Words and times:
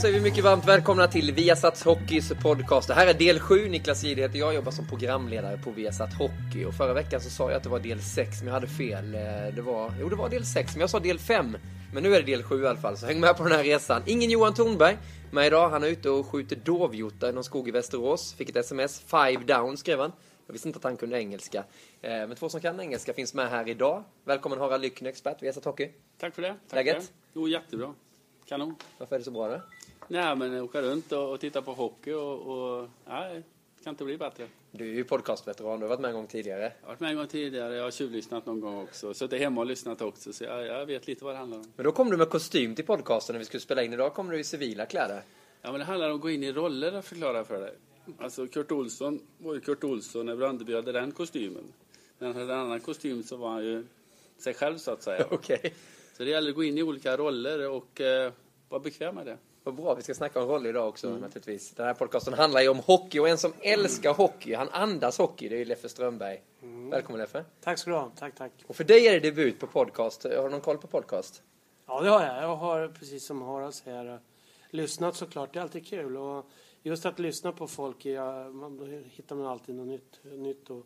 Säger 0.00 0.14
vi 0.14 0.20
mycket 0.20 0.44
varmt 0.44 0.68
välkomna 0.68 1.06
till 1.08 1.32
Viasats 1.34 1.84
Hockeys 1.84 2.32
podcast. 2.42 2.88
Det 2.88 2.94
här 2.94 3.06
är 3.06 3.14
del 3.14 3.40
7. 3.40 3.68
Niklas 3.68 4.04
Jihde 4.04 4.22
heter 4.22 4.38
jag, 4.38 4.54
jobbar 4.54 4.72
som 4.72 4.86
programledare 4.86 5.58
på 5.58 5.70
Viasat 5.70 6.14
Hockey. 6.14 6.64
Och 6.64 6.74
förra 6.74 6.94
veckan 6.94 7.20
så 7.20 7.30
sa 7.30 7.50
jag 7.50 7.56
att 7.56 7.62
det 7.62 7.68
var 7.68 7.78
del 7.78 8.00
6, 8.02 8.38
men 8.38 8.46
jag 8.46 8.54
hade 8.54 8.66
fel. 8.66 9.14
Eh, 9.14 9.20
Det 9.54 9.62
var, 9.62 9.92
jo, 10.00 10.08
det 10.08 10.16
var 10.16 10.28
del 10.28 10.44
6, 10.46 10.72
men 10.74 10.80
jag 10.80 10.90
sa 10.90 11.00
del 11.00 11.18
5. 11.18 11.56
Men 11.92 12.02
nu 12.02 12.14
är 12.14 12.20
det 12.22 12.26
del 12.26 12.42
7 12.42 12.62
i 12.62 12.66
alla 12.66 12.78
fall, 12.78 12.96
så 12.96 13.06
häng 13.06 13.20
med 13.20 13.36
på 13.36 13.42
den 13.42 13.52
här 13.52 13.64
resan. 13.64 14.02
Ingen 14.06 14.30
Johan 14.30 14.54
Thornberg 14.54 14.96
med 15.30 15.46
idag. 15.46 15.70
Han 15.70 15.82
är 15.84 15.88
ute 15.88 16.10
och 16.10 16.26
skjuter 16.26 16.56
dovhjortar 16.56 17.28
i 17.28 17.32
någon 17.32 17.44
skog 17.44 17.68
i 17.68 17.70
Västerås. 17.70 18.34
Fick 18.34 18.48
ett 18.50 18.56
sms. 18.56 19.00
Five 19.00 19.44
down 19.44 19.76
skrev 19.76 20.00
han. 20.00 20.12
Jag 20.46 20.52
visste 20.52 20.68
inte 20.68 20.76
att 20.76 20.84
han 20.84 20.96
kunde 20.96 21.18
engelska. 21.18 21.58
Eh, 22.02 22.10
Men 22.10 22.34
två 22.36 22.48
som 22.48 22.60
kan 22.60 22.80
engelska 22.80 23.12
finns 23.14 23.34
med 23.34 23.50
här 23.50 23.68
idag. 23.68 24.04
Välkommen 24.24 24.58
Harald 24.58 24.82
Lyckner, 24.82 25.10
expert 25.10 25.42
Viasat 25.42 25.64
Hockey. 25.64 25.88
Tack 26.20 26.34
för 26.34 26.42
det. 26.42 26.48
Tack 26.68 26.74
Läget? 26.76 26.94
För 26.96 27.02
det. 27.02 27.08
Jo, 27.34 27.48
jättebra. 27.48 27.94
Kanon. 28.48 28.74
Varför 28.98 29.14
är 29.14 29.18
det 29.18 29.24
så 29.24 29.30
bra 29.30 29.48
då? 29.48 29.60
Nej, 30.12 30.36
men 30.36 30.60
åka 30.60 30.82
runt 30.82 31.12
och, 31.12 31.32
och 31.32 31.40
titta 31.40 31.62
på 31.62 31.72
hockey 31.72 32.12
och... 32.12 32.40
och 32.40 32.88
nej, 33.08 33.42
det 33.78 33.84
kan 33.84 33.90
inte 33.90 34.04
bli 34.04 34.16
bättre. 34.16 34.46
Du 34.70 34.90
är 34.90 34.94
ju 34.94 35.04
podcastveteran, 35.04 35.80
du 35.80 35.84
har 35.84 35.88
varit 35.88 36.00
med 36.00 36.08
en 36.08 36.14
gång 36.14 36.26
tidigare. 36.26 36.60
Jag 36.60 36.70
har 36.82 36.88
varit 36.88 37.00
med 37.00 37.10
en 37.10 37.16
gång 37.16 37.26
tidigare, 37.26 37.74
jag 37.74 37.84
har 37.84 37.90
tjuvlyssnat 37.90 38.46
någon 38.46 38.60
gång 38.60 38.82
också. 38.82 39.14
Suttit 39.14 39.40
hemma 39.40 39.60
och 39.60 39.66
lyssnat 39.66 40.02
också, 40.02 40.32
så 40.32 40.44
jag, 40.44 40.66
jag 40.66 40.86
vet 40.86 41.06
lite 41.06 41.24
vad 41.24 41.34
det 41.34 41.38
handlar 41.38 41.58
om. 41.58 41.64
Men 41.76 41.84
då 41.84 41.92
kom 41.92 42.10
du 42.10 42.16
med 42.16 42.28
kostym 42.28 42.74
till 42.74 42.84
podcasten 42.84 43.34
när 43.34 43.38
vi 43.38 43.44
skulle 43.44 43.60
spela 43.60 43.82
in. 43.82 43.92
Idag 43.92 44.14
kommer 44.14 44.32
du 44.32 44.40
i 44.40 44.44
civila 44.44 44.86
kläder. 44.86 45.22
Ja, 45.62 45.70
men 45.70 45.78
det 45.78 45.84
handlar 45.84 46.10
om 46.10 46.16
att 46.16 46.20
gå 46.20 46.30
in 46.30 46.42
i 46.42 46.52
roller 46.52 46.98
och 46.98 47.04
förklara 47.04 47.44
för 47.44 47.60
dig. 47.60 47.74
Alltså, 48.18 48.46
Kurt 48.46 48.72
Olsson 48.72 49.20
var 49.38 49.54
ju 49.54 49.60
Kurt 49.60 49.84
Olsson 49.84 50.26
när 50.26 50.36
Brandeby 50.36 50.74
hade 50.74 50.92
den 50.92 51.12
kostymen. 51.12 51.64
När 52.18 52.26
han 52.26 52.36
hade 52.36 52.54
en 52.54 52.60
annan 52.60 52.80
kostym 52.80 53.22
så 53.22 53.36
var 53.36 53.50
han 53.50 53.64
ju 53.64 53.84
sig 54.38 54.54
själv, 54.54 54.78
så 54.78 54.90
att 54.90 55.02
säga. 55.02 55.26
Okej. 55.30 55.74
Så 56.16 56.24
det 56.24 56.30
gäller 56.30 56.50
att 56.50 56.56
gå 56.56 56.64
in 56.64 56.78
i 56.78 56.82
olika 56.82 57.16
roller 57.16 57.70
och 57.70 58.00
eh, 58.00 58.32
vara 58.68 58.80
bekväm 58.80 59.14
med 59.14 59.26
det. 59.26 59.36
Vad 59.64 59.74
bra, 59.74 59.94
vi 59.94 60.02
ska 60.02 60.14
snacka 60.14 60.42
om 60.42 60.48
roller 60.48 60.70
idag 60.70 60.88
också 60.88 61.10
naturligtvis. 61.10 61.70
Den 61.70 61.86
här 61.86 61.94
podcasten 61.94 62.34
handlar 62.34 62.60
ju 62.60 62.68
om 62.68 62.78
hockey 62.78 63.18
och 63.18 63.28
en 63.28 63.38
som 63.38 63.52
älskar 63.60 64.14
hockey, 64.14 64.54
han 64.54 64.68
andas 64.68 65.18
hockey, 65.18 65.48
det 65.48 65.54
är 65.54 65.58
ju 65.58 65.64
Leffe 65.64 65.88
Strömberg. 65.88 66.42
Välkommen 66.90 67.20
Leffe. 67.20 67.44
Tack 67.60 67.78
ska 67.78 67.90
du 67.90 67.96
ha. 67.96 68.10
Tack, 68.18 68.34
tack. 68.34 68.52
Och 68.66 68.76
för 68.76 68.84
dig 68.84 69.06
är 69.06 69.12
det 69.12 69.20
debut 69.20 69.60
på 69.60 69.66
podcast. 69.66 70.24
Har 70.24 70.42
du 70.42 70.48
någon 70.48 70.60
koll 70.60 70.78
på 70.78 70.86
podcast? 70.86 71.42
Ja, 71.86 72.00
det 72.00 72.08
har 72.10 72.26
jag. 72.26 72.42
Jag 72.42 72.56
har, 72.56 72.88
precis 72.88 73.24
som 73.24 73.42
Harald 73.42 73.74
säger, 73.74 74.20
lyssnat 74.70 75.16
såklart. 75.16 75.52
Det 75.52 75.58
är 75.58 75.62
alltid 75.62 75.86
kul. 75.86 76.16
Och 76.16 76.46
just 76.82 77.06
att 77.06 77.18
lyssna 77.18 77.52
på 77.52 77.66
folk, 77.66 78.04
ja, 78.04 78.48
man, 78.48 78.76
då 78.76 78.84
hittar 78.86 79.36
man 79.36 79.46
alltid 79.46 79.74
något 79.74 79.86
nytt, 79.86 80.20
nytt 80.22 80.70
att 80.70 80.84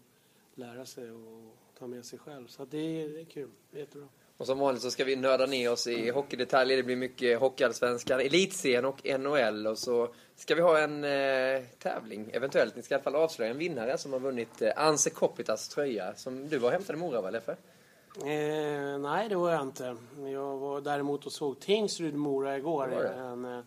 lära 0.55 0.87
sig 0.87 1.11
och 1.11 1.57
ta 1.79 1.87
med 1.87 2.05
sig 2.05 2.19
själv. 2.19 2.47
Så 2.47 2.65
det, 2.65 2.79
är, 2.79 3.09
det 3.09 3.21
är 3.21 3.25
kul. 3.25 3.51
Jättebra. 3.71 4.09
Och 4.37 4.47
som 4.47 4.59
vanligt 4.59 4.83
så 4.83 4.91
ska 4.91 5.05
vi 5.05 5.17
nörda 5.17 5.47
ner 5.47 5.73
oss 5.73 5.87
i 5.87 6.11
hockeydetaljer. 6.11 6.77
Det 6.77 6.83
blir 6.83 6.97
mycket 6.97 7.41
Hockeyallsvenskan, 7.41 8.21
Elitserien 8.21 8.85
och 8.85 9.01
NHL. 9.21 9.67
Och 9.67 9.79
så 9.79 10.09
ska 10.37 10.55
vi 10.55 10.61
ha 10.61 10.79
en 10.79 11.05
eh, 11.05 11.63
tävling, 11.79 12.31
eventuellt. 12.33 12.77
Ni 12.77 12.83
ska 12.83 12.95
i 12.95 12.97
alla 12.97 13.03
fall 13.03 13.15
avslöja 13.15 13.51
en 13.51 13.59
vinnare 13.59 13.99
som 13.99 14.13
har 14.13 14.21
vunnit 14.21 14.63
eh, 14.63 14.73
Anse 14.77 15.11
Kopitas 15.11 15.69
tröja. 15.69 16.15
Som 16.15 16.49
du 16.49 16.59
var 16.59 16.71
hämtade 16.71 16.99
i 16.99 17.01
Mora, 17.01 17.21
va 17.21 17.31
Leffe? 17.31 17.57
Eh, 18.17 18.99
nej, 18.99 19.29
det 19.29 19.37
var 19.37 19.51
jag 19.51 19.63
inte. 19.63 19.97
Jag 20.27 20.57
var 20.57 20.81
däremot 20.81 21.27
och 21.27 21.33
såg 21.33 21.61
Tingsryd-Mora 21.61 22.57
igår. 22.57 22.87
Det 22.87 22.95
var 22.95 23.03
det. 23.03 23.09
En, 23.09 23.45
eh, 23.45 23.65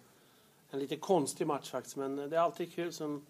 en 0.72 0.80
lite 0.80 0.96
konstig 0.96 1.48
match 1.48 1.72
faktiskt. 1.72 1.96
Men 1.96 2.16
det 2.16 2.36
är 2.36 2.42
alltid 2.42 2.74
kul 2.74 2.94
som, 2.94 3.26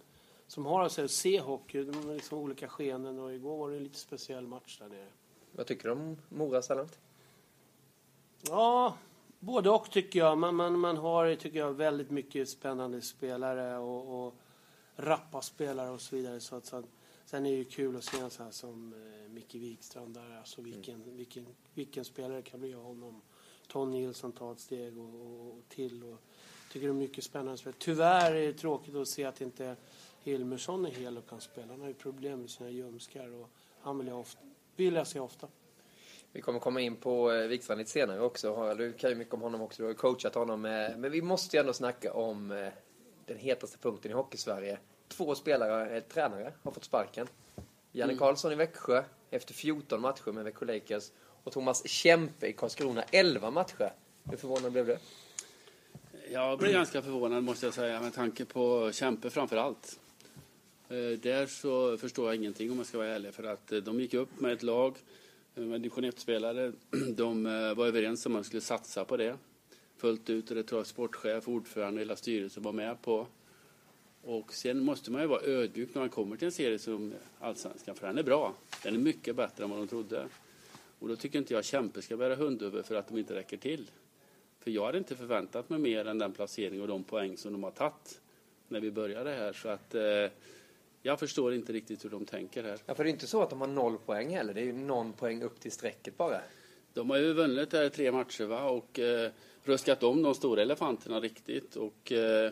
som 0.47 0.65
Harald 0.65 0.91
säger 0.91 1.05
att 1.05 1.11
se 1.11 1.39
hockey. 1.39 1.83
De 1.83 2.13
liksom 2.13 2.37
olika 2.37 2.67
skeenden 2.67 3.19
och 3.19 3.33
igår 3.33 3.57
var 3.57 3.69
det 3.69 3.77
en 3.77 3.83
lite 3.83 3.99
speciell 3.99 4.47
match 4.47 4.77
där 4.79 4.87
nere. 4.87 5.07
Vad 5.51 5.65
tycker 5.65 5.83
du 5.83 5.91
om 5.91 6.17
Mora 6.29 6.61
Sallant? 6.61 6.99
Ja, 8.49 8.97
både 9.39 9.69
och 9.69 9.91
tycker 9.91 10.19
jag. 10.19 10.37
Man, 10.37 10.55
man, 10.55 10.79
man 10.79 10.97
har 10.97 11.35
tycker 11.35 11.59
jag, 11.59 11.73
väldigt 11.73 12.11
mycket 12.11 12.49
spännande 12.49 13.01
spelare 13.01 13.77
och, 13.77 14.27
och 14.27 14.35
rappa 14.95 15.41
spelare 15.41 15.89
och 15.89 16.01
så 16.01 16.15
vidare. 16.15 16.39
Så 16.39 16.55
att, 16.55 16.65
så 16.65 16.75
att, 16.75 16.85
sen 17.25 17.45
är 17.45 17.51
det 17.51 17.57
ju 17.57 17.65
kul 17.65 17.97
att 17.97 18.03
se 18.03 18.19
en 18.19 18.29
sån 18.29 18.45
här 18.45 18.51
som 18.51 18.93
eh, 18.93 19.29
Micke 19.29 19.55
Wikstrand 19.55 20.13
där. 20.13 20.37
Alltså 20.37 20.61
vilken, 20.61 21.15
vilken, 21.15 21.45
vilken 21.73 22.05
spelare 22.05 22.41
kan 22.41 22.59
bli 22.59 22.73
av 22.73 22.83
honom. 22.83 23.21
Ton 23.67 23.91
Nilsson 23.91 24.31
tar 24.31 24.51
ett 24.51 24.59
steg 24.59 24.97
och, 24.97 25.21
och, 25.21 25.57
och 25.57 25.61
till. 25.69 26.03
Och, 26.03 26.21
tycker 26.71 26.87
det 26.87 26.91
är 26.91 26.93
mycket 26.93 27.23
spännande 27.23 27.57
spelare. 27.57 27.77
Tyvärr 27.79 28.33
är 28.35 28.47
det 28.47 28.53
tråkigt 28.53 28.95
att 28.95 29.07
se 29.07 29.25
att 29.25 29.41
inte 29.41 29.75
Hilmersson 30.23 30.85
är 30.85 30.91
hel 30.91 31.17
och 31.17 31.29
kan 31.29 31.41
spela. 31.41 31.73
Han 31.73 31.81
har 31.81 31.87
ju 31.87 31.93
problem 31.93 32.41
med 32.41 32.49
sina 32.49 32.69
ljumskar 32.69 33.33
och 33.33 33.49
han 33.81 33.97
vill 33.97 34.07
jag, 34.07 34.19
ofta, 34.19 34.41
vill 34.75 34.93
jag 34.93 35.07
se 35.07 35.19
ofta. 35.19 35.47
Vi 36.37 36.41
kommer 36.41 36.59
komma 36.59 36.81
in 36.81 36.95
på 36.95 37.31
eh, 37.31 37.47
Wikstrand 37.47 37.79
lite 37.79 37.91
senare 37.91 38.21
också. 38.21 38.75
Du 38.77 38.93
kan 38.93 39.09
ju 39.09 39.15
mycket 39.15 39.33
om 39.33 39.41
honom 39.41 39.61
också. 39.61 39.81
Du 39.81 39.83
har 39.83 39.89
ju 39.89 39.97
coachat 39.97 40.35
honom. 40.35 40.65
Eh, 40.65 40.97
men 40.97 41.11
vi 41.11 41.21
måste 41.21 41.57
ju 41.57 41.59
ändå 41.59 41.73
snacka 41.73 42.13
om 42.13 42.51
eh, 42.51 42.67
den 43.25 43.37
hetaste 43.37 43.77
punkten 43.77 44.11
i 44.11 44.13
Hockeysverige. 44.13 44.77
Två 45.07 45.35
spelare, 45.35 45.97
eh, 45.97 46.03
tränare, 46.03 46.53
har 46.63 46.71
fått 46.71 46.83
sparken. 46.83 47.27
Janne 47.91 48.15
Karlsson 48.15 48.51
i 48.51 48.55
Växjö 48.55 49.03
efter 49.29 49.53
14 49.53 50.01
matcher 50.01 50.31
med 50.31 50.43
Växjö 50.43 50.65
Lakers. 50.65 51.11
Och 51.43 51.51
Thomas 51.53 51.87
Kempe 51.87 52.47
i 52.47 52.53
Karlskrona 52.53 53.03
11 53.11 53.51
matcher. 53.51 53.93
Hur 54.29 54.37
förvånad 54.37 54.71
blev 54.71 54.87
du? 54.87 54.97
Jag 56.31 56.59
blev 56.59 56.71
ganska 56.71 57.01
förvånad 57.01 57.43
måste 57.43 57.65
jag 57.65 57.73
säga 57.73 58.01
med 58.01 58.13
tanke 58.13 58.45
på 58.45 58.91
Kämpe 58.91 59.29
framför 59.29 59.57
allt. 59.57 59.99
Eh, 60.89 61.19
Där 61.19 61.45
så 61.45 61.97
förstår 61.97 62.25
jag 62.25 62.35
ingenting 62.35 62.71
om 62.71 62.77
jag 62.77 62.85
ska 62.85 62.97
vara 62.97 63.07
ärlig 63.07 63.33
för 63.33 63.43
att 63.43 63.71
eh, 63.71 63.77
de 63.77 63.99
gick 63.99 64.13
upp 64.13 64.39
med 64.39 64.53
ett 64.53 64.63
lag 64.63 64.89
eh, 64.89 64.97
Eh, 65.57 65.63
division 65.63 66.05
1-spelare. 66.05 66.71
De 67.15 67.45
eh, 67.45 67.73
var 67.73 67.87
överens 67.87 68.25
om 68.25 68.31
att 68.31 68.33
man 68.33 68.43
skulle 68.43 68.61
satsa 68.61 69.05
på 69.05 69.17
det 69.17 69.37
fullt 69.97 70.29
ut 70.29 70.49
och 70.49 70.55
det 70.55 70.63
tror 70.63 70.79
jag 70.79 70.87
sportchef, 70.87 71.47
ordförande 71.47 71.93
och 71.93 72.01
hela 72.01 72.15
styrelsen 72.15 72.63
var 72.63 72.71
med 72.71 73.01
på. 73.01 73.27
Och 74.21 74.53
sen 74.53 74.79
måste 74.79 75.11
man 75.11 75.21
ju 75.21 75.27
vara 75.27 75.41
ödmjuk 75.41 75.89
när 75.93 76.01
man 76.01 76.09
kommer 76.09 76.35
till 76.37 76.45
en 76.45 76.51
serie 76.51 76.79
som 76.79 77.13
Allsvenskan 77.39 77.95
för 77.95 78.07
den 78.07 78.17
är 78.17 78.23
bra. 78.23 78.53
Den 78.83 78.95
är 78.95 78.99
mycket 78.99 79.35
bättre 79.35 79.63
än 79.63 79.69
vad 79.69 79.79
de 79.79 79.87
trodde. 79.87 80.27
Och 80.99 81.07
då 81.07 81.15
tycker 81.15 81.39
inte 81.39 81.53
jag 81.53 81.65
Kämpe 81.65 82.01
ska 82.01 82.17
bära 82.17 82.35
hundhuvud 82.35 82.85
för 82.85 82.95
att 82.95 83.07
de 83.07 83.17
inte 83.17 83.35
räcker 83.35 83.57
till. 83.57 83.91
För 84.59 84.71
jag 84.71 84.85
hade 84.85 84.97
inte 84.97 85.15
förväntat 85.15 85.69
mig 85.69 85.79
mer 85.79 86.05
än 86.05 86.17
den 86.17 86.33
placering 86.33 86.81
och 86.81 86.87
de 86.87 87.03
poäng 87.03 87.37
som 87.37 87.51
de 87.51 87.63
har 87.63 87.71
tagit 87.71 88.21
när 88.67 88.79
vi 88.79 88.91
började 88.91 89.29
här. 89.29 89.53
Så 89.53 89.69
att 89.69 89.95
eh, 89.95 90.01
jag 91.01 91.19
förstår 91.19 91.53
inte 91.53 91.73
riktigt 91.73 92.05
hur 92.05 92.09
de 92.09 92.25
tänker 92.25 92.63
här. 92.63 92.79
Ja, 92.85 92.95
för 92.95 93.03
det 93.03 93.09
är 93.09 93.11
inte 93.11 93.27
så 93.27 93.41
att 93.41 93.49
de 93.49 93.61
har 93.61 93.67
noll 93.67 93.97
poäng 93.97 94.35
heller. 94.35 94.53
Det 94.53 94.61
är 94.61 94.65
ju 94.65 94.73
någon 94.73 95.13
poäng 95.13 95.43
upp 95.43 95.59
till 95.59 95.71
strecket 95.71 96.17
bara. 96.17 96.41
De 96.93 97.09
har 97.09 97.17
ju 97.17 97.33
vunnit 97.33 97.71
där 97.71 97.89
tre 97.89 98.11
matcher 98.11 98.45
va? 98.45 98.63
och 98.63 98.99
eh, 98.99 99.31
ruskat 99.63 100.03
om 100.03 100.21
de 100.21 100.35
stora 100.35 100.61
elefanterna 100.61 101.19
riktigt. 101.19 101.75
Och, 101.75 102.11
eh, 102.11 102.51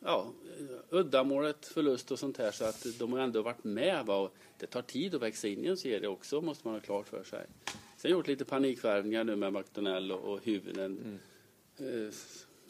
ja, 0.00 0.32
uddamålet, 0.90 1.66
förlust 1.66 2.10
och 2.10 2.18
sånt 2.18 2.38
här. 2.38 2.50
Så 2.50 2.64
att 2.64 2.86
de 2.98 3.12
har 3.12 3.20
ändå 3.20 3.42
varit 3.42 3.64
med. 3.64 4.06
Va? 4.06 4.30
det 4.58 4.66
tar 4.66 4.82
tid 4.82 5.14
att 5.14 5.22
växa 5.22 5.48
in 5.48 5.64
i 5.64 5.68
en 5.68 5.76
serie 5.76 6.08
också, 6.08 6.40
måste 6.40 6.66
man 6.66 6.74
ha 6.74 6.80
klart 6.80 7.08
för 7.08 7.24
sig. 7.24 7.46
Sen 7.96 8.10
har 8.10 8.18
gjort 8.18 8.28
lite 8.28 8.44
panikvärvningar 8.44 9.24
nu 9.24 9.36
med 9.36 9.52
McDonell 9.52 10.12
och, 10.12 10.32
och 10.32 10.44
huvuden. 10.44 11.20
Mm. 11.78 12.06
Eh, 12.06 12.12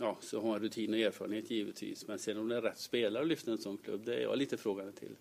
ja, 0.00 0.16
så 0.20 0.40
har 0.40 0.58
rutin 0.58 0.94
och 0.94 1.00
erfarenhet 1.00 1.50
givetvis. 1.50 2.08
Men 2.08 2.18
sen 2.18 2.38
om 2.38 2.48
det 2.48 2.56
är 2.56 2.62
rätt 2.62 2.78
spelare 2.78 3.22
att 3.22 3.28
lyfta 3.28 3.50
en 3.50 3.58
sån 3.58 3.76
klubb, 3.76 4.04
det 4.04 4.14
är 4.14 4.20
jag 4.20 4.38
lite 4.38 4.56
frågande 4.56 4.92
till. 4.92 5.16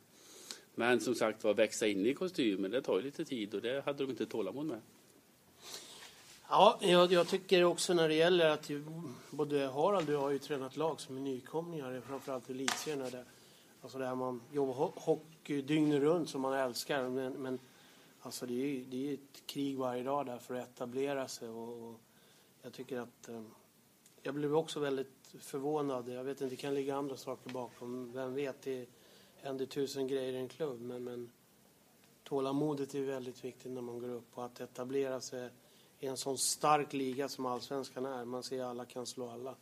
Men 0.76 1.00
som 1.00 1.16
sagt 1.16 1.44
var, 1.44 1.54
växa 1.54 1.88
in 1.88 2.06
i 2.06 2.14
kostymen, 2.14 2.72
det 2.72 2.82
tar 2.82 2.98
ju 2.98 3.02
lite 3.02 3.26
tid 3.26 3.54
och 3.54 3.62
det 3.62 3.86
hade 3.86 4.04
de 4.04 4.10
inte 4.10 4.26
tålamod 4.26 4.66
med. 4.66 4.82
Ja, 6.50 6.80
jag, 6.82 7.12
jag, 7.12 7.28
tycker 7.28 7.64
också 7.64 7.94
när 7.94 8.08
det 8.08 8.14
gäller 8.14 8.50
att 8.50 8.72
både 9.30 9.68
Harald 9.68 10.10
och 10.10 10.16
jag 10.16 10.22
har 10.22 10.30
ju 10.30 10.40
tränat 10.40 10.78
lag 10.78 11.00
som 11.00 11.18
är 11.18 11.22
nykomlingar, 11.22 12.02
framförallt 12.08 12.50
i 12.50 12.54
elitserien. 12.54 13.12
Där, 13.12 13.24
alltså 13.82 13.98
där 13.98 14.16
man 14.16 14.42
jobbar 14.52 14.92
hockey 14.96 15.62
dygnet 15.62 16.02
runt 16.02 16.30
som 16.30 16.42
man 16.42 16.54
älskar. 16.54 17.10
Men, 17.10 17.34
men 17.34 17.60
alltså 18.22 18.46
det 18.46 18.54
är 18.54 18.68
ju 18.68 18.84
det 18.84 19.10
är 19.10 19.14
ett 19.14 19.46
krig 19.46 19.78
varje 19.78 20.04
dag 20.04 20.26
där 20.26 20.38
för 20.38 20.56
att 20.56 20.70
etablera 20.70 21.28
sig. 21.28 21.50
Och, 21.50 21.90
och 21.90 22.00
jag 22.62 22.74
tycker 22.74 23.00
att 23.00 23.30
eh, 23.30 23.42
jag 24.24 24.34
blev 24.34 24.56
också 24.56 24.80
väldigt 24.80 25.34
förvånad. 25.40 26.10
Jag 26.10 26.24
vet 26.24 26.42
inte, 26.42 26.56
det 26.56 26.62
kan 26.62 26.74
ligga 26.74 26.96
andra 26.96 27.18
saker 27.18 27.50
bakom. 27.50 28.12
Vem 28.14 28.34
vet, 28.34 28.62
det 28.62 28.86
händer 29.36 29.66
tusen 29.66 30.08
grejer 30.08 30.34
i 30.34 30.38
en 30.38 30.50
klubb. 30.50 30.82
Men, 30.82 31.04
men 31.04 31.32
tålamodet 32.24 32.96
är 32.96 33.02
väldigt 33.02 33.44
viktigt 33.44 33.72
när 33.72 33.82
man 33.82 34.00
går 34.00 34.10
upp 34.10 34.38
och 34.38 34.46
att 34.46 34.62
etablera 34.62 35.22
sig 35.22 35.50
i 36.00 36.08
en 36.08 36.18
sån 36.18 36.38
stark 36.38 36.94
liga 36.94 37.30
som 37.30 37.46
allsvenskan 37.46 38.06
är. 38.06 38.26
Man 38.26 38.44
ser 38.44 38.64
alla 38.64 38.86
kan 38.86 39.06
slå 39.06 39.30
alla. 39.30 39.56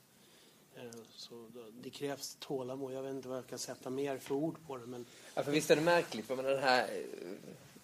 Eh, 0.76 1.00
så 1.12 1.48
det 1.82 1.90
krävs 1.90 2.38
tålamod. 2.40 2.94
Jag 2.94 3.04
vet 3.04 3.12
inte 3.12 3.28
vad 3.28 3.38
jag 3.38 3.48
kan 3.48 3.60
sätta 3.60 3.90
mer 3.90 4.18
för 4.18 4.36
ord 4.36 4.56
på 4.68 4.78
det. 4.78 4.86
Men... 4.86 5.06
Ja, 5.36 5.44
för 5.44 5.52
visst 5.52 5.72
är 5.72 5.76
det 5.76 5.82
märkligt, 5.82 6.26
för 6.26 6.44
den 6.44 6.60
här 6.60 6.84
eh, 6.84 7.38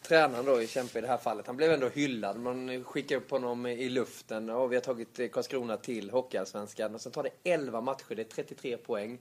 tränaren 0.08 0.46
då 0.46 0.62
i 0.62 0.68
Kämpe 0.68 0.98
i 0.98 1.02
det 1.02 1.08
här 1.08 1.18
fallet, 1.18 1.48
han 1.48 1.58
blev 1.58 1.72
ändå 1.72 1.90
hyllad. 1.90 2.40
Man 2.40 2.84
skickar 2.84 3.16
upp 3.16 3.32
honom 3.32 3.66
i 3.66 3.90
luften 3.90 4.50
och 4.50 4.72
vi 4.72 4.76
har 4.76 4.82
tagit 4.82 5.32
Karlskrona 5.32 5.78
till 5.78 6.10
Hockeyallsvenskan. 6.10 6.96
Och 6.96 7.02
sen 7.02 7.12
tar 7.12 7.24
det 7.24 7.52
11 7.52 7.82
matcher, 7.82 8.16
det 8.16 8.22
är 8.22 8.24
33 8.24 8.78
poäng. 8.78 9.20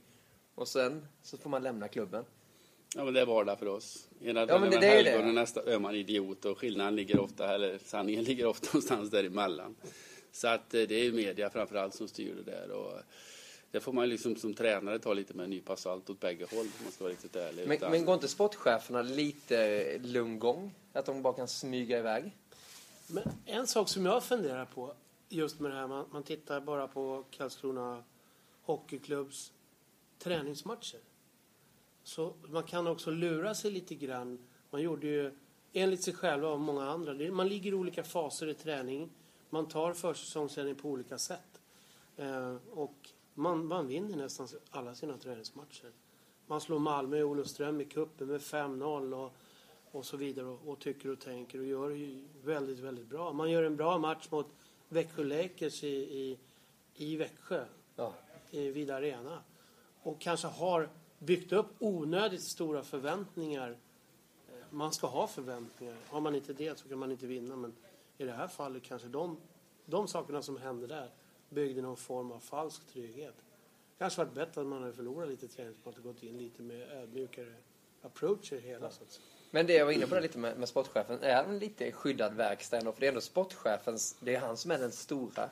Och 0.55 0.67
sen 0.67 1.07
så 1.21 1.37
får 1.37 1.49
man 1.49 1.63
lämna 1.63 1.87
klubben. 1.87 2.25
Ja, 2.95 3.03
men 3.05 3.13
det 3.13 3.21
är 3.21 3.25
vardag 3.25 3.59
för 3.59 3.67
oss. 3.67 4.09
Ena 4.21 4.45
ja, 4.49 4.59
men 4.59 4.69
det, 4.69 4.79
det 4.79 4.87
är 4.87 5.03
det. 5.03 5.17
och 5.17 5.33
nästa 5.33 5.73
är 5.73 5.79
man 5.79 5.95
idiot 5.95 6.45
och 6.45 6.57
skillnaden 6.57 6.95
ligger 6.95 7.19
ofta, 7.19 7.55
eller 7.55 7.77
sanningen 7.85 8.23
ligger 8.29 8.45
ofta 8.45 8.67
någonstans 8.67 9.09
däremellan. 9.09 9.75
Så 10.31 10.47
att 10.47 10.73
eh, 10.73 10.81
det 10.81 10.95
är 10.95 11.11
media 11.11 11.49
framförallt 11.49 11.93
som 11.93 12.07
styr 12.07 12.35
det 12.35 12.51
där. 12.51 12.71
Och 12.71 12.93
det 13.73 13.79
får 13.79 13.93
man 13.93 14.09
liksom 14.09 14.35
som 14.35 14.53
tränare 14.53 14.99
ta 14.99 15.13
lite 15.13 15.33
med 15.33 15.43
en 15.43 15.49
nypa 15.49 15.75
salt 15.75 16.09
åt 16.09 16.19
bägge 16.19 16.45
håll, 16.51 16.65
om 16.65 16.83
man 16.83 16.91
ska 16.91 17.03
vara 17.03 17.13
riktigt 17.13 17.35
ärlig. 17.35 17.67
Men, 17.67 17.91
men 17.91 18.05
går 18.05 18.13
inte 18.13 18.27
sportcheferna 18.27 19.01
lite 19.01 19.97
lugn 19.97 20.39
gång? 20.39 20.75
Att 20.93 21.05
de 21.05 21.21
bara 21.21 21.33
kan 21.33 21.47
smyga 21.47 21.99
iväg? 21.99 22.37
Men 23.07 23.23
en 23.45 23.67
sak 23.67 23.89
som 23.89 24.05
jag 24.05 24.23
funderar 24.23 24.65
på, 24.65 24.93
just 25.29 25.59
med 25.59 25.71
det 25.71 25.77
här, 25.77 25.87
man, 25.87 26.05
man 26.11 26.23
tittar 26.23 26.61
bara 26.61 26.87
på 26.87 27.23
Karlskrona 27.31 28.03
Hockeyklubbs 28.63 29.51
träningsmatcher. 30.19 30.99
Så 32.03 32.33
man 32.47 32.63
kan 32.63 32.87
också 32.87 33.11
lura 33.11 33.55
sig 33.55 33.71
lite 33.71 33.95
grann. 33.95 34.39
Man 34.69 34.81
gjorde 34.81 35.07
ju, 35.07 35.31
enligt 35.73 36.03
sig 36.03 36.13
själva 36.13 36.47
och 36.47 36.59
många 36.59 36.89
andra, 36.89 37.31
man 37.31 37.47
ligger 37.47 37.71
i 37.71 37.75
olika 37.75 38.03
faser 38.03 38.47
i 38.47 38.53
träning. 38.53 39.09
Man 39.49 39.67
tar 39.67 39.93
försäsongsträning 39.93 40.75
på 40.75 40.89
olika 40.89 41.17
sätt. 41.17 41.61
Eh, 42.17 42.55
och 42.71 43.09
man, 43.33 43.65
man 43.65 43.87
vinner 43.87 44.17
nästan 44.17 44.47
alla 44.71 44.95
sina 44.95 45.17
träningsmatcher. 45.17 45.91
Man 46.47 46.61
slår 46.61 46.79
Malmö 46.79 47.23
och 47.23 47.29
Olofström 47.29 47.81
i 47.81 47.85
cupen 47.85 48.27
med 48.27 48.41
5-0 48.41 49.13
och, 49.13 49.33
och 49.91 50.05
så 50.05 50.17
vidare 50.17 50.47
och, 50.47 50.67
och, 50.67 50.79
tycker 50.79 51.09
och 51.09 51.19
tänker 51.19 51.59
och 51.59 51.65
gör 51.65 51.89
det 51.89 52.23
väldigt, 52.43 52.79
väldigt 52.79 53.07
bra. 53.07 53.33
Man 53.33 53.51
gör 53.51 53.63
en 53.63 53.75
bra 53.75 53.97
match 53.97 54.27
mot 54.31 54.47
Växjö 54.89 55.23
Lakers 55.23 55.83
i, 55.83 55.87
i, 55.87 56.39
i 56.95 57.15
Växjö, 57.15 57.65
ja. 57.95 58.13
i 58.51 58.71
Vida 58.71 58.95
Arena. 58.95 59.39
Och 60.03 60.21
kanske 60.21 60.47
har 60.47 60.89
byggt 61.19 61.51
upp 61.51 61.67
onödigt 61.79 62.41
stora 62.41 62.83
förväntningar. 62.83 63.69
Eh, 64.49 64.55
man 64.69 64.91
ska 64.93 65.07
ha 65.07 65.27
förväntningar. 65.27 65.95
Har 66.09 66.21
man 66.21 66.35
inte 66.35 66.53
det 66.53 66.79
så 66.79 66.89
kan 66.89 66.99
man 66.99 67.11
inte 67.11 67.27
vinna. 67.27 67.55
Men 67.55 67.73
i 68.17 68.23
det 68.23 68.31
här 68.31 68.47
fallet 68.47 68.83
kanske 68.83 69.07
de, 69.07 69.37
de 69.85 70.07
sakerna 70.07 70.41
som 70.41 70.57
hände 70.57 70.87
där 70.87 71.09
byggde 71.53 71.81
någon 71.81 71.97
form 71.97 72.31
av 72.31 72.39
falsk 72.39 72.87
trygghet. 72.87 73.35
Kanske 73.97 74.23
varit 74.23 74.33
bättre 74.33 74.61
att 74.61 74.67
man 74.67 74.81
hade 74.81 74.93
förlorat 74.93 75.29
lite 75.29 75.47
träningspass 75.47 75.97
och 75.97 76.03
gått 76.03 76.23
in 76.23 76.37
lite 76.37 76.61
med 76.61 76.91
ödmjukare 76.91 77.53
approach 78.01 78.53
i 78.53 78.59
hela. 78.59 78.91
Så 78.91 79.03
att 79.03 79.19
men 79.51 79.67
det 79.67 79.73
jag 79.73 79.85
var 79.85 79.91
inne 79.91 80.07
på 80.07 80.19
lite 80.19 80.37
med, 80.37 80.57
med 80.57 80.69
sportchefen, 80.69 81.23
är 81.23 81.35
han 81.35 81.59
lite 81.59 81.91
skyddad 81.91 82.33
verkstad 82.33 82.77
ändå? 82.77 82.91
För 82.91 82.99
det 82.99 83.05
är 83.05 83.09
ändå 83.09 83.21
sportchefens, 83.21 84.15
det 84.19 84.35
är 84.35 84.39
han 84.39 84.57
som 84.57 84.71
är 84.71 84.77
den 84.77 84.91
stora 84.91 85.49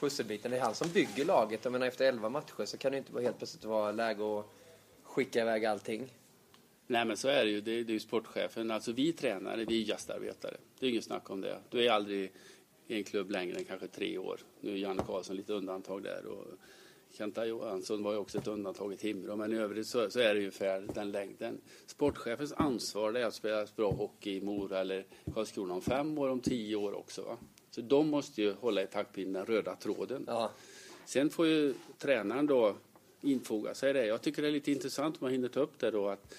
pusselbiten. 0.00 0.50
Det 0.50 0.56
är 0.56 0.60
han 0.60 0.74
som 0.74 0.88
bygger 0.88 1.24
laget. 1.24 1.64
Jag 1.64 1.72
menar 1.72 1.86
efter 1.86 2.04
11 2.04 2.28
matcher 2.28 2.64
så 2.64 2.78
kan 2.78 2.92
det 2.92 2.98
inte 2.98 3.22
helt 3.22 3.38
plötsligt 3.38 3.64
vara 3.64 3.92
läge 3.92 4.38
att 4.38 4.46
skicka 5.02 5.40
iväg 5.40 5.64
allting. 5.64 6.12
Nej 6.86 7.04
men 7.04 7.16
så 7.16 7.28
är 7.28 7.44
det 7.44 7.50
ju. 7.50 7.60
Det 7.60 7.70
är, 7.70 7.84
det 7.84 7.90
är 7.90 7.94
ju 7.94 8.00
sportchefen. 8.00 8.70
Alltså 8.70 8.92
vi 8.92 9.12
tränare, 9.12 9.64
vi 9.64 9.82
är 9.82 9.84
gästarbetare. 9.84 10.56
Det 10.78 10.86
är 10.86 10.90
inget 10.90 11.04
snack 11.04 11.30
om 11.30 11.40
det. 11.40 11.58
Du 11.70 11.86
är 11.86 11.90
aldrig 11.90 12.32
i 12.86 12.96
en 12.96 13.04
klubb 13.04 13.30
längre 13.30 13.58
än 13.58 13.64
kanske 13.64 13.88
tre 13.88 14.18
år. 14.18 14.40
Nu 14.60 14.72
är 14.72 14.76
Janne 14.76 15.02
Karlsson 15.06 15.36
lite 15.36 15.52
undantag 15.52 16.02
där. 16.02 16.26
Och 16.26 16.46
Kenta 17.10 17.46
Johansson 17.46 18.02
var 18.02 18.12
ju 18.12 18.18
också 18.18 18.38
ett 18.38 18.46
undantag 18.46 18.92
i 18.92 18.96
Timrå. 18.96 19.36
Men 19.36 19.52
i 19.52 19.56
övrigt 19.56 19.86
så, 19.86 20.10
så, 20.10 20.20
är 20.20 20.34
det 20.34 20.40
ungefär 20.40 20.80
den 20.94 21.10
längden. 21.10 21.60
Sportchefens 21.86 22.52
ansvar 22.52 23.14
är 23.14 23.24
att 23.24 23.34
spela 23.34 23.66
bra 23.76 23.90
hockey 23.90 24.36
i 24.36 24.40
Mora 24.40 24.80
eller 24.80 25.06
Karlskrona 25.34 25.74
om 25.74 25.82
fem 25.82 26.18
år, 26.18 26.28
om 26.28 26.40
tio 26.40 26.76
år 26.76 26.92
också. 26.92 27.22
Va? 27.22 27.36
Så 27.70 27.80
de 27.80 28.08
måste 28.08 28.42
ju 28.42 28.52
hålla 28.52 28.82
i 28.82 28.86
taktpinnen, 28.86 29.32
den 29.32 29.46
röda 29.46 29.76
tråden. 29.76 30.24
Ja. 30.26 30.50
Sen 31.06 31.30
får 31.30 31.46
ju 31.46 31.74
tränaren 31.98 32.46
då 32.46 32.76
infoga 33.20 33.74
sig 33.74 33.90
i 33.90 33.92
det. 33.92 34.06
Jag 34.06 34.22
tycker 34.22 34.42
det 34.42 34.48
är 34.48 34.52
lite 34.52 34.72
intressant 34.72 35.14
om 35.14 35.18
man 35.20 35.32
hinner 35.32 35.48
ta 35.48 35.60
upp 35.60 35.78
det 35.78 35.90
då 35.90 36.08
att 36.08 36.34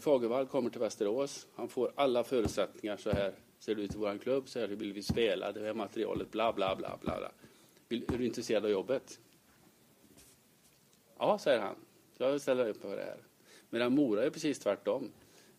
Fagervall 0.00 0.46
kommer 0.46 0.70
till 0.70 0.80
Västerås. 0.80 1.46
Han 1.54 1.68
får 1.68 1.92
alla 1.94 2.24
förutsättningar 2.24 2.96
så 2.96 3.10
här 3.10 3.34
ser 3.62 3.74
det 3.74 3.82
ut 3.82 3.94
i 3.94 3.98
vår 3.98 4.18
klubb, 4.18 4.48
så 4.48 4.60
här 4.60 4.66
vill 4.68 4.92
vi 4.92 5.02
spela, 5.02 5.52
det 5.52 5.60
här 5.60 5.74
materialet, 5.74 6.30
bla 6.30 6.52
bla 6.52 6.76
bla 6.76 6.98
bla. 7.00 7.18
bla. 7.18 7.30
Är 8.14 8.18
du 8.18 8.26
intresserad 8.26 8.64
av 8.64 8.70
jobbet? 8.70 9.20
Ja, 11.18 11.38
säger 11.38 11.60
han. 11.60 11.76
Jag 12.18 12.40
ställer 12.40 12.68
upp 12.68 12.82
på 12.82 12.88
det 12.88 13.02
här. 13.02 13.16
Medan 13.70 13.94
Mora 13.94 14.24
är 14.24 14.30
precis 14.30 14.58
tvärtom. 14.58 15.10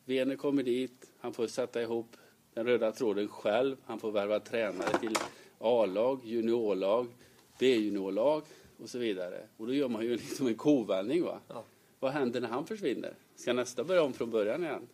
Vene 0.06 0.36
kommer 0.36 0.64
dit, 0.64 1.12
han 1.20 1.34
får 1.34 1.48
sätta 1.48 1.82
ihop 1.82 2.18
den 2.54 2.66
röda 2.66 2.92
tråden 2.92 3.28
själv. 3.28 3.78
Han 3.86 4.00
får 4.00 4.12
värva 4.12 4.40
tränare 4.40 4.98
till 5.00 5.16
A-lag, 5.60 6.20
juniorlag, 6.24 7.08
B-juniorlag 7.60 8.44
och 8.78 8.90
så 8.90 8.98
vidare. 8.98 9.48
Och 9.58 9.68
då 9.68 9.74
gör 9.74 9.90
man 9.90 10.04
ju 10.04 10.10
liksom 10.18 10.48
en 10.48 10.56
kovändning. 10.56 11.24
Va? 11.24 11.40
Ja. 11.48 11.64
Vad 12.00 12.12
händer 12.12 12.42
när 12.42 12.50
han 12.50 12.66
försvinner? 12.66 13.14
Ska 13.36 13.54
nästa 13.54 13.84
börja 13.84 14.04
om 14.04 14.14
från 14.14 14.32
början 14.32 14.64
igen? 14.64 14.88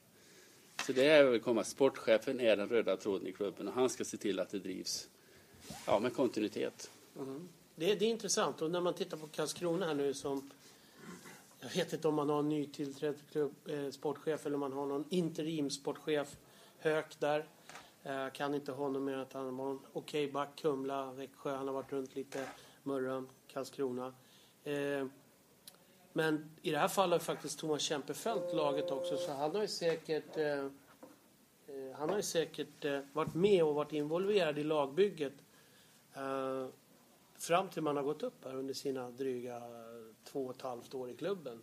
Så 0.85 0.93
det 0.93 1.05
är 1.05 1.23
väl 1.23 1.39
komma. 1.39 1.63
Sportchefen 1.63 2.39
är 2.39 2.57
den 2.57 2.69
röda 2.69 2.97
tråden 2.97 3.27
i 3.27 3.31
klubben 3.31 3.67
och 3.67 3.73
han 3.73 3.89
ska 3.89 4.05
se 4.05 4.17
till 4.17 4.39
att 4.39 4.49
det 4.49 4.59
drivs 4.59 5.09
ja, 5.85 5.99
med 5.99 6.15
kontinuitet. 6.15 6.91
Mm. 7.17 7.49
Det, 7.75 7.95
det, 7.95 8.05
är 8.05 8.09
intressant 8.09 8.61
och 8.61 8.71
när 8.71 8.81
man 8.81 8.93
tittar 8.93 9.17
på 9.17 9.27
Karlskrona 9.27 9.85
här 9.85 9.93
nu 9.93 10.13
som 10.13 10.49
jag 11.59 11.69
vet 11.69 11.93
inte 11.93 12.07
om 12.07 12.15
man 12.15 12.29
har 12.29 12.39
en 12.39 12.49
nytillträdd 12.49 13.15
klubb, 13.31 13.55
eh, 13.65 13.89
sportchef 13.89 14.45
eller 14.45 14.53
om 14.53 14.59
man 14.59 14.73
har 14.73 14.85
någon 14.85 15.05
interimsportchef 15.09 16.37
Höök 16.79 17.19
där. 17.19 17.45
Eh, 18.03 18.29
kan 18.29 18.55
inte 18.55 18.71
honom 18.71 19.05
mer 19.05 19.17
att 19.17 19.33
han 19.33 19.57
var 19.57 19.71
en 19.71 19.79
okej 19.93 20.25
okay 20.25 20.31
back, 20.31 20.49
Kumla, 20.55 21.11
Växjö. 21.11 21.55
Han 21.55 21.67
har 21.67 21.73
varit 21.73 21.91
runt 21.91 22.15
lite, 22.15 22.47
Mörrum, 22.83 23.29
Karlskrona. 23.47 24.13
Eh, 24.63 25.05
men 26.19 26.49
i 26.61 26.71
det 26.71 26.77
här 26.77 26.87
fallet 26.87 27.21
har 27.21 27.33
faktiskt 27.35 27.59
Thomas 27.59 27.81
Kempefelt 27.81 28.53
laget 28.53 28.91
också 28.91 29.17
så 29.17 29.31
han 29.33 29.55
har 29.55 29.61
ju 29.61 29.67
säkert 29.67 30.37
eh, 30.37 30.57
eh, 30.57 30.67
han 31.93 32.09
har 32.09 32.17
ju 32.17 32.23
säkert 32.23 32.85
eh, 32.85 32.99
varit 33.13 33.33
med 33.33 33.63
och 33.63 33.75
varit 33.75 33.93
involverad 33.93 34.59
i 34.59 34.63
lagbygget 34.63 35.33
eh, 36.13 36.67
fram 37.37 37.69
till 37.69 37.81
man 37.81 37.97
har 37.97 38.03
gått 38.03 38.23
upp 38.23 38.45
här 38.45 38.55
under 38.55 38.73
sina 38.73 39.11
dryga 39.11 39.61
två 40.23 40.45
och 40.45 40.55
ett 40.55 40.61
halvt 40.61 40.93
år 40.93 41.09
i 41.09 41.15
klubben. 41.15 41.61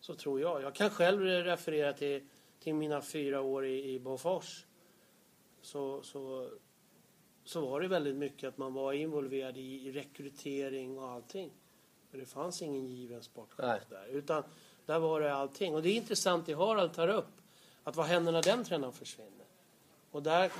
Så 0.00 0.14
tror 0.14 0.40
jag. 0.40 0.62
Jag 0.62 0.74
kan 0.74 0.90
själv 0.90 1.20
referera 1.20 1.92
till, 1.92 2.28
till 2.60 2.74
mina 2.74 3.02
fyra 3.02 3.40
år 3.40 3.66
i, 3.66 3.94
i 3.94 3.98
Bofors. 3.98 4.66
Så, 5.62 6.02
så, 6.02 6.50
så 7.44 7.60
var 7.60 7.80
det 7.80 7.88
väldigt 7.88 8.16
mycket 8.16 8.48
att 8.48 8.58
man 8.58 8.74
var 8.74 8.92
involverad 8.92 9.56
i, 9.56 9.88
i 9.88 9.92
rekrytering 9.92 10.98
och 10.98 11.08
allting. 11.08 11.50
För 12.10 12.18
det 12.18 12.26
fanns 12.26 12.62
ingen 12.62 12.86
given 12.86 13.22
sportchef 13.22 13.82
där. 13.88 14.06
Utan 14.10 14.42
där 14.86 14.98
var 14.98 15.20
det 15.20 15.34
allting. 15.34 15.74
Och 15.74 15.82
det 15.82 15.88
är 15.88 15.94
intressant 15.94 16.46
det 16.46 16.54
Harald 16.54 16.94
tar 16.94 17.08
upp. 17.08 17.40
Att 17.84 17.96
vad 17.96 18.06
händer 18.06 18.32
när 18.32 18.42
den 18.42 18.64
tränaren 18.64 18.92
försvinner? 18.92 19.46
Och 20.10 20.22
där 20.22 20.52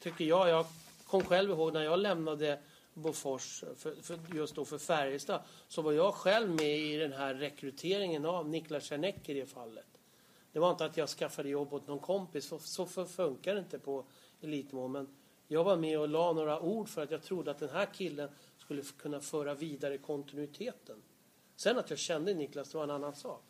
tycker 0.00 0.24
jag, 0.24 0.48
jag 0.48 0.66
kom 1.06 1.22
själv 1.24 1.50
ihåg 1.50 1.72
när 1.72 1.82
jag 1.82 1.98
lämnade 1.98 2.58
Bofors, 2.94 3.64
för, 3.76 4.02
för, 4.02 4.18
just 4.34 4.54
då 4.54 4.64
för 4.64 4.78
Färjestad, 4.78 5.40
så 5.68 5.82
var 5.82 5.92
jag 5.92 6.14
själv 6.14 6.50
med 6.50 6.78
i 6.78 6.96
den 6.96 7.12
här 7.12 7.34
rekryteringen 7.34 8.24
av 8.24 8.48
Niklas 8.48 8.84
Czernek 8.84 9.28
i 9.28 9.34
det 9.34 9.46
fallet. 9.46 9.86
Det 10.52 10.58
var 10.58 10.70
inte 10.70 10.84
att 10.84 10.96
jag 10.96 11.08
skaffade 11.08 11.48
jobb 11.48 11.72
åt 11.72 11.86
någon 11.86 11.98
kompis, 11.98 12.48
så, 12.48 12.58
så 12.58 12.86
funkar 12.86 13.54
det 13.54 13.60
inte 13.60 13.78
på 13.78 14.04
elitnivå. 14.40 14.88
Men 14.88 15.08
jag 15.48 15.64
var 15.64 15.76
med 15.76 16.00
och 16.00 16.08
la 16.08 16.32
några 16.32 16.60
ord 16.60 16.88
för 16.88 17.02
att 17.02 17.10
jag 17.10 17.22
trodde 17.22 17.50
att 17.50 17.58
den 17.58 17.68
här 17.68 17.86
killen 17.94 18.28
skulle 18.66 18.82
kunna 18.82 19.20
föra 19.20 19.54
vidare 19.54 19.98
kontinuiteten. 19.98 21.02
Sen 21.56 21.78
att 21.78 21.90
jag 21.90 21.98
kände 21.98 22.34
Niklas, 22.34 22.70
det 22.70 22.78
var 22.78 22.84
en 22.84 22.90
annan 22.90 23.14
sak. 23.14 23.42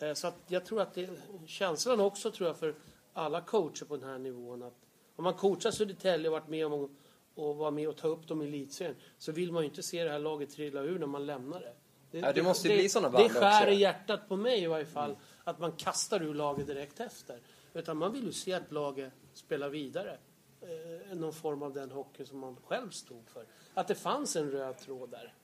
Mm. 0.00 0.16
Så 0.16 0.32
jag 0.46 0.66
tror 0.66 0.80
att 0.80 0.94
det 0.94 1.10
känslan 1.46 2.00
också 2.00 2.30
tror 2.30 2.46
jag 2.46 2.56
för 2.56 2.74
alla 3.12 3.40
coacher 3.40 3.84
på 3.84 3.96
den 3.96 4.08
här 4.08 4.18
nivån 4.18 4.62
att 4.62 4.74
om 5.16 5.24
man 5.24 5.34
coachar 5.34 5.70
Södertälje 5.70 6.28
och 6.28 6.32
varit 6.32 6.48
med 6.48 6.66
om 6.66 6.96
och 7.34 7.56
vara 7.56 7.70
med 7.70 7.88
och 7.88 7.96
ta 7.96 8.08
upp 8.08 8.28
dem 8.28 8.42
i 8.42 8.46
elitserien 8.46 8.96
så 9.18 9.32
vill 9.32 9.52
man 9.52 9.62
ju 9.62 9.68
inte 9.68 9.82
se 9.82 10.04
det 10.04 10.10
här 10.10 10.18
laget 10.18 10.50
trilla 10.50 10.80
ur 10.80 10.98
när 10.98 11.06
man 11.06 11.26
lämnar 11.26 11.60
det. 11.60 11.74
Det, 12.10 12.18
ja, 12.18 12.32
det 12.32 12.42
måste 12.42 12.68
det, 12.68 12.74
bli 12.74 13.00
band 13.02 13.14
Det 13.14 13.28
skär 13.28 13.62
också. 13.62 13.70
i 13.70 13.74
hjärtat 13.74 14.28
på 14.28 14.36
mig 14.36 14.62
i 14.62 14.66
varje 14.66 14.86
fall 14.86 15.10
mm. 15.10 15.22
att 15.44 15.58
man 15.58 15.72
kastar 15.72 16.22
ur 16.22 16.34
laget 16.34 16.66
direkt 16.66 17.00
efter. 17.00 17.40
Utan 17.74 17.96
man 17.96 18.12
vill 18.12 18.24
ju 18.24 18.32
se 18.32 18.52
att 18.52 18.72
laget 18.72 19.12
spelar 19.34 19.68
vidare. 19.68 20.18
Eh, 20.60 21.16
någon 21.16 21.32
form 21.32 21.62
av 21.62 21.74
den 21.74 21.90
hockey 21.90 22.24
som 22.24 22.38
man 22.38 22.56
själv 22.66 22.90
stod 22.90 23.28
för. 23.28 23.44
Att 23.74 23.88
det 23.88 23.94
fanns 23.94 24.36
en 24.36 24.50
röd 24.50 24.78
tråd 24.78 25.10
där. 25.10 25.34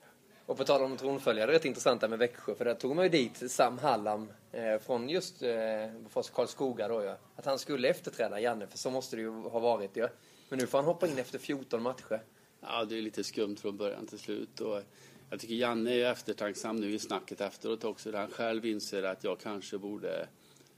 Och 0.45 0.57
på 0.57 0.63
tal 0.63 0.83
om 0.83 0.97
tronföljare, 0.97 1.51
rätt 1.51 1.65
intressant 1.65 2.01
där 2.01 2.07
med 2.07 2.19
Växjö. 2.19 2.55
För 2.55 2.65
där 2.65 2.73
tog 2.73 2.95
man 2.95 3.05
ju 3.05 3.09
dit 3.09 3.51
Sam 3.51 3.77
Hallam 3.77 4.31
eh, 4.51 4.79
från 4.79 5.09
just 5.09 5.43
eh, 5.43 5.49
Karlskoga 6.33 6.87
då 6.87 7.03
ja. 7.03 7.17
Att 7.35 7.45
han 7.45 7.59
skulle 7.59 7.87
efterträda 7.87 8.39
Janne, 8.39 8.67
för 8.67 8.77
så 8.77 8.89
måste 8.89 9.15
det 9.15 9.21
ju 9.21 9.31
ha 9.31 9.59
varit 9.59 9.95
ja. 9.95 10.07
Men 10.49 10.59
nu 10.59 10.67
får 10.67 10.77
han 10.77 10.85
hoppa 10.85 11.07
in 11.07 11.17
efter 11.17 11.39
14 11.39 11.83
matcher. 11.83 12.23
Ja, 12.61 12.85
det 12.85 12.97
är 12.97 13.01
lite 13.01 13.23
skumt 13.23 13.55
från 13.55 13.77
början 13.77 14.07
till 14.07 14.19
slut. 14.19 14.61
Och 14.61 14.81
jag 15.29 15.39
tycker 15.39 15.55
Janne 15.55 15.91
är 15.91 16.11
eftertänksam 16.11 16.75
nu 16.75 16.93
i 16.93 16.99
snacket 16.99 17.41
efteråt 17.41 17.83
också. 17.83 18.11
Där 18.11 18.19
han 18.19 18.31
själv 18.31 18.65
inser 18.65 19.03
att 19.03 19.23
jag 19.23 19.39
kanske 19.39 19.77
borde 19.77 20.27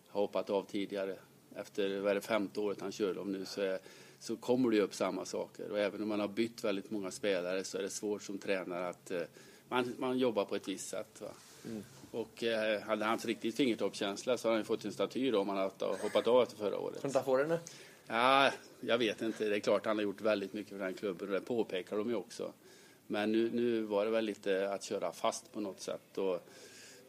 ha 0.09 0.21
hoppat 0.21 0.49
av 0.49 0.63
tidigare. 0.63 1.15
Efter 1.55 1.99
vad 1.99 2.11
är 2.11 2.15
det, 2.15 2.21
femte 2.21 2.59
året 2.59 2.81
han 2.81 2.91
kör 2.91 3.13
dem 3.13 3.31
nu 3.31 3.45
så, 3.45 3.61
är, 3.61 3.79
så 4.19 4.35
kommer 4.35 4.71
det 4.71 4.81
upp 4.81 4.93
samma 4.93 5.25
saker. 5.25 5.71
Och 5.71 5.79
även 5.79 6.01
om 6.01 6.09
man 6.09 6.19
har 6.19 6.27
bytt 6.27 6.63
väldigt 6.63 6.91
många 6.91 7.11
spelare 7.11 7.63
så 7.63 7.77
är 7.77 7.81
det 7.81 7.89
svårt 7.89 8.23
som 8.23 8.37
tränare 8.37 8.89
att 8.89 9.11
eh, 9.11 9.21
man, 9.69 9.93
man 9.97 10.17
jobbar 10.17 10.45
på 10.45 10.55
ett 10.55 10.67
visst 10.67 10.89
sätt. 10.89 11.21
Mm. 11.65 11.83
Och 12.11 12.43
eh, 12.43 12.81
hade 12.81 13.05
han 13.05 13.11
haft 13.11 13.25
riktigt 13.25 13.55
fingertoppskänsla 13.55 14.37
så 14.37 14.47
hade 14.47 14.57
han 14.57 14.65
fått 14.65 14.85
en 14.85 14.93
staty 14.93 15.31
då 15.31 15.39
om 15.39 15.49
han 15.49 15.57
hade 15.57 15.85
hoppat 16.01 16.27
av 16.27 16.43
efter 16.43 16.57
förra 16.57 16.77
året. 16.77 17.01
Får 17.01 17.07
inte 17.07 17.23
få 17.23 17.37
den 17.37 17.49
nu? 17.49 17.59
Ja, 18.07 18.51
jag 18.79 18.97
vet 18.97 19.21
inte. 19.21 19.49
Det 19.49 19.55
är 19.55 19.59
klart 19.59 19.85
han 19.85 19.97
har 19.97 20.03
gjort 20.03 20.21
väldigt 20.21 20.53
mycket 20.53 20.77
för 20.77 20.85
den 20.85 20.93
klubben 20.93 21.27
och 21.27 21.33
det 21.33 21.41
påpekar 21.41 21.97
de 21.97 22.09
ju 22.09 22.15
också. 22.15 22.53
Men 23.07 23.31
nu, 23.31 23.49
nu 23.53 23.81
var 23.81 24.05
det 24.05 24.11
väl 24.11 24.25
lite 24.25 24.73
att 24.73 24.83
köra 24.83 25.11
fast 25.11 25.53
på 25.53 25.59
något 25.59 25.81
sätt. 25.81 26.17
Och, 26.17 26.33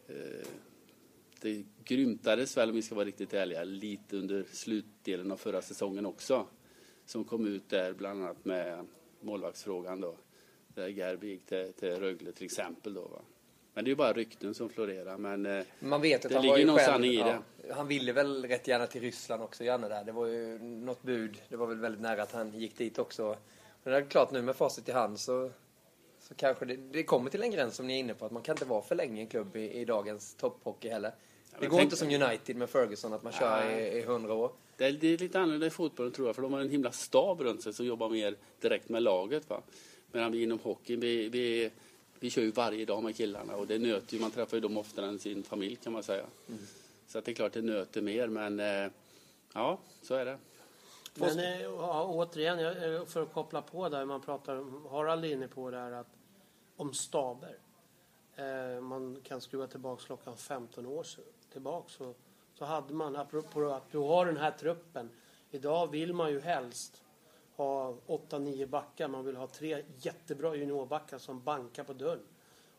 eh, 0.07 0.47
det 1.41 1.65
grymtades 1.85 2.57
väl, 2.57 2.69
om 2.69 2.75
vi 2.75 2.83
ska 2.83 2.95
vara 2.95 3.07
riktigt 3.07 3.35
ärliga, 3.35 3.65
lite 3.65 4.17
under 4.17 4.45
slutdelen 4.53 5.33
av 5.33 5.37
förra 5.37 5.63
säsongen 5.63 6.07
också. 6.07 6.47
Som 7.09 7.25
kom 7.25 7.47
ut 7.47 7.69
där 7.69 7.93
bland 7.93 8.25
annat 8.25 8.45
med 8.45 8.87
målvaktsfrågan 9.21 10.01
då. 10.01 10.17
Där 10.69 10.89
Gerbi 10.89 11.29
gick 11.29 11.47
till, 11.47 11.73
till 11.73 11.97
Rögle 11.97 12.33
till 12.33 12.45
exempel 12.45 12.95
då. 12.95 13.01
Va? 13.01 13.21
Men 13.75 13.85
det 13.85 13.89
är 13.89 13.93
ju 13.93 13.97
bara 13.97 14.13
rykten 14.13 14.55
som 14.55 14.69
florerar. 14.69 15.19
Men 15.19 15.47
eh, 15.47 15.65
Man 15.79 16.01
vet 16.01 16.25
att 16.25 16.29
det 16.29 16.35
han 16.35 16.43
ligger 16.43 16.55
var 16.55 16.59
ju 16.59 16.67
någon 16.67 16.77
själv, 16.77 16.87
sanning 16.87 17.11
i 17.11 17.19
ja, 17.19 17.43
det. 17.57 17.73
Han 17.75 17.89
ville 17.89 18.13
väl 18.13 18.45
rätt 18.45 18.69
gärna 18.69 18.87
till 18.87 19.01
Ryssland 19.01 19.43
också, 19.43 19.65
Janne 19.65 19.89
där. 19.89 20.05
Det 20.05 20.13
var 20.13 20.27
ju 20.27 20.59
något 20.59 21.03
bud. 21.03 21.43
Det 21.49 21.57
var 21.57 21.67
väl 21.67 21.81
väldigt 21.81 22.01
nära 22.01 22.23
att 22.23 22.33
han 22.33 22.59
gick 22.59 22.79
dit 22.79 22.99
också. 22.99 23.37
Men 23.83 23.93
det 23.93 23.99
är 23.99 24.05
klart 24.05 24.31
nu 24.31 24.43
med 24.43 24.57
facit 24.57 24.89
i 24.89 24.93
hand 24.93 25.21
så, 25.21 25.51
så 26.21 26.35
kanske 26.35 26.65
det, 26.65 26.77
det 26.77 27.03
kommer 27.03 27.31
till 27.31 27.43
en 27.43 27.51
gräns 27.51 27.77
som 27.77 27.87
ni 27.87 27.95
är 27.95 27.99
inne 27.99 28.15
på. 28.15 28.27
Att 28.27 28.33
man 28.33 28.43
kan 28.43 28.53
inte 28.53 28.65
vara 28.65 28.83
för 28.83 28.95
länge 28.95 29.21
i 29.21 29.25
en 29.25 29.29
klubb 29.29 29.57
i, 29.57 29.73
i 29.73 29.85
dagens 29.85 30.35
topphockey 30.35 30.89
heller. 30.89 31.15
Det 31.61 31.67
går 31.67 31.77
tänk... 31.77 31.85
inte 31.85 31.97
som 31.97 32.09
United 32.23 32.57
med 32.57 32.71
Ferguson 32.71 33.13
att 33.13 33.23
man 33.23 33.33
kör 33.33 33.71
i, 33.71 33.99
i 33.99 34.03
100 34.03 34.35
år. 34.35 34.53
Det 34.79 34.87
är, 34.87 34.93
det 34.93 35.09
är 35.09 35.19
lite 35.19 35.41
annorlunda 35.41 35.67
i 35.67 35.71
fotbollen 35.71 36.13
tror 36.13 36.29
jag. 36.29 36.35
För 36.35 36.43
de 36.43 36.53
har 36.53 36.61
en 36.61 36.71
himla 36.71 36.93
stab 36.93 37.41
runt 37.41 37.63
sig 37.63 37.73
som 37.73 37.87
jobbar 37.87 38.09
mer 38.09 38.37
direkt 38.61 38.89
med 38.89 39.03
laget. 39.03 39.51
Va? 39.51 39.63
Medan 40.13 40.33
vi 40.33 40.43
inom 40.43 40.59
hockeyn, 40.59 41.01
vi, 41.01 41.29
vi, 41.29 41.71
vi 42.19 42.31
kör 42.31 42.43
ju 42.43 42.51
varje 42.51 42.85
dag 42.85 43.03
med 43.03 43.17
killarna 43.17 43.57
och 43.57 43.67
det 43.67 43.79
nöter 43.79 44.15
ju, 44.15 44.21
man 44.21 44.31
träffar 44.31 44.57
ju 44.57 44.61
dem 44.61 44.77
oftare 44.77 45.07
än 45.07 45.19
sin 45.19 45.43
familj 45.43 45.77
kan 45.77 45.93
man 45.93 46.03
säga. 46.03 46.25
Mm. 46.49 46.61
Så 47.07 47.19
att 47.19 47.25
det 47.25 47.31
är 47.31 47.35
klart 47.35 47.53
det 47.53 47.63
nöter 47.63 48.03
mer 48.03 48.29
men 48.29 48.61
eh, 48.61 48.91
ja, 49.55 49.79
så 50.03 50.15
är 50.15 50.25
det. 50.25 50.39
Men 51.15 51.39
eh, 51.39 51.63
ja, 51.63 52.05
återigen, 52.05 52.59
eh, 52.59 53.05
för 53.05 53.23
att 53.23 53.33
koppla 53.33 53.63
på 53.63 53.89
där, 53.89 54.05
man 54.05 54.21
pratar, 54.21 54.89
Harald 54.91 55.25
är 55.25 55.33
inne 55.33 55.49
på 55.49 55.71
det 55.71 55.77
här 55.77 55.93
att 55.93 56.07
om 56.77 56.95
staber. 56.95 57.59
man 58.81 59.21
kan 59.23 59.41
skruva 59.41 59.67
tillbaka 59.67 60.03
klockan 60.07 60.37
15 60.37 60.87
år 60.87 61.07
tillbaka 61.53 61.89
så, 61.89 62.15
så 62.59 62.65
hade 62.65 62.95
man, 62.95 63.17
apropå 63.17 63.65
att 63.71 63.93
du 63.93 63.99
har 63.99 64.27
den 64.27 64.37
här 64.37 64.51
truppen. 64.51 65.11
Idag 65.51 65.91
vill 65.91 66.15
man 66.15 66.31
ju 66.31 66.41
helst 66.41 67.03
ha 67.57 67.95
8-9 68.07 68.67
backar. 68.67 69.09
Man 69.09 69.25
vill 69.25 69.37
ha 69.37 69.47
tre 69.47 69.85
jättebra 69.99 70.55
juniorbackar 70.55 71.19
som 71.19 71.43
bankar 71.43 71.85
på 71.85 71.93
dörren. 71.93 72.23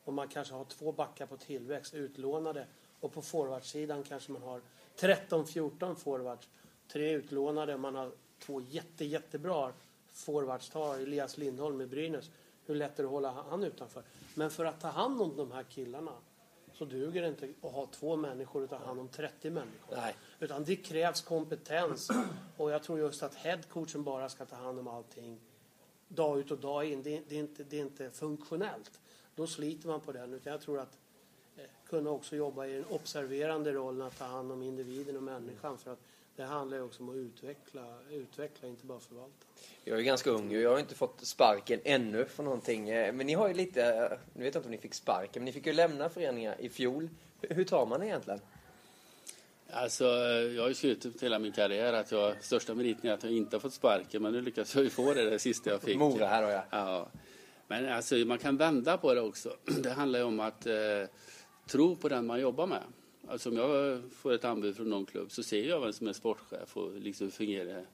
Och 0.04 0.14
man 0.14 0.28
kanske 0.28 0.54
har 0.54 0.66
två 0.66 0.92
backar 0.92 1.26
på 1.26 1.38
tillväxt, 1.38 1.94
utlånade. 1.94 2.66
Och 3.00 3.14
på 3.14 3.22
forwardsidan 3.22 4.04
kanske 4.04 4.32
man 4.32 4.42
har 4.42 4.62
13-14 4.98 5.96
forwards. 5.96 6.50
Tre 6.92 7.12
utlånade. 7.12 7.78
Man 7.78 7.96
har 7.96 8.12
två 8.40 8.62
jätte, 8.62 9.06
jättebra 9.06 9.72
forwards. 10.12 10.70
Ta 10.70 10.96
Elias 10.96 11.38
Lindholm 11.38 11.82
i 11.82 11.88
Brynäs. 11.88 12.32
Hur 12.66 12.76
lätt 12.76 13.00
är 13.00 13.04
det 13.04 13.08
att 13.08 13.12
hålla 13.12 13.32
han 13.50 13.64
utanför? 13.64 14.04
Men 14.34 14.52
för 14.52 14.66
att 14.66 14.82
ta 14.82 14.88
hand 14.88 15.22
om 15.22 15.38
de 15.38 15.52
här 15.52 15.64
killarna 15.64 16.14
så 16.80 16.86
duger 16.86 17.22
det 17.22 17.28
inte 17.28 17.50
att 17.62 17.74
ha 17.74 17.88
två 17.92 18.16
människor 18.16 18.68
ta 18.68 18.78
hand 18.78 19.00
om 19.00 19.08
30 19.08 19.50
människor. 19.50 19.96
Nej. 19.96 20.16
Utan 20.40 20.64
det 20.64 20.76
krävs 20.76 21.22
kompetens. 21.22 22.10
Och 22.58 22.72
jag 22.72 22.84
tror 22.84 23.00
just 23.00 23.24
att 23.24 23.36
headcoachen 23.36 24.04
bara 24.04 24.30
ska 24.30 24.46
ta 24.46 24.56
hand 24.56 24.80
om 24.80 24.88
allting 24.88 25.40
dag 26.08 26.40
ut 26.40 26.52
och 26.52 26.58
dag 26.58 26.86
in. 26.86 27.04
Det, 27.04 27.22
det, 27.30 27.36
är, 27.36 27.40
inte, 27.40 27.64
det 27.64 27.78
är 27.78 27.82
inte 27.82 28.10
funktionellt. 28.10 29.00
Då 29.36 29.48
sliter 29.48 29.88
man 29.88 30.02
på 30.02 30.12
den. 30.12 30.34
Utan 30.34 30.52
jag 30.52 30.62
tror 30.62 30.80
att 30.80 30.98
eh, 31.58 31.64
kunna 31.86 32.10
också 32.10 32.36
jobba 32.36 32.66
i 32.66 32.74
den 32.74 32.86
observerande 32.86 33.72
rollen 33.72 34.02
att 34.02 34.18
ta 34.18 34.26
hand 34.26 34.52
om 34.52 34.62
individen 34.62 35.18
och 35.18 35.24
människan. 35.24 35.78
För 35.78 35.92
att 35.92 36.02
det 36.40 36.46
handlar 36.46 36.78
ju 36.78 36.84
också 36.84 37.04
om 37.04 37.10
att 37.10 37.16
utveckla, 37.16 37.86
utveckla 38.12 38.68
inte 38.68 38.86
bara 38.86 39.00
förvalta. 39.00 39.46
Jag 39.84 40.00
är 40.00 40.04
ganska 40.04 40.30
ung 40.30 40.56
och 40.56 40.62
jag 40.62 40.70
har 40.70 40.80
inte 40.80 40.96
fått 40.96 41.26
sparken 41.26 41.80
ännu 41.84 42.26
för 42.26 42.44
någonting. 42.44 42.90
Eh, 42.90 43.14
men 43.14 43.28
ni 43.28 43.34
har 43.34 43.48
ju 43.48 43.54
lite, 43.54 44.10
nu 44.34 44.44
vet 44.44 44.56
jag 44.56 44.60
inte 44.60 44.68
om 44.68 44.72
ni 44.72 44.78
fick 44.78 44.94
sparken, 44.94 45.32
men 45.42 45.46
ni 45.46 45.52
fick 45.52 45.66
ju 45.66 45.74
lämna 45.74 46.10
föreningar 46.10 46.56
i 46.60 46.70
fjol. 46.70 47.10
Hur 47.42 47.64
tar 47.64 47.86
man 47.86 48.00
det 48.00 48.06
egentligen? 48.06 48.40
Alltså, 49.72 50.06
jag 50.56 50.62
har 50.62 50.68
ju 50.68 50.74
skrutit 50.74 51.24
hela 51.24 51.40
min 51.40 51.52
karriär 51.52 51.94
att 51.94 52.12
jag, 52.12 52.44
största 52.44 52.76
meriten 52.76 53.10
är 53.10 53.14
att 53.14 53.24
jag 53.24 53.32
inte 53.32 53.56
har 53.56 53.62
fått 53.62 53.74
sparken, 53.74 54.22
men 54.22 54.32
nu 54.32 54.42
lyckas 54.42 54.76
jag 54.76 54.84
ju 54.84 54.90
få 54.90 55.14
det, 55.14 55.30
det 55.30 55.40
sista 55.40 55.70
jag 55.70 55.82
fick. 55.82 55.98
Mora 55.98 56.28
här 56.28 56.42
då 56.42 56.50
ja. 56.50 56.64
ja. 56.72 57.10
Men 57.68 57.94
alltså, 57.94 58.16
man 58.16 58.38
kan 58.38 58.58
vända 58.58 58.98
på 58.98 59.14
det 59.14 59.22
också. 59.22 59.56
Det 59.84 59.90
handlar 59.90 60.20
ju 60.20 60.26
om 60.26 60.40
att 60.40 60.66
eh, 60.66 60.74
tro 61.68 61.96
på 61.96 62.10
den 62.10 62.26
man 62.26 62.42
jobbar 62.42 62.68
med. 62.68 62.84
Alltså 63.30 63.50
om 63.50 63.58
jag 63.58 64.02
får 64.12 64.34
ett 64.34 64.46
anbud 64.46 64.76
från 64.76 64.90
någon 64.90 65.06
klubb 65.06 65.32
så 65.32 65.44
ser 65.44 65.70
jag 65.70 65.82
vem 65.82 65.94
som 65.94 66.08
är 66.08 66.14
sportchef 66.14 66.78
och 66.78 67.00
liksom 67.00 67.32
fungerar, 67.32 67.86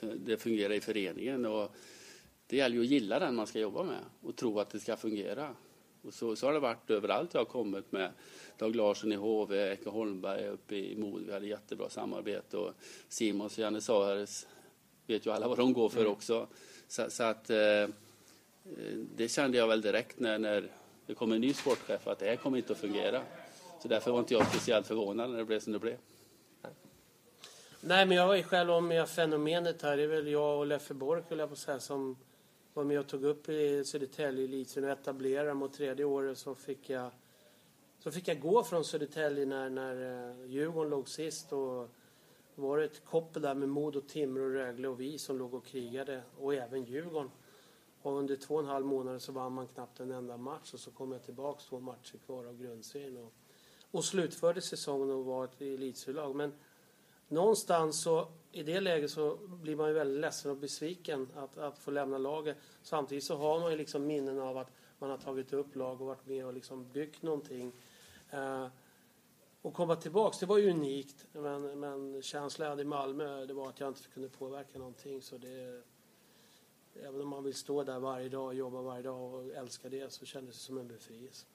det 0.00 0.36
fungerar 0.36 0.74
i 0.74 0.80
föreningen. 0.80 1.46
Och 1.46 1.70
det 2.46 2.56
gäller 2.56 2.76
ju 2.76 2.82
att 2.82 2.88
gilla 2.88 3.18
den 3.18 3.34
man 3.34 3.46
ska 3.46 3.58
jobba 3.58 3.82
med 3.82 4.00
och 4.22 4.36
tro 4.36 4.60
att 4.60 4.70
det 4.70 4.80
ska 4.80 4.96
fungera. 4.96 5.54
Och 6.02 6.14
så, 6.14 6.36
så 6.36 6.46
har 6.46 6.52
det 6.52 6.60
varit 6.60 6.90
överallt 6.90 7.34
jag 7.34 7.40
har 7.40 7.44
kommit 7.44 7.92
med. 7.92 8.10
Dag 8.58 8.76
Larsson 8.76 9.12
i 9.12 9.16
HV, 9.16 9.72
Eka 9.72 9.90
Holmberg 9.90 10.48
uppe 10.48 10.76
i 10.76 10.96
Mod. 10.96 11.22
Vi 11.26 11.32
hade 11.32 11.46
jättebra 11.46 11.88
samarbete. 11.88 12.56
Och 12.56 12.74
Simons 13.08 13.52
och 13.52 13.58
Janne 13.58 13.80
Sahares 13.80 14.46
vet 15.06 15.26
ju 15.26 15.30
alla 15.30 15.48
vad 15.48 15.58
de 15.58 15.72
går 15.72 15.88
för 15.88 16.00
mm. 16.00 16.12
också. 16.12 16.48
Så, 16.88 17.10
så 17.10 17.22
att 17.22 17.50
eh, 17.50 17.88
det 19.16 19.28
kände 19.28 19.58
jag 19.58 19.68
väl 19.68 19.80
direkt 19.80 20.20
när, 20.20 20.38
när 20.38 20.70
det 21.06 21.14
kom 21.14 21.32
en 21.32 21.40
ny 21.40 21.52
sportchef 21.52 22.06
att 22.06 22.18
det 22.18 22.26
här 22.26 22.36
kommer 22.36 22.58
inte 22.58 22.72
att 22.72 22.78
fungera. 22.78 23.22
Så 23.82 23.88
därför 23.88 24.10
var 24.10 24.18
inte 24.18 24.34
jag 24.34 24.46
speciellt 24.46 24.86
förvånad 24.86 25.30
när 25.30 25.38
det 25.38 25.44
blev 25.44 25.60
som 25.60 25.72
det 25.72 25.78
blev. 25.78 25.96
Nej, 27.80 28.06
men 28.06 28.16
jag 28.16 28.26
var 28.26 28.34
ju 28.34 28.42
själv 28.42 28.82
med 28.82 29.08
fenomenet 29.08 29.82
här. 29.82 29.96
Det 29.96 30.02
är 30.02 30.06
väl 30.06 30.28
jag 30.28 30.58
och 30.58 30.66
Leffe 30.66 30.94
Bork, 30.94 31.24
jag 31.28 31.48
på 31.50 31.56
säga, 31.56 31.80
som 31.80 32.16
var 32.74 32.84
med 32.84 32.98
och 32.98 33.06
tog 33.06 33.24
upp 33.24 33.48
i 33.48 33.84
Södertälje 33.84 34.44
elitserien 34.44 34.90
och 34.90 34.98
etablerade 34.98 35.54
mot 35.54 35.72
tredje 35.72 36.04
året 36.04 36.38
så 36.38 36.54
fick 36.54 36.90
jag, 36.90 37.10
så 37.98 38.10
fick 38.10 38.28
jag 38.28 38.40
gå 38.40 38.64
från 38.64 38.84
Södertälje 38.84 39.46
när, 39.46 39.70
när 39.70 40.30
eh, 40.30 40.46
Djurgården 40.46 40.90
låg 40.90 41.08
sist. 41.08 41.52
Och 41.52 41.88
var 42.54 42.78
det 42.78 42.84
ett 42.84 43.04
koppel 43.04 43.42
där 43.42 43.54
med 43.54 43.68
Modo, 43.68 44.00
Timrå, 44.00 44.48
Rögle 44.48 44.88
och 44.88 45.00
vi 45.00 45.18
som 45.18 45.38
låg 45.38 45.54
och 45.54 45.66
krigade. 45.66 46.22
Och 46.38 46.54
även 46.54 46.84
Djurgården. 46.84 47.30
Och 48.02 48.12
under 48.12 48.36
två 48.36 48.54
och 48.54 48.60
en 48.60 48.66
halv 48.66 48.86
månader 48.86 49.18
så 49.18 49.32
vann 49.32 49.52
man 49.52 49.66
knappt 49.66 50.00
en 50.00 50.12
enda 50.12 50.36
match. 50.36 50.74
Och 50.74 50.80
så 50.80 50.90
kom 50.90 51.12
jag 51.12 51.24
tillbaka 51.24 51.60
två 51.68 51.80
matcher 51.80 52.18
kvar 52.26 52.46
av 52.46 52.62
grundserien. 52.62 53.16
Och, 53.16 53.32
och 53.90 54.04
slutförde 54.04 54.60
säsongen 54.60 55.10
och 55.10 55.24
var 55.24 55.44
ett 55.44 55.60
elitserielag. 55.60 56.36
Men 56.36 56.52
någonstans 57.28 58.02
så 58.02 58.28
i 58.52 58.62
det 58.62 58.80
läget 58.80 59.10
så 59.10 59.36
blir 59.36 59.76
man 59.76 59.88
ju 59.88 59.94
väldigt 59.94 60.20
ledsen 60.20 60.50
och 60.50 60.56
besviken 60.56 61.28
att, 61.36 61.58
att 61.58 61.78
få 61.78 61.90
lämna 61.90 62.18
laget. 62.18 62.56
Samtidigt 62.82 63.24
så 63.24 63.36
har 63.36 63.60
man 63.60 63.70
ju 63.70 63.76
liksom 63.76 64.06
minnen 64.06 64.38
av 64.38 64.58
att 64.58 64.70
man 64.98 65.10
har 65.10 65.18
tagit 65.18 65.52
upp 65.52 65.76
lag 65.76 66.00
och 66.00 66.06
varit 66.06 66.26
med 66.26 66.46
och 66.46 66.52
liksom 66.52 66.92
byggt 66.92 67.22
någonting. 67.22 67.72
Eh, 68.30 68.66
och 69.62 69.74
komma 69.74 69.96
tillbaks, 69.96 70.38
det 70.38 70.46
var 70.46 70.58
ju 70.58 70.70
unikt. 70.70 71.26
Men, 71.32 71.80
men 71.80 72.22
känslan 72.22 72.64
jag 72.64 72.70
hade 72.70 72.82
i 72.82 72.84
Malmö, 72.84 73.46
det 73.46 73.54
var 73.54 73.68
att 73.68 73.80
jag 73.80 73.88
inte 73.88 74.00
kunde 74.14 74.28
påverka 74.28 74.78
någonting. 74.78 75.22
Så 75.22 75.38
det, 75.38 75.82
även 77.02 77.20
om 77.20 77.28
man 77.28 77.44
vill 77.44 77.54
stå 77.54 77.84
där 77.84 77.98
varje 77.98 78.28
dag, 78.28 78.46
och 78.46 78.54
jobba 78.54 78.82
varje 78.82 79.02
dag 79.02 79.34
och 79.34 79.54
älska 79.54 79.88
det 79.88 80.12
så 80.12 80.26
kändes 80.26 80.54
det 80.54 80.62
som 80.62 80.78
en 80.78 80.88
befrielse. 80.88 81.46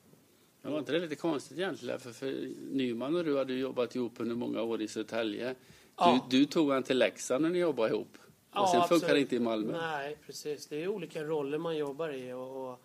Men 0.63 0.71
var 0.71 0.79
inte 0.79 0.91
det 0.91 0.99
lite 0.99 1.15
konstigt 1.15 1.57
egentligen? 1.57 1.99
För, 1.99 2.11
för 2.11 2.49
Nyman 2.71 3.15
och 3.15 3.23
du 3.23 3.37
hade 3.37 3.53
jobbat 3.53 3.95
ihop 3.95 4.11
under 4.17 4.35
många 4.35 4.61
år 4.61 4.81
i 4.81 4.87
Södertälje. 4.87 5.47
Du, 5.49 5.55
Ja. 5.97 6.27
du 6.29 6.45
tog 6.45 6.71
han 6.71 6.83
till 6.83 6.97
Leksand 6.97 7.41
när 7.41 7.49
ni 7.49 7.59
jobbade 7.59 7.89
ihop. 7.89 8.17
Och 8.51 8.69
sen 8.69 8.81
funkar 8.81 8.89
det 8.89 8.95
absolut. 9.05 9.21
inte 9.21 9.35
i 9.35 9.39
Malmö. 9.39 9.71
Nej, 9.71 10.17
precis. 10.25 10.67
Det 10.67 10.83
är 10.83 10.87
olika 10.87 11.23
roller 11.23 11.57
man 11.57 11.77
jobbar 11.77 12.09
i. 12.09 12.33
Och, 12.33 12.71
och 12.71 12.79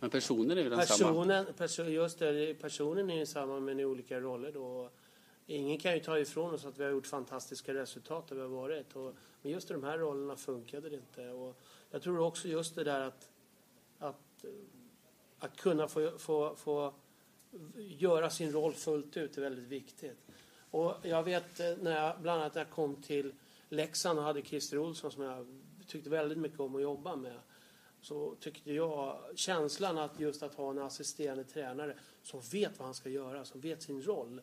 Men 0.00 0.10
personen 0.10 0.58
är 0.58 0.62
ju 0.62 0.70
densamma. 0.70 1.10
personen, 1.12 1.46
perso, 1.56 1.82
just 1.84 2.18
det, 2.18 2.54
personen 2.60 3.10
är 3.10 3.16
ju 3.18 3.26
samma 3.26 3.60
men 3.60 3.80
i 3.80 3.84
olika 3.84 4.20
roller 4.20 4.52
då. 4.52 4.90
Ingen 5.46 5.78
kan 5.78 5.94
ju 5.94 6.00
ta 6.00 6.18
ifrån 6.18 6.54
oss 6.54 6.64
att 6.64 6.78
vi 6.78 6.84
har 6.84 6.90
gjort 6.90 7.06
fantastiska 7.06 7.74
resultat 7.74 8.28
där 8.28 8.36
vi 8.36 8.42
har 8.42 8.48
varit. 8.48 8.96
Och, 8.96 9.14
men 9.42 9.52
just 9.52 9.70
i 9.70 9.72
de 9.72 9.84
här 9.84 9.98
rollerna 9.98 10.36
funkade 10.36 10.88
det 10.88 10.96
inte. 10.96 11.28
Och 11.30 11.56
jag 11.90 12.02
tror 12.02 12.18
också 12.20 12.48
just 12.48 12.74
det 12.74 12.84
där 12.84 13.00
att, 13.00 13.30
att, 13.98 14.44
att 15.38 15.56
kunna 15.56 15.88
få, 15.88 16.10
få, 16.18 16.54
få 16.56 16.94
göra 17.76 18.30
sin 18.30 18.52
roll 18.52 18.74
fullt 18.74 19.16
ut 19.16 19.38
är 19.38 19.42
väldigt 19.42 19.68
viktigt. 19.68 20.18
Och 20.70 20.94
jag 21.02 21.22
vet 21.22 21.60
eh, 21.60 21.76
när 21.80 22.04
jag, 22.04 22.20
bland 22.20 22.40
annat 22.40 22.54
när 22.54 22.62
jag 22.62 22.70
kom 22.70 22.96
till 22.96 23.32
Leksand 23.68 24.18
och 24.18 24.24
hade 24.24 24.42
Christer 24.42 24.78
Olsson 24.78 25.12
som 25.12 25.22
jag 25.22 25.46
tyckte 25.86 26.10
väldigt 26.10 26.38
mycket 26.38 26.60
om 26.60 26.76
att 26.76 26.82
jobba 26.82 27.16
med. 27.16 27.38
Så 28.00 28.34
tyckte 28.40 28.72
jag 28.72 29.18
känslan 29.34 29.98
att 29.98 30.20
just 30.20 30.42
att 30.42 30.54
ha 30.54 30.70
en 30.70 30.78
assisterande 30.78 31.44
tränare 31.44 31.94
som 32.22 32.40
vet 32.40 32.78
vad 32.78 32.86
han 32.86 32.94
ska 32.94 33.08
göra, 33.08 33.44
som 33.44 33.60
vet 33.60 33.82
sin 33.82 34.02
roll. 34.02 34.40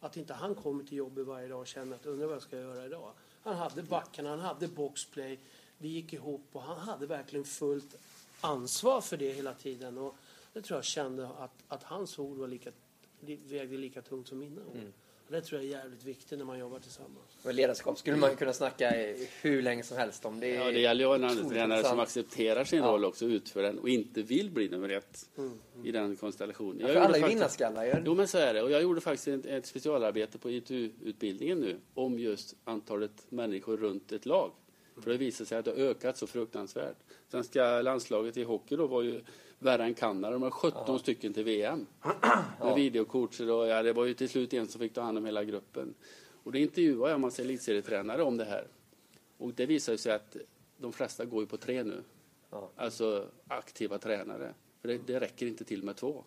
Att 0.00 0.16
inte 0.16 0.34
han 0.34 0.54
kommer 0.54 0.84
till 0.84 0.96
jobbet 0.96 1.26
varje 1.26 1.48
dag 1.48 1.60
och 1.60 1.66
känner 1.66 1.96
att 1.96 2.06
undrar 2.06 2.26
vad 2.26 2.34
jag 2.34 2.42
ska 2.42 2.56
göra 2.56 2.86
idag. 2.86 3.12
Han 3.42 3.56
hade 3.56 3.82
backarna, 3.82 4.30
han 4.30 4.40
hade 4.40 4.68
boxplay. 4.68 5.38
Vi 5.78 5.88
gick 5.88 6.12
ihop 6.12 6.42
och 6.52 6.62
han 6.62 6.78
hade 6.78 7.06
verkligen 7.06 7.44
fullt 7.44 7.96
ansvar 8.40 9.00
för 9.00 9.16
det 9.16 9.32
hela 9.32 9.54
tiden. 9.54 9.98
Och 9.98 10.16
det 10.52 10.62
tror 10.62 10.76
jag 10.76 10.84
kände 10.84 11.28
att, 11.28 11.64
att 11.68 11.82
hans 11.82 12.18
ord 12.18 12.38
var 12.38 12.48
lika, 12.48 12.70
vägde 13.48 13.76
lika 13.76 14.02
tungt 14.02 14.28
som 14.28 14.38
mina 14.38 14.60
ord. 14.60 14.92
Och 15.26 15.32
det 15.36 15.40
tror 15.42 15.60
jag 15.60 15.70
är 15.70 15.72
jävligt 15.78 16.04
viktigt 16.04 16.38
när 16.38 16.44
man 16.44 16.58
jobbar 16.58 16.78
tillsammans. 16.78 17.36
Och 17.44 17.54
ledarskap 17.54 17.98
skulle 17.98 18.16
man 18.16 18.36
kunna 18.36 18.52
snacka 18.52 18.90
hur 19.42 19.62
länge 19.62 19.82
som 19.82 19.96
helst 19.96 20.24
om. 20.24 20.40
Det, 20.40 20.56
är 20.56 20.64
Ja, 20.64 20.70
det 20.72 20.80
gäller 20.80 21.04
ju 21.04 21.14
en 21.28 21.48
tränare 21.50 21.84
som 21.84 22.00
accepterar 22.00 22.64
sin 22.64 22.78
Ja. 22.78 22.86
roll 22.86 23.04
också, 23.04 23.24
utför 23.24 23.62
den 23.62 23.78
och 23.78 23.88
inte 23.88 24.22
vill 24.22 24.50
bli 24.50 24.68
nummer 24.68 24.88
ett 24.88 25.28
i 25.84 25.92
den 25.92 26.16
konstellationen. 26.16 26.80
Ja, 26.80 26.86
Jag 26.86 26.94
för 26.94 27.00
alla 27.00 27.16
gjorde 27.18 27.28
är 27.28 27.34
vinnarskallar 27.34 27.84
ju. 27.84 27.94
Jo, 28.04 28.14
men 28.14 28.28
så 28.28 28.38
är 28.38 28.54
det. 28.54 28.62
Och 28.62 28.70
jag 28.70 28.82
gjorde 28.82 29.00
faktiskt 29.00 29.28
ett, 29.28 29.46
ett 29.46 29.66
specialarbete 29.66 30.38
på 30.38 30.50
ITU-utbildningen 30.50 31.58
nu 31.58 31.78
om 31.94 32.18
just 32.18 32.56
antalet 32.64 33.26
människor 33.28 33.76
runt 33.76 34.12
ett 34.12 34.26
lag. 34.26 34.52
För 34.96 35.10
det 35.10 35.16
visade 35.16 35.48
sig 35.48 35.58
att 35.58 35.64
det 35.64 35.70
har 35.70 35.78
ökat 35.78 36.16
så 36.16 36.26
fruktansvärt. 36.26 36.96
Svenska 37.28 37.82
landslaget 37.82 38.36
i 38.36 38.42
hockey 38.42 38.76
då 38.76 38.86
var 38.86 39.02
ju 39.02 39.20
värre 39.60 39.84
än 39.84 39.94
Kanada. 39.94 40.30
De 40.30 40.42
har 40.42 40.50
17 40.50 40.98
stycken 40.98 41.32
till 41.32 41.44
VM. 41.44 41.86
Med 42.60 42.74
videocoacher 42.74 43.50
och 43.50 43.66
ja, 43.66 43.82
det 43.82 43.92
var 43.92 44.04
ju 44.04 44.14
till 44.14 44.28
slut 44.28 44.54
en 44.54 44.68
som 44.68 44.80
fick 44.80 44.94
ta 44.94 45.00
hand 45.00 45.18
om 45.18 45.24
hela 45.24 45.44
gruppen. 45.44 45.94
Och 46.42 46.52
då 46.52 46.58
intervjuade 46.58 47.10
jag 47.10 47.14
en 47.14 47.20
massa 47.20 47.42
elitserietränare 47.42 48.22
om 48.22 48.36
det 48.36 48.44
här. 48.44 48.66
Och 49.38 49.54
det 49.54 49.66
visade 49.66 49.98
sig 49.98 50.12
att 50.12 50.36
de 50.76 50.92
flesta 50.92 51.24
går 51.24 51.40
ju 51.40 51.46
på 51.46 51.56
tre 51.56 51.82
nu. 51.84 52.02
Ja. 52.50 52.70
Alltså 52.76 53.26
aktiva 53.48 53.98
tränare. 53.98 54.54
För 54.80 54.88
det, 54.88 55.00
det 55.06 55.20
räcker 55.20 55.46
inte 55.46 55.64
till 55.64 55.82
med 55.82 55.96
två. 55.96 56.24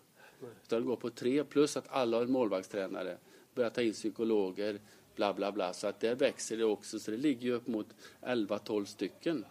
Utan 0.62 0.80
det 0.80 0.86
går 0.86 0.96
på 0.96 1.10
tre 1.10 1.44
plus 1.44 1.76
att 1.76 1.84
alla 1.88 2.16
har 2.16 2.24
en 2.24 2.32
målvaktstränare. 2.32 3.18
Börjar 3.54 3.70
ta 3.70 3.82
in 3.82 3.92
psykologer, 3.92 4.80
bla 5.14 5.34
bla 5.34 5.52
bla. 5.52 5.72
Så 5.72 5.86
att 5.86 6.00
det 6.00 6.14
växer 6.14 6.56
det 6.56 6.64
också. 6.64 6.98
Så 6.98 7.10
det 7.10 7.16
ligger 7.16 7.42
ju 7.42 7.52
upp 7.52 7.66
mot 7.66 7.86
11-12 8.20 8.84
stycken 8.84 9.44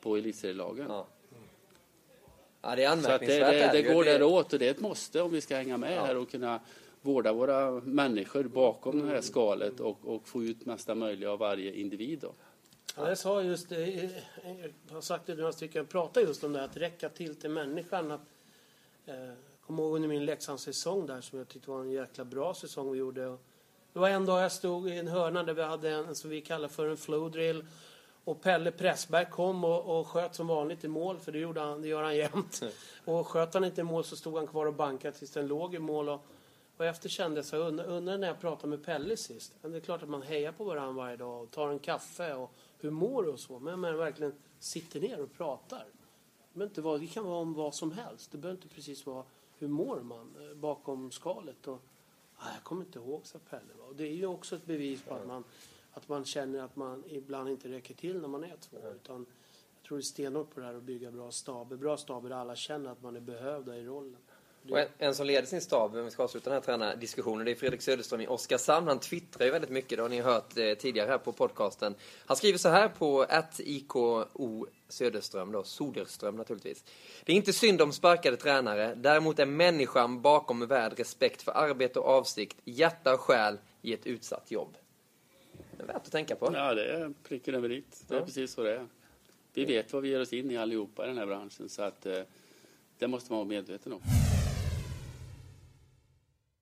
på 0.00 0.16
elitserielagen. 0.16 0.86
Ja. 0.88 1.06
Ja, 2.62 2.76
det 2.76 2.84
är 2.84 2.88
Så 2.88 2.94
att 2.94 3.02
det, 3.02 3.12
anmärkningsvärt. 3.12 3.72
det, 3.72 3.82
det 3.82 3.94
går 3.94 4.04
däråt 4.04 4.52
och 4.52 4.58
det 4.58 4.66
är 4.66 4.70
ett 4.70 4.80
måste 4.80 5.22
om 5.22 5.30
vi 5.32 5.40
ska 5.40 5.56
hänga 5.56 5.76
med 5.76 6.00
här 6.00 6.16
och 6.16 6.30
kunna 6.30 6.60
vårda 7.02 7.32
våra 7.32 7.70
människor 7.70 8.44
bakom 8.44 9.02
det 9.02 9.08
här 9.08 9.20
skalet 9.20 9.80
och, 9.80 9.98
och 10.02 10.28
få 10.28 10.44
ut 10.44 10.66
mesta 10.66 10.94
möjliga 10.94 11.30
av 11.30 11.38
varje 11.38 11.72
individ. 11.72 12.18
Då. 12.18 12.32
Ja, 12.96 13.08
jag 13.08 13.18
sa 13.18 13.42
just 13.42 13.68
det, 13.68 14.10
jag 14.88 14.94
har 14.94 15.00
sagt 15.00 15.26
det 15.26 15.34
några 15.34 15.52
stycken, 15.52 15.78
jag 15.78 15.88
pratar 15.88 16.20
just 16.20 16.44
om 16.44 16.52
det 16.52 16.58
här 16.58 16.66
att 16.66 16.76
räcka 16.76 17.08
till 17.08 17.34
till 17.34 17.50
människan. 17.50 18.10
Att, 18.10 18.20
eh, 19.06 19.14
kommer 19.66 19.82
ihåg 19.82 19.96
under 19.96 20.08
min 20.08 20.24
Leksandssäsong 20.24 21.06
där 21.06 21.20
som 21.20 21.38
jag 21.38 21.48
tyckte 21.48 21.70
var 21.70 21.80
en 21.80 21.90
jäkla 21.90 22.24
bra 22.24 22.54
säsong 22.54 22.92
vi 22.92 22.98
gjorde. 22.98 23.36
Det 23.92 23.98
var 23.98 24.08
en 24.08 24.26
dag 24.26 24.42
jag 24.42 24.52
stod 24.52 24.88
i 24.88 24.98
en 24.98 25.08
hörna 25.08 25.42
där 25.42 25.54
vi 25.54 25.62
hade 25.62 25.90
en 25.90 26.14
som 26.14 26.30
vi 26.30 26.40
kallar 26.40 26.68
för 26.68 26.88
en 26.88 26.96
flow 26.96 27.30
drill. 27.30 27.64
Och 28.24 28.40
Pelle 28.42 28.70
Pressberg 28.70 29.26
kom 29.30 29.64
och, 29.64 29.98
och 30.00 30.06
sköt 30.06 30.34
som 30.34 30.46
vanligt 30.46 30.84
i 30.84 30.88
mål, 30.88 31.18
för 31.18 31.32
det, 31.32 31.38
gjorde 31.38 31.60
han, 31.60 31.82
det 31.82 31.88
gör 31.88 32.02
han 32.02 32.16
jämt. 32.16 32.62
Och 33.04 33.26
sköt 33.26 33.54
han 33.54 33.64
inte 33.64 33.80
i 33.80 33.84
mål 33.84 34.04
så 34.04 34.16
stod 34.16 34.36
han 34.36 34.46
kvar 34.46 34.66
och 34.66 34.74
bankade 34.74 35.16
tills 35.16 35.30
den 35.30 35.46
låg 35.46 35.74
i 35.74 35.78
mål. 35.78 36.08
Och, 36.08 36.24
och 36.76 36.84
efter 36.84 37.08
kände 37.08 37.42
jag 37.52 37.60
undrar, 37.60 37.84
undrar 37.86 38.18
när 38.18 38.26
jag 38.26 38.40
pratade 38.40 38.68
med 38.68 38.84
Pelle 38.84 39.16
sist. 39.16 39.52
Men 39.62 39.72
det 39.72 39.78
är 39.78 39.80
klart 39.80 40.02
att 40.02 40.08
man 40.08 40.22
hejar 40.22 40.52
på 40.52 40.64
varandra 40.64 41.02
varje 41.02 41.16
dag 41.16 41.42
och 41.42 41.50
tar 41.50 41.68
en 41.68 41.78
kaffe 41.78 42.34
och 42.34 42.52
hur 42.78 42.90
mår 42.90 43.22
du 43.22 43.28
och 43.28 43.40
så. 43.40 43.58
Men 43.58 43.80
man 43.80 43.96
verkligen 43.96 44.34
sitter 44.58 45.00
ner 45.00 45.20
och 45.22 45.32
pratar. 45.32 45.84
Det, 46.52 46.64
inte 46.64 46.80
vara, 46.80 46.98
det 46.98 47.06
kan 47.06 47.24
vara 47.24 47.36
om 47.38 47.54
vad 47.54 47.74
som 47.74 47.92
helst. 47.92 48.32
Det 48.32 48.38
behöver 48.38 48.62
inte 48.62 48.74
precis 48.74 49.06
vara 49.06 49.24
hur 49.58 49.68
mår 49.68 50.00
man 50.00 50.34
eh, 50.40 50.56
bakom 50.56 51.10
skalet. 51.10 51.68
Och, 51.68 51.82
"Ah, 52.36 52.46
jag 52.54 52.62
kommer 52.64 52.84
inte 52.84 52.98
ihåg, 52.98 53.26
sa 53.26 53.38
Pelle. 53.50 53.74
va." 53.78 53.84
Och 53.88 53.96
det 53.96 54.04
är 54.04 54.12
ju 54.14 54.26
också 54.26 54.56
ett 54.56 54.66
bevis 54.66 55.02
på 55.02 55.14
att 55.14 55.26
man, 55.26 55.44
att 55.98 56.08
man 56.08 56.24
känner 56.24 56.62
att 56.62 56.76
man 56.76 57.04
ibland 57.08 57.48
inte 57.48 57.68
räcker 57.68 57.94
till 57.94 58.20
när 58.20 58.28
man 58.28 58.44
är 58.44 58.56
två. 58.60 58.76
Utan 58.94 59.26
jag 59.74 59.88
tror 59.88 60.00
stenhårt 60.00 60.54
på 60.54 60.60
det 60.60 60.66
här 60.66 60.74
att 60.74 60.82
bygga 60.82 61.10
bra 61.10 61.30
staber. 61.30 61.76
Bra 61.76 61.96
staber 61.96 62.28
där 62.28 62.36
alla 62.36 62.56
känner 62.56 62.90
att 62.90 63.02
man 63.02 63.16
är 63.16 63.20
behövda 63.20 63.76
i 63.76 63.84
rollen. 63.84 64.16
Och 64.70 64.78
en, 64.78 64.88
en 64.98 65.14
som 65.14 65.26
leder 65.26 65.46
sin 65.46 65.60
stab, 65.60 65.94
om 65.94 66.04
vi 66.04 66.10
ska 66.10 66.22
avsluta 66.22 66.50
den 66.50 66.54
här 66.54 66.60
tränardiskussionen, 66.60 67.44
det 67.44 67.50
är 67.50 67.54
Fredrik 67.54 67.82
Söderström 67.82 68.20
i 68.20 68.26
Oskarshamn. 68.26 68.88
Han 68.88 68.98
twittrar 68.98 69.46
ju 69.46 69.52
väldigt 69.52 69.70
mycket, 69.70 69.98
det 69.98 70.02
har 70.02 70.08
ni 70.08 70.20
hört 70.20 70.58
eh, 70.58 70.74
tidigare 70.74 71.08
här 71.08 71.18
på 71.18 71.32
podcasten. 71.32 71.94
Han 72.26 72.36
skriver 72.36 72.58
så 72.58 72.68
här 72.68 72.88
på 72.88 73.22
att 73.22 73.60
IKO 73.60 74.24
Söderström, 74.88 75.52
då, 75.52 75.62
Soderström 75.62 76.36
naturligtvis. 76.36 76.84
Det 77.24 77.32
är 77.32 77.36
inte 77.36 77.52
synd 77.52 77.82
om 77.82 77.92
sparkade 77.92 78.36
tränare, 78.36 78.94
däremot 78.94 79.38
är 79.38 79.46
människan 79.46 80.22
bakom 80.22 80.66
värd 80.66 80.98
respekt 80.98 81.42
för 81.42 81.52
arbete 81.52 81.98
och 81.98 82.08
avsikt, 82.08 82.56
hjärta 82.64 83.14
och 83.14 83.20
själ 83.20 83.58
i 83.82 83.94
ett 83.94 84.06
utsatt 84.06 84.50
jobb. 84.50 84.76
Det 85.78 85.82
är 85.82 85.86
värt 85.86 85.96
att 86.06 86.12
tänka 86.12 86.36
på. 86.36 86.50
Ja, 86.54 86.74
det 86.74 86.84
är 86.92 87.12
pricken 87.22 87.54
över 87.54 87.68
dit. 87.68 88.04
Det 88.08 88.14
är 88.14 88.18
Ja. 88.18 88.24
precis 88.24 88.52
så 88.52 88.62
det 88.62 88.74
är. 88.74 88.86
Vi 89.54 89.64
vet 89.64 89.92
vad 89.92 90.02
vi 90.02 90.08
ger 90.08 90.20
oss 90.20 90.32
in 90.32 90.50
i 90.50 90.56
allihopa 90.56 91.04
i 91.04 91.08
den 91.08 91.18
här 91.18 91.26
branschen 91.26 91.68
så 91.68 91.82
att 91.82 92.06
eh, 92.06 92.18
det 92.98 93.08
måste 93.08 93.32
man 93.32 93.38
vara 93.38 93.48
medveten 93.48 93.92
om. 93.92 94.00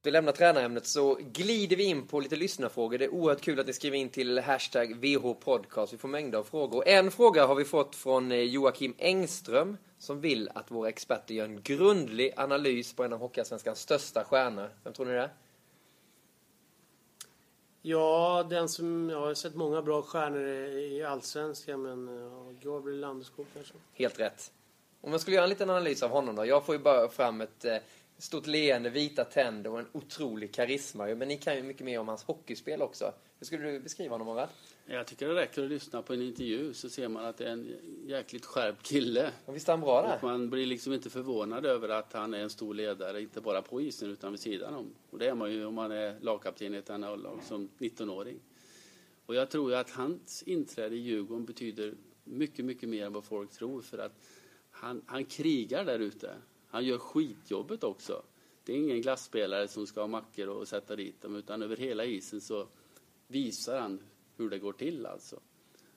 vi 0.03 0.11
lämnar 0.13 0.33
tränarämnet 0.33 0.87
så 0.87 1.15
glider 1.15 1.77
vi 1.77 1.85
in 1.85 2.07
på 2.07 2.21
lite 2.21 2.37
lyssnarfrågor. 2.37 2.99
Det 2.99 3.05
är 3.05 3.15
oerhört 3.15 3.41
kul 3.41 3.61
att 3.61 3.67
ni 3.67 3.73
skriver 3.73 3.97
in 3.99 4.09
till 4.09 4.39
hashtag 4.39 4.95
VHpodcast. 4.97 5.93
Vi 5.93 5.97
får 5.99 6.09
mängder 6.09 6.39
av 6.39 6.45
frågor. 6.45 6.85
En 6.89 7.11
fråga 7.11 7.47
har 7.47 7.55
vi 7.55 7.65
fått 7.65 7.95
från 7.97 8.33
eh, 8.33 8.39
Joakim 8.39 8.95
Engström 8.99 9.77
som 9.99 10.21
vill 10.21 10.49
att 10.55 10.71
våra 10.71 10.89
experter 10.89 11.35
gör 11.35 11.45
en 11.45 11.63
grundlig 11.63 12.33
analys 12.37 12.93
på 12.93 13.05
en 13.05 13.13
av 13.13 13.19
Hockeyallsvenskans 13.19 13.81
största 13.81 14.25
stjärnor. 14.25 14.71
Vem 14.85 14.93
tror 14.93 15.07
ni 15.07 15.13
det 15.13 15.19
är? 15.21 15.31
Ja, 17.89 18.47
den 18.51 18.69
som, 18.69 19.11
jag 19.11 19.21
har 19.21 19.35
sett 19.35 19.55
många 19.55 19.83
bra 19.83 20.03
stjärnor 20.03 20.47
i 20.79 21.05
allsvenskan, 21.05 21.83
men 21.83 22.09
ja, 22.21 22.71
Gabriel 22.71 23.01
Landeskog 23.01 23.47
kanske. 23.55 23.75
Helt 23.93 24.21
rätt. 24.21 24.53
Om 25.01 25.13
jag 25.13 25.21
skulle 25.21 25.37
göra 25.37 25.45
en 25.45 25.51
liten 25.51 25.71
analys 25.71 26.03
av 26.03 26.11
honom 26.11 26.37
då. 26.37 26.47
Jag 26.47 26.67
får 26.67 26.75
ju 26.75 26.79
bara 26.79 27.09
fram 27.09 27.41
ett 27.41 27.65
eh, 27.65 27.77
stort 28.19 28.47
leende, 28.47 28.91
vita 28.91 29.25
tänder 29.25 29.71
och 29.73 29.79
en 29.79 29.89
otrolig 29.93 30.55
karisma. 30.55 31.07
Men 31.07 31.29
ni 31.29 31.37
kan 31.37 31.57
ju 31.57 31.63
mycket 31.63 31.85
mer 31.85 32.01
om 32.01 32.09
hans 32.09 32.25
hockeyspel 32.25 32.83
också. 32.83 33.13
Hur 33.39 33.47
skulle 33.47 33.71
du 33.71 33.81
beskriva 33.81 34.15
honom, 34.15 34.29
Arved? 34.29 34.49
Jag 34.89 35.07
tycker 35.07 35.29
det 35.29 35.35
räcker 35.35 35.65
att 35.65 35.69
lyssna 35.69 36.03
på 36.03 36.13
en 36.15 36.23
intervju 36.23 36.75
så 36.75 36.89
ser 36.89 37.09
man 37.09 37.25
att 37.25 37.37
det 37.37 37.45
är 37.45 37.53
en 37.53 37.77
jäkligt 38.07 38.45
skärpt 38.45 38.83
kille. 38.83 39.33
Och 39.45 39.57
Visst 39.57 39.69
är 39.69 39.73
han 39.73 39.81
bra 39.81 40.03
Och 40.03 40.09
där? 40.09 40.19
man 40.23 40.51
blir 40.51 40.67
liksom 40.67 40.93
inte 40.93 41.11
förvånad 41.11 41.67
över 41.67 41.89
att 41.89 42.13
han 42.13 42.35
är 42.35 42.39
en 42.39 42.51
stor 42.51 42.75
ledare, 42.75 43.21
inte 43.21 43.41
bara 43.41 43.63
på 43.63 43.81
isen 43.81 44.11
utan 44.11 44.33
vid 44.33 44.41
sidan 44.41 44.75
om. 44.75 44.95
Och 45.11 45.19
det 45.19 45.29
är 45.29 45.35
man 45.35 45.53
ju 45.53 45.65
om 45.65 45.75
man 45.75 45.93
är 45.93 46.21
lagkapten 46.21 46.75
i 46.75 46.77
ett 46.77 46.89
NHL-lag 46.89 47.41
som 47.43 47.69
19-åring. 47.79 48.41
Och 49.27 49.35
jag 49.35 49.51
tror 49.51 49.71
ju 49.71 49.77
att 49.77 49.91
hans 49.91 50.43
inträde 50.43 50.97
i 50.97 50.99
Djurgården 50.99 51.45
betyder 51.45 51.95
mycket, 52.25 52.65
mycket 52.65 52.89
mer 52.89 53.07
än 53.07 53.13
vad 53.13 53.25
folk 53.25 53.51
tror. 53.51 53.83
För 53.83 53.99
att 53.99 54.13
han, 54.71 55.03
han 55.07 55.25
krigar 55.25 55.85
där 55.85 55.99
ute. 55.99 56.35
Han 56.69 56.85
gör 56.85 56.99
skitjobbet 56.99 57.85
också. 57.85 58.23
Det 58.65 58.73
är 58.73 58.77
ingen 58.77 59.01
glasspelare 59.01 59.69
som 59.69 59.87
ska 59.87 60.01
ha 60.01 60.07
mackor 60.07 60.49
och 60.49 60.69
sätta 60.69 60.97
dit 60.97 61.23
dem, 61.23 61.37
utan 61.37 61.63
över 61.63 61.77
hela 61.77 62.05
isen 62.05 62.41
så 62.41 62.69
visar 63.27 63.81
han 63.81 64.01
hur 64.37 64.51
det 64.51 64.59
går 64.59 64.73
till 64.73 65.07
alltså. 65.07 65.41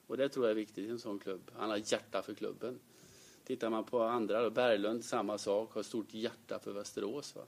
Och 0.08 0.17
det 0.17 0.30
tror 0.30 0.45
jag 0.45 0.52
är 0.52 0.56
viktigt 0.56 0.88
i 0.88 0.89
en 0.89 0.99
sån 0.99 1.19
klubb. 1.19 1.52
Han 1.56 1.69
har 1.69 1.78
hjärta 1.78 2.21
för 2.21 2.34
klubben. 2.34 2.80
Tittar 3.43 3.69
man 3.69 3.84
på 3.84 4.04
andra, 4.04 4.41
då, 4.41 4.49
Berglund 4.49 5.06
samma 5.06 5.38
sak, 5.38 5.73
har 5.73 5.84
stort 5.84 6.13
hjärta 6.13 6.60
för 6.60 6.71
Västerås. 6.71 7.36
Va? 7.36 7.41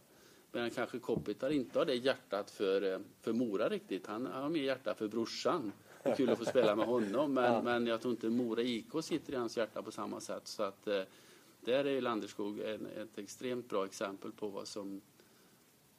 Medan 0.52 0.70
kanske 0.70 1.00
Kopitar 1.00 1.50
inte 1.50 1.80
har 1.80 1.86
det 1.86 1.96
hjärtat 1.96 2.52
för, 2.52 2.94
eh, 2.94 3.00
för 3.22 3.34
Mora 3.34 3.70
riktigt. 3.70 4.08
Han 4.08 4.26
har 4.26 4.50
mer 4.50 4.64
hjärta 4.64 4.94
för 4.94 5.08
brorsan. 5.08 5.72
Det 6.04 6.10
är 6.10 6.16
kul 6.16 6.30
att 6.30 6.40
få 6.40 6.46
spela 6.46 6.76
med 6.76 6.86
honom, 6.86 7.34
men, 7.34 7.54
ja. 7.54 7.62
men 7.62 7.88
jag 7.88 8.02
tror 8.02 8.12
inte 8.12 8.30
Mora 8.30 8.62
IK 8.62 9.04
sitter 9.04 9.34
i 9.34 9.36
hans 9.36 9.58
hjärta 9.58 9.82
på 9.82 9.92
samma 9.92 10.20
sätt. 10.20 10.48
Så 10.48 10.64
att, 10.64 10.88
eh, 10.88 11.02
där 11.62 11.86
är 11.86 12.02
Landerskog 12.02 12.60
en, 12.60 12.86
ett 12.86 13.18
extremt 13.18 13.70
bra 13.70 13.86
exempel 13.86 14.32
på 14.32 14.48
vad 14.48 14.68
som, 14.68 15.02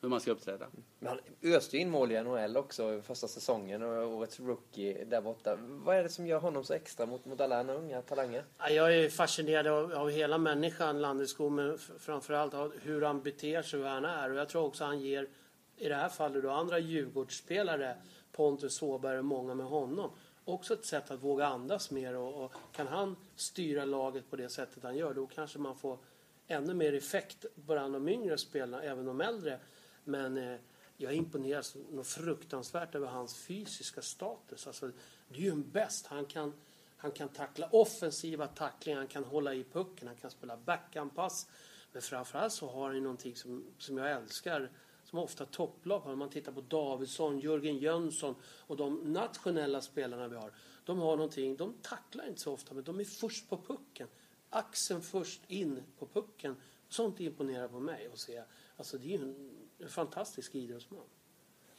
hur 0.02 0.08
man 0.08 0.20
ska 0.20 0.30
uppträda. 0.30 0.66
Men 0.98 1.08
han 1.08 1.18
öste 1.42 1.78
in 1.78 1.90
mål 1.90 2.12
i 2.12 2.22
NHL 2.22 2.56
också 2.56 3.02
första 3.02 3.28
säsongen 3.28 3.82
och 3.82 4.16
årets 4.16 4.40
rookie 4.40 5.04
där 5.04 5.20
borta. 5.20 5.56
Vad 5.60 5.96
är 5.96 6.02
det 6.02 6.08
som 6.08 6.26
gör 6.26 6.38
honom 6.38 6.64
så 6.64 6.74
extra 6.74 7.06
mot, 7.06 7.24
mot 7.24 7.40
alla 7.40 7.60
andra 7.60 7.74
unga 7.74 8.02
talanger? 8.02 8.44
Jag 8.70 8.96
är 8.96 9.08
fascinerad 9.08 9.66
av, 9.66 9.92
av 9.92 10.10
hela 10.10 10.38
människan 10.38 11.00
Landeskog 11.00 11.52
men 11.52 11.78
framförallt 11.78 12.54
av 12.54 12.72
hur 12.82 13.02
han 13.02 13.22
beter 13.22 13.62
sig 13.62 13.80
och 13.80 13.86
hur 13.86 13.92
han 13.92 14.04
är. 14.04 14.30
Och 14.30 14.36
jag 14.36 14.48
tror 14.48 14.64
också 14.64 14.84
han 14.84 15.00
ger, 15.00 15.28
i 15.76 15.88
det 15.88 15.94
här 15.94 16.08
fallet 16.08 16.42
då, 16.42 16.50
andra 16.50 16.78
Djurgårdsspelare 16.78 17.96
Pontus 18.32 18.82
Åberg 18.82 19.18
och 19.18 19.24
många 19.24 19.54
med 19.54 19.66
honom 19.66 20.10
också 20.44 20.74
ett 20.74 20.84
sätt 20.84 21.10
att 21.10 21.22
våga 21.22 21.46
andas 21.46 21.90
mer 21.90 22.16
och, 22.16 22.44
och, 22.44 22.52
kan 22.72 22.86
han 22.86 23.16
styra 23.36 23.84
laget 23.84 24.30
på 24.30 24.36
det 24.36 24.48
sättet 24.48 24.82
han 24.82 24.96
gör 24.96 25.14
då 25.14 25.26
kanske 25.26 25.58
man 25.58 25.76
får 25.76 25.98
ännu 26.46 26.74
mer 26.74 26.92
effekt 26.92 27.46
bland 27.54 27.94
de 27.94 28.08
yngre 28.08 28.38
spelarna, 28.38 28.82
även 28.82 29.04
de 29.04 29.20
äldre. 29.20 29.58
Men 30.04 30.36
eh, 30.38 30.56
jag 30.96 31.14
imponeras 31.14 31.76
något 31.90 32.06
fruktansvärt 32.06 32.94
över 32.94 33.06
hans 33.06 33.36
fysiska 33.36 34.02
status. 34.02 34.66
Alltså, 34.66 34.90
det 35.28 35.38
är 35.38 35.42
ju 35.42 35.50
en 35.50 35.70
bäst. 35.70 36.06
Han 36.06 36.24
kan, 36.24 36.52
han 36.96 37.10
kan 37.10 37.28
tackla 37.28 37.68
offensiva 37.72 38.46
tacklingar, 38.46 38.98
han 38.98 39.08
kan 39.08 39.24
hålla 39.24 39.54
i 39.54 39.64
pucken, 39.64 40.08
han 40.08 40.16
kan 40.16 40.30
spela 40.30 40.56
backhandpass. 40.56 41.46
Men 41.92 42.02
framförallt 42.02 42.52
så 42.52 42.70
har 42.70 42.86
han 42.86 42.94
ju 42.94 43.00
någonting 43.00 43.36
som, 43.36 43.64
som 43.78 43.98
jag 43.98 44.10
älskar 44.10 44.70
som 45.04 45.18
ofta 45.18 45.46
topplag 45.46 46.00
har. 46.00 46.12
Om 46.12 46.18
man 46.18 46.30
tittar 46.30 46.52
på 46.52 46.60
Davidsson, 46.60 47.40
Jörgen 47.40 47.78
Jönsson 47.78 48.34
och 48.44 48.76
de 48.76 49.12
nationella 49.12 49.80
spelarna 49.80 50.28
vi 50.28 50.36
har. 50.36 50.52
De 50.84 50.98
har 50.98 51.16
någonting, 51.16 51.56
de 51.56 51.74
tacklar 51.82 52.28
inte 52.28 52.40
så 52.40 52.52
ofta 52.52 52.74
men 52.74 52.84
de 52.84 53.00
är 53.00 53.04
först 53.04 53.48
på 53.48 53.56
pucken. 53.56 54.08
Axeln 54.50 55.02
först 55.02 55.40
in 55.48 55.82
på 55.98 56.06
pucken. 56.06 56.56
Sånt 56.88 57.20
imponerar 57.20 57.68
på 57.68 57.80
mig 57.80 58.10
att 58.12 58.18
se. 58.18 58.42
Alltså 58.76 58.98
det 58.98 59.04
är 59.04 59.18
ju 59.18 59.24
en, 59.24 59.50
en 59.82 59.88
fantastisk 59.88 60.54
idrottsman. 60.54 61.00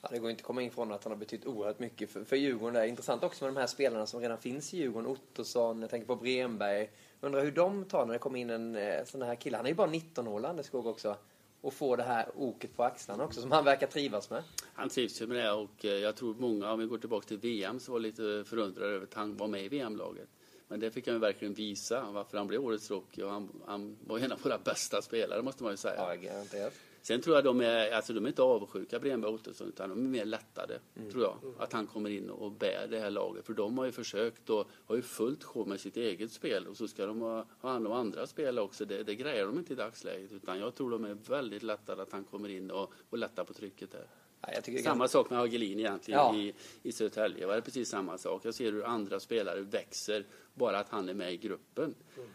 Ja, 0.02 0.10
det 0.12 0.20
går 0.20 0.30
inte 0.30 0.42
att 0.42 0.46
komma 0.46 0.62
in 0.62 0.72
från 0.72 0.92
att 0.92 1.04
han 1.04 1.12
har 1.12 1.18
betytt 1.18 1.46
oerhört 1.46 1.80
mycket 1.80 2.10
för, 2.10 2.24
för 2.24 2.36
Djurgården. 2.36 2.74
Det 2.74 2.80
är 2.80 2.86
intressant 2.86 3.24
också 3.24 3.46
med 3.46 3.54
de 3.54 3.60
här 3.60 3.68
spelarna 3.68 4.06
som 4.06 4.20
redan 4.22 4.38
finns 4.38 4.74
i 4.74 4.78
Djurgården. 4.78 5.08
Ottosson, 5.08 5.82
jag 5.82 5.90
tänker 5.90 6.08
på 6.08 6.16
Bremberg. 6.16 6.90
Undrar 7.22 7.44
hur 7.44 7.52
de 7.52 7.86
tar 7.86 8.06
när 8.06 8.14
det 8.14 8.20
kommer 8.20 8.40
in 8.40 8.50
en 8.50 8.76
eh, 8.76 9.06
sån 9.06 9.22
här 9.22 9.36
kille. 9.36 9.58
Han 9.58 9.66
är 9.66 9.70
ju 9.70 9.76
bara 9.76 9.90
19 9.90 10.28
år, 10.28 10.40
Landeskog 10.40 10.88
också 10.88 11.18
och 11.64 11.74
få 11.74 11.96
det 11.96 12.04
här 12.04 12.32
oket 12.36 12.76
på 12.76 12.84
axlarna 12.84 13.24
också 13.24 13.42
som 13.42 13.52
han 13.52 13.66
verkar 13.66 13.88
trivas 13.88 14.30
med. 14.30 14.44
Han 14.74 14.90
trivs 14.90 15.22
ju 15.22 15.28
med 15.28 15.38
det 15.38 15.52
och 15.52 15.86
eh, 15.86 15.92
jag 15.92 16.16
tror 16.16 16.36
många, 16.40 16.72
om 16.72 16.80
vi 16.80 16.86
går 16.86 16.98
tillbaka 16.98 17.28
till 17.28 17.38
VM, 17.38 17.80
så 17.80 17.92
var 17.92 18.00
lite 18.00 18.44
förundrade 18.46 18.92
över 18.92 19.04
att 19.04 19.14
han 19.14 19.38
var 19.38 19.48
med 19.48 19.64
i 19.64 19.68
VM-laget. 19.68 20.28
Men 20.68 20.80
det 20.80 20.92
fick 20.92 21.08
han 21.08 21.16
ju 21.16 21.20
verkligen 21.20 21.54
visa 21.54 22.12
varför 22.12 22.38
han 22.38 22.48
blev 22.48 22.66
årets 22.66 22.92
rookie 22.92 23.24
och 23.24 23.32
han, 23.32 23.50
han 23.66 23.98
var 24.08 24.20
en 24.20 24.32
av 24.32 24.42
våra 24.42 24.58
bästa 24.58 25.02
spelare 25.02 25.42
måste 25.42 25.64
man 25.64 25.74
ju 25.74 25.78
säga. 25.78 25.96
Ja, 25.98 26.16
garanterat. 26.16 26.74
Sen 27.04 27.22
tror 27.22 27.36
jag 27.36 27.44
de 27.44 27.62
är, 27.62 27.92
alltså 27.92 28.14
de 28.14 28.26
är 28.26 28.30
inte 28.30 28.42
avundsjuka 28.42 29.00
Bremberg 29.00 29.32
Ottosson 29.32 29.68
utan 29.68 29.90
de 29.90 30.06
är 30.06 30.10
mer 30.10 30.26
lättade, 30.26 30.80
mm. 30.96 31.12
tror 31.12 31.24
jag. 31.24 31.38
Att 31.58 31.74
han 31.74 31.88
kommer 31.88 32.10
in 32.10 32.30
och 32.30 32.52
bär 32.52 32.88
det 32.90 33.00
här 33.00 33.10
laget. 33.10 33.46
För 33.46 33.54
de 33.54 33.78
har 33.78 33.86
ju 33.86 33.92
försökt 33.92 34.50
och 34.50 34.68
har 34.86 34.96
ju 34.96 35.02
fullt 35.02 35.44
sjå 35.44 35.66
med 35.66 35.80
sitt 35.80 35.98
eget 35.98 36.32
spel 36.32 36.68
och 36.68 36.78
så 36.78 36.88
ska 36.88 37.06
de 37.06 37.22
ha, 37.22 37.46
ha 37.62 37.70
hand 37.72 37.88
om 37.88 37.94
andra 37.94 38.28
spel 38.28 38.60
också. 38.60 38.86
Det, 38.86 39.04
det 39.04 39.16
grejer 39.16 39.46
de 39.46 39.58
inte 39.58 39.74
i 39.74 39.76
dagsläget 39.76 40.32
utan 40.32 40.60
jag 40.60 40.76
tror 40.76 40.92
de 40.92 41.06
är 41.06 41.18
väldigt 41.30 41.64
lättade 41.64 42.02
att 42.02 42.12
han 42.12 42.24
kommer 42.24 42.50
in 42.50 42.72
och, 42.72 42.94
och 43.10 43.18
lättar 43.18 43.44
på 43.44 43.54
trycket 43.54 43.92
där. 43.92 44.08
Ja, 44.42 44.82
samma 44.84 45.08
sak 45.08 45.30
med 45.30 45.40
Hagelin 45.40 45.80
egentligen 45.80 46.20
ja. 46.20 46.36
i, 46.36 46.54
i 46.84 46.92
Södertälje. 46.92 47.48
Det 47.48 47.62
precis 47.62 47.90
samma 47.90 48.18
sak. 48.18 48.46
Jag 48.46 48.54
ser 48.54 48.72
hur 48.72 48.84
andra 48.84 49.20
spelare 49.20 49.62
växer 49.62 50.26
bara 50.54 50.80
att 50.80 50.90
han 50.90 51.10
är 51.10 51.14
med 51.14 51.34
i 51.34 51.38
gruppen. 51.38 51.96
Mm. 52.18 52.30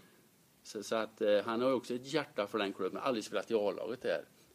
Så, 0.63 0.83
så, 0.83 0.97
att 0.97 1.21
eh, 1.21 1.43
han 1.45 1.61
har 1.61 1.73
också 1.73 1.95
ett 1.95 2.13
hjärta 2.13 2.47
för 2.47 2.59
den 2.59 2.73
klubben. 2.73 3.03
Aldrig 3.03 3.25
spelat 3.25 3.51
i 3.51 3.55
A-laget 3.55 4.03
där. 4.03 4.25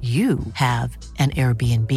you 0.00 0.38
have 0.52 0.96
an 1.18 1.30
Airbnb. 1.30 1.90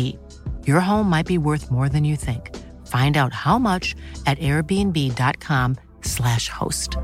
Your 0.66 0.80
home 0.80 1.10
might 1.10 1.26
be 1.26 1.38
worth 1.38 1.70
more 1.70 1.90
than 1.90 2.06
you 2.06 2.16
think. 2.16 2.56
Find 2.88 3.18
out 3.18 3.34
how 3.34 3.60
much 3.60 3.96
at 4.26 4.40
airbnb.com 4.40 5.76
slash 6.02 6.50
host. 6.50 6.98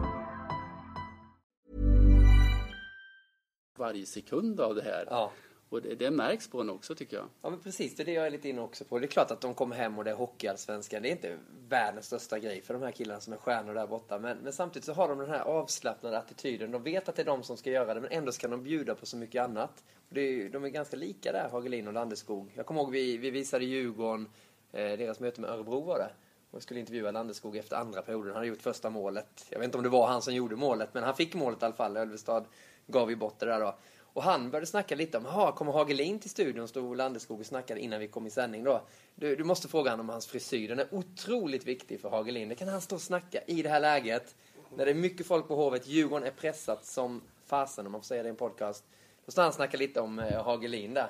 Varje 3.77 4.05
sekund 4.05 4.59
av 4.59 4.75
det 4.75 4.81
här. 4.81 5.07
Ja. 5.09 5.31
Och 5.73 5.81
det, 5.81 5.95
det, 5.95 6.11
märks 6.11 6.47
på 6.47 6.61
en 6.61 6.69
också 6.69 6.95
tycker 6.95 7.17
jag. 7.17 7.25
Ja 7.41 7.49
men 7.49 7.59
precis, 7.59 7.95
det 7.95 8.03
är 8.03 8.05
det 8.05 8.13
jag 8.13 8.25
är 8.25 8.31
lite 8.31 8.49
inne 8.49 8.61
också 8.61 8.85
på. 8.85 8.99
Det 8.99 9.05
är 9.05 9.07
klart 9.07 9.31
att 9.31 9.41
de 9.41 9.53
kommer 9.53 9.75
hem 9.75 9.97
och 9.97 10.03
det 10.03 10.11
är 10.11 10.15
hockeyallsvenskan. 10.15 11.01
Det 11.01 11.09
är 11.09 11.11
inte 11.11 11.37
världens 11.69 12.05
största 12.05 12.39
grej 12.39 12.61
för 12.61 12.73
de 12.73 12.83
här 12.83 12.91
killarna 12.91 13.19
som 13.19 13.33
är 13.33 13.37
stjärnor 13.37 13.73
där 13.73 13.87
borta. 13.87 14.19
Men, 14.19 14.37
men 14.37 14.53
samtidigt 14.53 14.85
så 14.85 14.93
har 14.93 15.09
de 15.09 15.19
den 15.19 15.29
här 15.29 15.39
avslappnade 15.39 16.17
attityden. 16.17 16.71
De 16.71 16.83
vet 16.83 17.09
att 17.09 17.15
det 17.15 17.21
är 17.21 17.25
de 17.25 17.43
som 17.43 17.57
ska 17.57 17.71
göra 17.71 17.93
det 17.93 18.01
men 18.01 18.11
ändå 18.11 18.31
ska 18.31 18.47
de 18.47 18.63
bjuda 18.63 18.95
på 18.95 19.05
så 19.05 19.17
mycket 19.17 19.43
annat. 19.43 19.83
Det 20.09 20.21
är, 20.21 20.49
de 20.49 20.63
är 20.63 20.69
ganska 20.69 20.97
lika 20.97 21.31
där, 21.31 21.49
Hagelin 21.51 21.87
och 21.87 21.93
Landeskog. 21.93 22.51
Jag 22.55 22.65
kommer 22.65 22.81
ihåg 22.81 22.91
vi, 22.91 23.17
vi 23.17 23.29
visade 23.29 23.65
Djurgården, 23.65 24.29
eh, 24.71 24.79
deras 24.79 25.19
möte 25.19 25.41
med 25.41 25.49
Örebro 25.49 25.81
var 25.81 25.99
det. 25.99 26.09
Och 26.51 26.63
skulle 26.63 26.79
intervjua 26.79 27.11
Landeskog 27.11 27.57
efter 27.57 27.75
andra 27.75 28.01
perioden. 28.01 28.27
Han 28.27 28.35
hade 28.35 28.47
gjort 28.47 28.61
första 28.61 28.89
målet. 28.89 29.45
Jag 29.49 29.59
vet 29.59 29.65
inte 29.65 29.77
om 29.77 29.83
det 29.83 29.89
var 29.89 30.07
han 30.07 30.21
som 30.21 30.35
gjorde 30.35 30.55
målet, 30.55 30.93
men 30.93 31.03
han 31.03 31.15
fick 31.15 31.35
målet 31.35 31.61
i 31.61 31.65
alla 31.65 31.75
fall. 31.75 31.97
Ölvestad 31.97 32.45
gav 32.87 33.09
ju 33.09 33.15
bort 33.15 33.39
det 33.39 33.45
där 33.45 33.59
då. 33.59 33.75
Och 34.13 34.23
han 34.23 34.51
började 34.51 34.65
snacka 34.65 34.95
lite 34.95 35.17
om, 35.17 35.25
jaha, 35.25 35.51
kommer 35.51 35.71
Hagelin 35.71 36.19
till 36.19 36.29
studion? 36.29 36.67
Stod 36.67 36.97
Landeskog 36.97 37.39
och 37.39 37.45
snackade 37.45 37.79
innan 37.79 37.99
vi 37.99 38.07
kom 38.07 38.27
i 38.27 38.29
sändning 38.29 38.63
då. 38.63 38.81
Du, 39.15 39.35
du 39.35 39.43
måste 39.43 39.67
fråga 39.67 39.91
honom 39.91 40.05
om 40.05 40.09
hans 40.09 40.27
frisyr. 40.27 40.69
Den 40.69 40.79
är 40.79 40.87
otroligt 40.91 41.65
viktig 41.65 41.99
för 41.99 42.09
Hagelin. 42.09 42.49
Det 42.49 42.55
kan 42.55 42.67
han 42.67 42.81
stå 42.81 42.95
och 42.95 43.01
snacka 43.01 43.41
i 43.47 43.61
det 43.61 43.69
här 43.69 43.79
läget. 43.79 44.35
När 44.75 44.85
det 44.85 44.91
är 44.91 44.95
mycket 44.95 45.25
folk 45.25 45.47
på 45.47 45.55
Hovet. 45.55 45.87
Djurgården 45.87 46.27
är 46.27 46.31
pressat 46.31 46.85
som 46.85 47.21
fasen 47.45 47.85
om 47.85 47.91
man 47.91 48.01
får 48.01 48.05
säga 48.05 48.23
det 48.23 48.27
i 48.27 48.29
en 48.29 48.35
podcast. 48.35 48.83
Då 49.25 49.31
står 49.31 49.41
han 49.41 49.49
och 49.49 49.55
snackar 49.55 49.77
lite 49.77 50.01
om 50.01 50.19
eh, 50.19 50.43
Hagelin 50.43 50.93
där. 50.93 51.09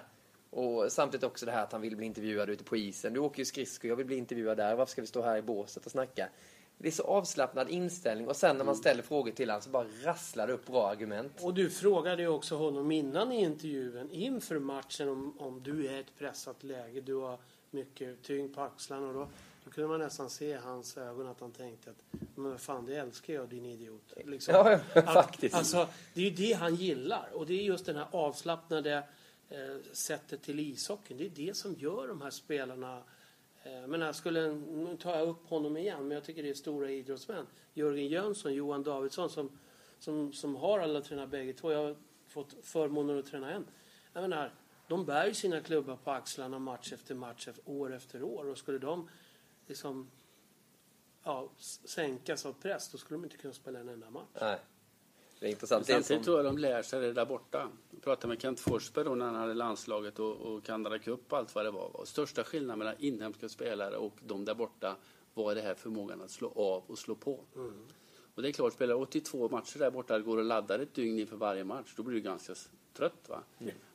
Och 0.50 0.92
samtidigt 0.92 1.24
också 1.24 1.46
det 1.46 1.52
här 1.52 1.64
att 1.64 1.72
han 1.72 1.82
vill 1.82 1.96
bli 1.96 2.06
intervjuad 2.06 2.50
ute 2.50 2.64
på 2.64 2.78
isen. 2.78 3.14
Du 3.14 3.20
åker 3.20 3.40
ju 3.40 3.46
skridskor, 3.46 3.90
jag 3.90 3.96
vill 3.96 4.06
bli 4.06 4.16
intervjuad 4.16 4.58
där. 4.58 4.76
Varför 4.76 4.92
ska 4.92 5.02
vi 5.02 5.08
stå 5.08 5.22
här 5.22 5.38
i 5.38 5.42
båset 5.42 5.86
och 5.86 5.92
snacka? 5.92 6.30
Det 6.78 6.88
är 6.88 6.92
så 6.92 7.04
avslappnad 7.04 7.70
inställning 7.70 8.28
och 8.28 8.36
sen 8.36 8.58
när 8.58 8.66
man 8.66 8.76
ställer 8.76 9.04
frågor 9.04 9.32
till 9.32 9.50
honom 9.50 9.62
så 9.62 9.70
bara 9.70 9.88
rasslar 10.04 10.48
det 10.48 10.54
upp 10.54 10.68
bra 10.68 10.90
argument. 10.90 11.32
Och 11.42 11.54
du 11.54 11.70
frågade 11.70 12.22
ju 12.22 12.28
också 12.28 12.56
honom 12.58 12.92
innan 12.92 13.32
i 13.32 13.42
intervjun 13.42 14.10
inför 14.12 14.60
matchen 14.60 15.10
om, 15.10 15.40
om 15.40 15.64
du 15.64 15.88
är 15.88 16.00
ett 16.00 16.18
pressat 16.18 16.64
läge. 16.64 17.02
Du 17.02 17.16
har 17.16 17.38
mycket 17.72 18.24
tyngd 18.24 18.56
på 18.56 18.62
axlarna 18.62 19.08
och 19.08 19.14
då, 19.14 19.28
då 19.66 19.72
kunde 19.72 19.90
man 19.90 20.00
nästan 20.00 20.30
se 20.30 20.46
i 20.46 20.54
hans 20.54 20.98
ögon 20.98 21.28
att 21.28 21.40
han 21.40 21.52
tänkte 21.52 21.90
att 21.90 22.20
men 22.36 22.60
fan 22.60 22.86
det 22.86 22.96
älskar 22.96 23.34
jag 23.34 23.50
din 23.50 23.66
idiot. 23.66 24.14
Liksom. 24.26 24.54
Ja, 24.96 25.02
faktiskt. 25.02 25.56
alltså, 25.56 25.88
det 26.14 26.22
är 26.22 26.30
ju 26.30 26.36
det 26.36 26.54
han 26.54 26.76
gillar 26.76 27.30
och 27.34 27.46
det 27.46 27.54
är 27.54 27.64
just 27.64 27.86
den 27.86 27.96
här 27.96 28.08
avslappnade 28.12 29.04
eh, 29.50 29.58
sättet 29.92 30.42
till 30.42 30.60
ishockeyn. 30.60 31.18
Det 31.18 31.26
är 31.26 31.48
det 31.48 31.58
som 31.58 31.76
gör 31.80 32.08
de 32.08 32.22
här 32.22 32.30
spelarna 32.30 33.04
Eh, 33.64 33.88
men 33.88 34.02
jag 34.02 34.16
skulle, 34.16 34.52
nu 34.52 34.98
tar 34.98 35.18
jag 35.18 35.28
upp 35.28 35.48
honom 35.48 35.78
igen, 35.78 36.08
men 36.08 36.12
jag 36.12 36.24
tycker 36.24 36.44
det 36.44 36.50
är 36.50 36.54
stora 36.54 36.90
idrottsmän. 36.90 37.48
Jörgen 37.74 38.08
Jönsson, 38.08 38.54
Johan 38.54 38.84
Davidsson 38.84 39.30
som, 39.30 39.60
som, 40.00 40.34
som 40.34 40.56
har 40.56 40.80
alla 40.80 41.02
tränat 41.02 41.30
bägge 41.30 41.54
två. 41.54 41.72
Jag 41.72 41.84
har 41.84 41.96
fått 42.28 42.56
förmånen 42.62 43.20
att 43.20 43.26
träna 43.26 43.52
en. 43.52 43.66
Jag 44.14 44.22
menar, 44.22 44.54
de 44.88 45.06
bär 45.06 45.28
ju 45.28 45.34
sina 45.34 45.62
klubbar 45.62 45.96
på 45.96 46.12
axlarna 46.12 46.60
match 46.60 46.94
efter 46.94 47.16
match, 47.16 47.48
år 47.66 47.94
efter 47.94 48.24
år. 48.24 48.46
Och 48.46 48.58
skulle 48.58 48.78
de 48.80 49.10
liksom 49.68 50.12
ja, 51.24 51.50
sänkas 51.86 52.46
av 52.46 52.54
press, 52.54 52.92
då 52.92 52.98
skulle 52.98 53.18
de 53.18 53.24
inte 53.24 53.38
kunna 53.38 53.54
spela 53.54 53.80
en 53.80 53.90
enda 53.90 54.10
match. 54.10 54.28
Nej. 54.42 54.60
Det 55.44 55.50
är 55.50 55.52
intressant. 55.52 55.86
Samtidigt 55.86 56.06
som, 56.06 56.24
tror 56.24 56.38
jag 56.38 56.46
de 56.46 56.58
lär 56.58 56.82
sig 56.82 57.02
det 57.02 57.14
där 57.14 57.26
borta. 57.26 57.70
Jag 57.92 58.02
pratade 58.02 58.28
med 58.28 58.42
Kent 58.42 58.60
Forsberg 58.60 59.06
då 59.06 59.16
när 59.16 59.26
han 59.26 59.36
hade 59.36 59.54
landslaget 59.54 60.20
och, 60.20 60.36
och 60.36 60.64
Canada 60.64 61.00
Cup 61.00 61.34
och 61.34 61.38
allt 61.38 61.56
vad 61.56 61.66
det 61.66 61.72
var. 61.72 61.98
Och 61.98 62.08
största 62.08 62.44
skillnaden 62.44 62.80
mellan 62.80 62.96
inhemska 63.00 63.50
spelare 63.50 63.98
och 63.98 64.14
de 64.26 64.46
där 64.46 64.56
borta 64.56 64.96
var 65.34 65.56
det 65.56 65.62
här 65.62 65.76
förmågan 65.76 66.22
att 66.22 66.32
slå 66.32 66.48
av 66.48 66.84
och 66.88 66.98
slå 66.98 67.16
på. 67.16 67.40
Och 68.36 68.42
det 68.42 68.48
är 68.48 68.52
klart, 68.52 68.74
spelar 68.74 68.96
82 68.96 69.50
matcher 69.50 69.80
där 69.80 69.92
borta, 69.92 70.20
går 70.20 70.38
och 70.38 70.44
laddar 70.44 70.80
ett 70.80 70.94
dygn 70.94 71.20
inför 71.20 71.38
varje 71.38 71.64
match, 71.64 71.94
då 71.98 72.04
blir 72.04 72.16
du 72.16 72.22
ganska 72.22 72.54
trött. 72.94 73.30
Va? 73.30 73.44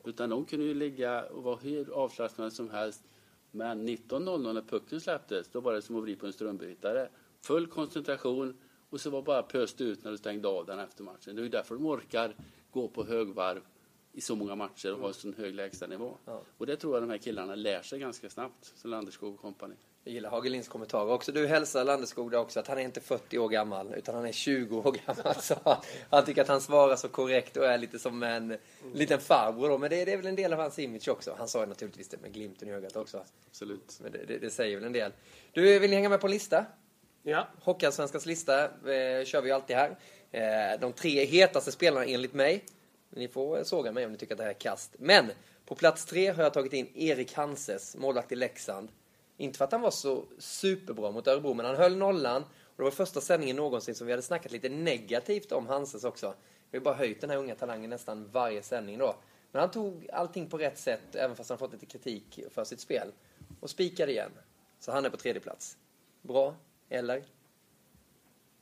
Utan 0.03 0.29
de 0.29 0.45
kunde 0.45 0.65
ju 0.65 0.73
ligga 0.73 1.23
och 1.23 1.43
vara 1.43 1.55
hur 1.55 1.93
avslappnade 1.93 2.51
som 2.51 2.69
helst. 2.69 3.03
Men 3.51 3.87
19.00 3.87 4.53
när 4.53 4.61
pucken 4.61 5.01
släpptes, 5.01 5.47
då 5.47 5.59
var 5.59 5.73
det 5.73 5.81
som 5.81 5.95
att 5.95 6.03
bli 6.03 6.15
på 6.15 6.25
en 6.25 6.33
strömbrytare. 6.33 7.09
Full 7.41 7.67
koncentration 7.67 8.57
och 8.89 9.01
så 9.01 9.09
var 9.09 9.21
bara 9.21 9.43
pöst 9.43 9.81
ut 9.81 10.03
när 10.03 10.11
du 10.11 10.17
stängde 10.17 10.47
av 10.47 10.65
den 10.65 10.79
efter 10.79 11.03
matchen. 11.03 11.35
Det 11.35 11.41
är 11.41 11.43
ju 11.43 11.49
därför 11.49 11.75
de 11.75 11.85
orkar 11.85 12.35
gå 12.71 12.87
på 12.87 13.05
högvarv 13.05 13.61
i 14.13 14.21
så 14.21 14.35
många 14.35 14.55
matcher 14.55 14.93
och 14.93 14.99
ha 14.99 15.07
en 15.07 15.13
sån 15.13 15.33
hög 15.33 15.55
lägstanivå. 15.55 16.17
Ja. 16.25 16.41
Och 16.57 16.65
det 16.65 16.75
tror 16.75 16.95
jag 16.95 17.03
de 17.03 17.09
här 17.09 17.17
killarna 17.17 17.55
lär 17.55 17.81
sig 17.81 17.99
ganska 17.99 18.29
snabbt, 18.29 18.73
som 18.75 18.91
Landeskog 18.91 19.33
och 19.33 19.41
kompani. 19.41 19.75
jag 20.03 20.13
gillar 20.13 20.29
Hagelins 20.29 20.67
kommentarer 20.67 21.11
också. 21.11 21.31
Du 21.31 21.47
hälsar 21.47 21.83
Landeskog 21.83 22.33
också 22.33 22.59
att 22.59 22.67
han 22.67 22.77
är 22.77 22.81
inte 22.81 23.01
40 23.01 23.37
år 23.37 23.49
gammal 23.49 23.93
utan 23.93 24.15
han 24.15 24.25
är 24.25 24.31
20 24.31 24.77
år 24.77 24.91
gammal. 25.05 25.35
Så 25.41 25.55
han, 25.63 25.77
han 26.09 26.25
tycker 26.25 26.41
att 26.41 26.47
han 26.47 26.61
svarar 26.61 26.95
så 26.95 27.07
korrekt 27.07 27.57
och 27.57 27.65
är 27.65 27.77
lite 27.77 27.99
som 27.99 28.23
en 28.23 28.57
liten 28.93 29.19
farbror 29.19 29.69
då. 29.69 29.77
Men 29.77 29.89
det, 29.89 30.05
det 30.05 30.13
är 30.13 30.17
väl 30.17 30.27
en 30.27 30.35
del 30.35 30.53
av 30.53 30.59
hans 30.59 30.79
image 30.79 31.09
också. 31.09 31.35
Han 31.37 31.47
sa 31.47 31.59
ju 31.59 31.65
naturligtvis 31.65 32.09
det 32.09 32.21
med 32.21 32.33
glimten 32.33 32.67
i 32.67 32.71
ögat 32.71 32.95
också. 32.95 33.23
Absolut. 33.49 33.99
Men 34.01 34.11
det, 34.11 34.25
det, 34.25 34.37
det 34.37 34.49
säger 34.49 34.75
väl 34.75 34.85
en 34.85 34.93
del. 34.93 35.11
Du, 35.51 35.79
vill 35.79 35.89
ni 35.89 35.95
hänga 35.95 36.09
med 36.09 36.21
på 36.21 36.27
en 36.27 36.31
lista? 36.31 36.65
Ja, 37.29 37.47
Hockeyallsvenskans 37.61 38.25
lista 38.25 38.63
eh, 38.63 39.25
kör 39.25 39.41
vi 39.41 39.49
ju 39.49 39.55
alltid 39.55 39.75
här. 39.75 39.97
Eh, 40.31 40.79
de 40.79 40.93
tre 40.93 41.25
hetaste 41.25 41.71
spelarna 41.71 42.05
enligt 42.05 42.33
mig. 42.33 42.65
Ni 43.09 43.27
får 43.27 43.63
såga 43.63 43.91
mig 43.91 44.05
om 44.05 44.11
ni 44.11 44.17
tycker 44.17 44.33
att 44.33 44.37
det 44.37 44.43
här 44.43 44.51
är 44.51 44.59
kast. 44.59 44.95
Men 44.99 45.31
på 45.65 45.75
plats 45.75 46.05
tre 46.05 46.27
har 46.27 46.43
jag 46.43 46.53
tagit 46.53 46.73
in 46.73 46.87
Erik 46.95 47.33
Hanses, 47.33 47.95
målvakt 47.95 48.31
i 48.31 48.35
Leksand. 48.35 48.89
Inte 49.37 49.57
för 49.57 49.65
att 49.65 49.71
han 49.71 49.81
var 49.81 49.91
så 49.91 50.25
superbra 50.37 51.11
mot 51.11 51.27
Örebro, 51.27 51.53
men 51.53 51.65
han 51.65 51.75
höll 51.75 51.97
nollan. 51.97 52.41
Och 52.43 52.77
det 52.77 52.83
var 52.83 52.91
första 52.91 53.21
sändningen 53.21 53.55
någonsin 53.55 53.95
som 53.95 54.07
vi 54.07 54.13
hade 54.13 54.23
snackat 54.23 54.51
lite 54.51 54.69
negativt 54.69 55.51
om 55.51 55.67
Hanses 55.67 56.03
också. 56.03 56.33
Vi 56.71 56.77
har 56.77 56.85
bara 56.85 56.95
höjt 56.95 57.21
den 57.21 57.29
här 57.29 57.37
unga 57.37 57.55
talangen 57.55 57.89
nästan 57.89 58.29
varje 58.31 58.63
sändning 58.63 58.97
då. 58.97 59.15
Men 59.51 59.59
han 59.59 59.71
tog 59.71 60.09
allting 60.13 60.49
på 60.49 60.57
rätt 60.57 60.77
sätt, 60.77 61.15
även 61.15 61.35
fast 61.35 61.49
han 61.49 61.59
fått 61.59 61.73
lite 61.73 61.85
kritik 61.85 62.39
för 62.51 62.63
sitt 62.63 62.79
spel. 62.79 63.11
Och 63.59 63.69
spikade 63.69 64.11
igen. 64.11 64.31
Så 64.79 64.91
han 64.91 65.05
är 65.05 65.09
på 65.09 65.17
tredje 65.17 65.41
plats. 65.41 65.77
Bra, 66.21 66.55
eller? 66.89 67.23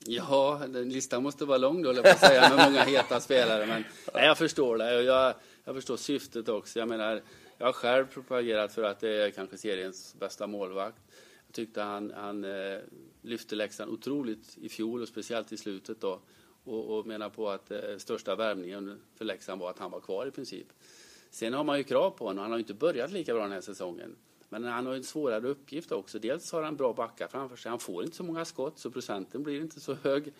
Ja, 0.05 0.61
listan 0.67 1.23
måste 1.23 1.45
vara 1.45 1.57
lång 1.57 1.81
då, 1.81 1.93
jag 1.93 2.19
säga, 2.19 2.55
med 2.55 2.65
många 2.69 2.83
heta 2.83 3.19
spelare. 3.19 3.65
Men 3.65 3.83
nej, 4.13 4.25
jag 4.25 4.37
förstår 4.37 4.77
det 4.77 5.03
jag, 5.03 5.33
jag 5.63 5.75
förstår 5.75 5.97
syftet 5.97 6.49
också. 6.49 6.79
Jag 6.79 6.87
menar, 6.87 7.21
jag 7.57 7.65
har 7.65 7.73
själv 7.73 8.05
propagerat 8.05 8.73
för 8.73 8.83
att 8.83 8.99
det 8.99 9.09
är 9.09 9.31
kanske 9.31 9.57
seriens 9.57 10.15
bästa 10.19 10.47
målvakt. 10.47 11.01
Jag 11.47 11.53
tyckte 11.53 11.81
han, 11.81 12.13
han 12.15 12.43
eh, 12.43 12.79
lyfte 13.21 13.55
Leksand 13.55 13.91
otroligt 13.91 14.57
i 14.57 14.69
fjol 14.69 15.01
och 15.01 15.07
speciellt 15.07 15.51
i 15.51 15.57
slutet 15.57 16.01
då. 16.01 16.19
Och, 16.63 16.97
och 16.97 17.07
menar 17.07 17.29
på 17.29 17.49
att 17.49 17.71
eh, 17.71 17.97
största 17.97 18.35
värvningen 18.35 18.99
för 19.15 19.25
Leksand 19.25 19.61
var 19.61 19.69
att 19.69 19.79
han 19.79 19.91
var 19.91 19.99
kvar 19.99 20.25
i 20.25 20.31
princip. 20.31 20.67
Sen 21.29 21.53
har 21.53 21.63
man 21.63 21.77
ju 21.77 21.83
krav 21.83 22.11
på 22.11 22.25
honom. 22.25 22.41
Han 22.41 22.51
har 22.51 22.59
inte 22.59 22.73
börjat 22.73 23.11
lika 23.11 23.33
bra 23.33 23.43
den 23.43 23.51
här 23.51 23.61
säsongen. 23.61 24.15
Men 24.49 24.63
han 24.63 24.85
har 24.85 24.93
en 24.93 25.03
svårare 25.03 25.47
uppgift 25.47 25.91
också. 25.91 26.19
Dels 26.19 26.51
har 26.51 26.63
han 26.63 26.75
bra 26.75 26.93
backar 26.93 27.27
framför 27.27 27.55
sig. 27.55 27.69
Han 27.69 27.79
får 27.79 28.03
inte 28.03 28.15
så 28.15 28.23
många 28.23 28.45
skott 28.45 28.79
så 28.79 28.91
procenten 28.91 29.43
blir 29.43 29.61
inte 29.61 29.79
så 29.79 29.93
hög. 29.93 30.33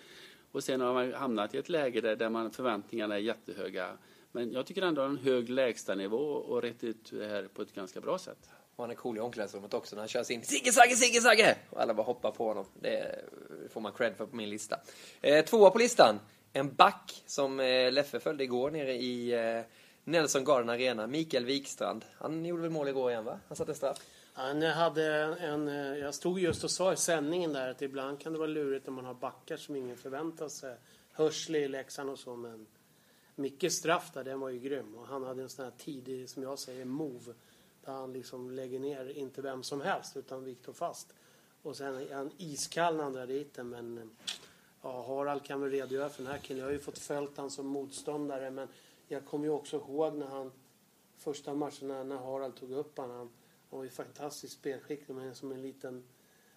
Och 0.51 0.63
sen 0.63 0.81
har 0.81 0.93
man 0.93 1.13
hamnat 1.13 1.53
i 1.53 1.57
ett 1.57 1.69
läge 1.69 2.01
där, 2.01 2.15
där 2.15 2.29
man, 2.29 2.51
förväntningarna 2.51 3.15
är 3.15 3.19
jättehöga. 3.19 3.97
Men 4.31 4.51
jag 4.51 4.65
tycker 4.65 4.81
ändå 4.81 5.01
att 5.01 5.07
han 5.07 5.17
har 5.17 5.23
en 5.23 5.33
hög 5.33 5.49
lägstanivå 5.49 6.17
och 6.17 6.61
rätt 6.61 6.83
ut 6.83 7.11
det 7.11 7.27
här 7.27 7.47
på 7.53 7.61
ett 7.61 7.73
ganska 7.73 8.01
bra 8.01 8.17
sätt. 8.17 8.49
Och 8.75 8.83
han 8.83 8.91
är 8.91 8.95
cool 8.95 9.17
i 9.17 9.19
omklädningsrummet 9.19 9.73
också 9.73 9.95
när 9.95 10.01
han 10.01 10.07
kör 10.07 10.23
sin 10.23 10.43
Sigge 10.43 10.71
Sagge, 10.71 10.95
Sigge 10.95 11.21
Sagge! 11.21 11.57
Och 11.69 11.81
alla 11.81 11.93
bara 11.93 12.03
hoppar 12.03 12.31
på 12.31 12.47
honom. 12.47 12.65
Det 12.81 13.25
får 13.69 13.81
man 13.81 13.93
cred 13.93 14.15
för 14.15 14.25
på 14.25 14.35
min 14.35 14.49
lista. 14.49 14.79
Eh, 15.21 15.45
tvåa 15.45 15.69
på 15.69 15.77
listan. 15.77 16.19
En 16.53 16.75
back 16.75 17.23
som 17.25 17.59
eh, 17.59 17.91
Leffe 17.91 18.19
följde 18.19 18.43
igår 18.43 18.71
nere 18.71 18.93
i 18.93 19.33
eh, 19.33 19.61
Nelson 20.07 20.43
Garden 20.43 20.69
Arena. 20.69 21.07
Mikael 21.07 21.45
Wikstrand. 21.45 22.05
Han 22.13 22.45
gjorde 22.45 22.61
väl 22.61 22.71
mål 22.71 22.87
igår 22.87 23.11
igen 23.11 23.25
va? 23.25 23.39
Han 23.47 23.57
satte 23.57 23.73
straff. 23.73 23.97
Han 24.33 24.63
eh, 24.63 24.71
hade 24.71 25.05
en, 25.23 25.67
eh, 25.67 25.97
jag 25.97 26.15
stod 26.15 26.39
just 26.39 26.63
och 26.63 26.71
sa 26.71 26.93
i 26.93 26.97
sändningen 26.97 27.53
där 27.53 27.69
att 27.69 27.81
ibland 27.81 28.19
kan 28.19 28.33
det 28.33 28.39
vara 28.39 28.47
lurigt 28.47 28.87
om 28.87 28.93
man 28.93 29.05
har 29.05 29.13
backar 29.13 29.57
som 29.57 29.75
ingen 29.75 29.97
förväntar 29.97 30.47
sig. 30.49 30.75
Hörsley 31.11 31.61
i 31.61 31.67
Leksand 31.67 32.09
och 32.09 32.19
så 32.19 32.35
men 32.35 32.67
Mickes 33.35 33.75
straff 33.75 34.11
där, 34.13 34.23
den 34.23 34.39
var 34.39 34.49
ju 34.49 34.59
grym. 34.59 34.95
Och 34.95 35.07
han 35.07 35.23
hade 35.23 35.41
en 35.41 35.49
sån 35.49 35.65
här 35.65 35.73
tidig, 35.77 36.29
som 36.29 36.43
jag 36.43 36.59
säger, 36.59 36.85
move. 36.85 37.33
Där 37.85 37.93
han 37.93 38.13
liksom 38.13 38.51
lägger 38.51 38.79
ner, 38.79 39.17
inte 39.17 39.41
vem 39.41 39.63
som 39.63 39.81
helst, 39.81 40.17
utan 40.17 40.43
Viktor 40.43 40.73
Fast. 40.73 41.13
Och 41.61 41.77
sen 41.77 41.95
är 41.95 42.15
han 42.15 42.31
iskall 42.37 42.95
när 42.95 43.03
han 43.03 43.13
drar 43.13 43.27
dit 43.27 43.53
den, 43.53 43.69
men 43.69 43.97
eh, 43.97 44.03
ja, 44.81 45.05
Harald 45.07 45.43
kan 45.43 45.61
väl 45.61 45.71
redogöra 45.71 46.09
för 46.09 46.23
den 46.23 46.31
här 46.31 46.39
killen. 46.39 46.59
Jag 46.59 46.67
har 46.67 46.73
ju 46.73 46.79
fått 46.79 46.99
följt 46.99 47.37
han 47.37 47.51
som 47.51 47.67
motståndare, 47.67 48.51
men 48.51 48.67
jag 49.07 49.25
kommer 49.25 49.45
ju 49.45 49.51
också 49.51 49.77
ihåg 49.77 50.13
när 50.13 50.27
han 50.27 50.51
första 51.17 51.53
matchen 51.53 51.87
när, 51.87 52.03
när 52.03 52.17
Harald 52.17 52.55
tog 52.55 52.71
upp 52.71 52.97
han, 52.97 53.09
han, 53.09 53.29
han 53.69 53.79
var 53.79 53.83
ju 53.83 53.89
fantastiskt 53.89 54.53
spelskicklig, 54.53 55.15
men 55.15 55.35
som 55.35 55.51
en 55.51 55.61
liten 55.61 56.03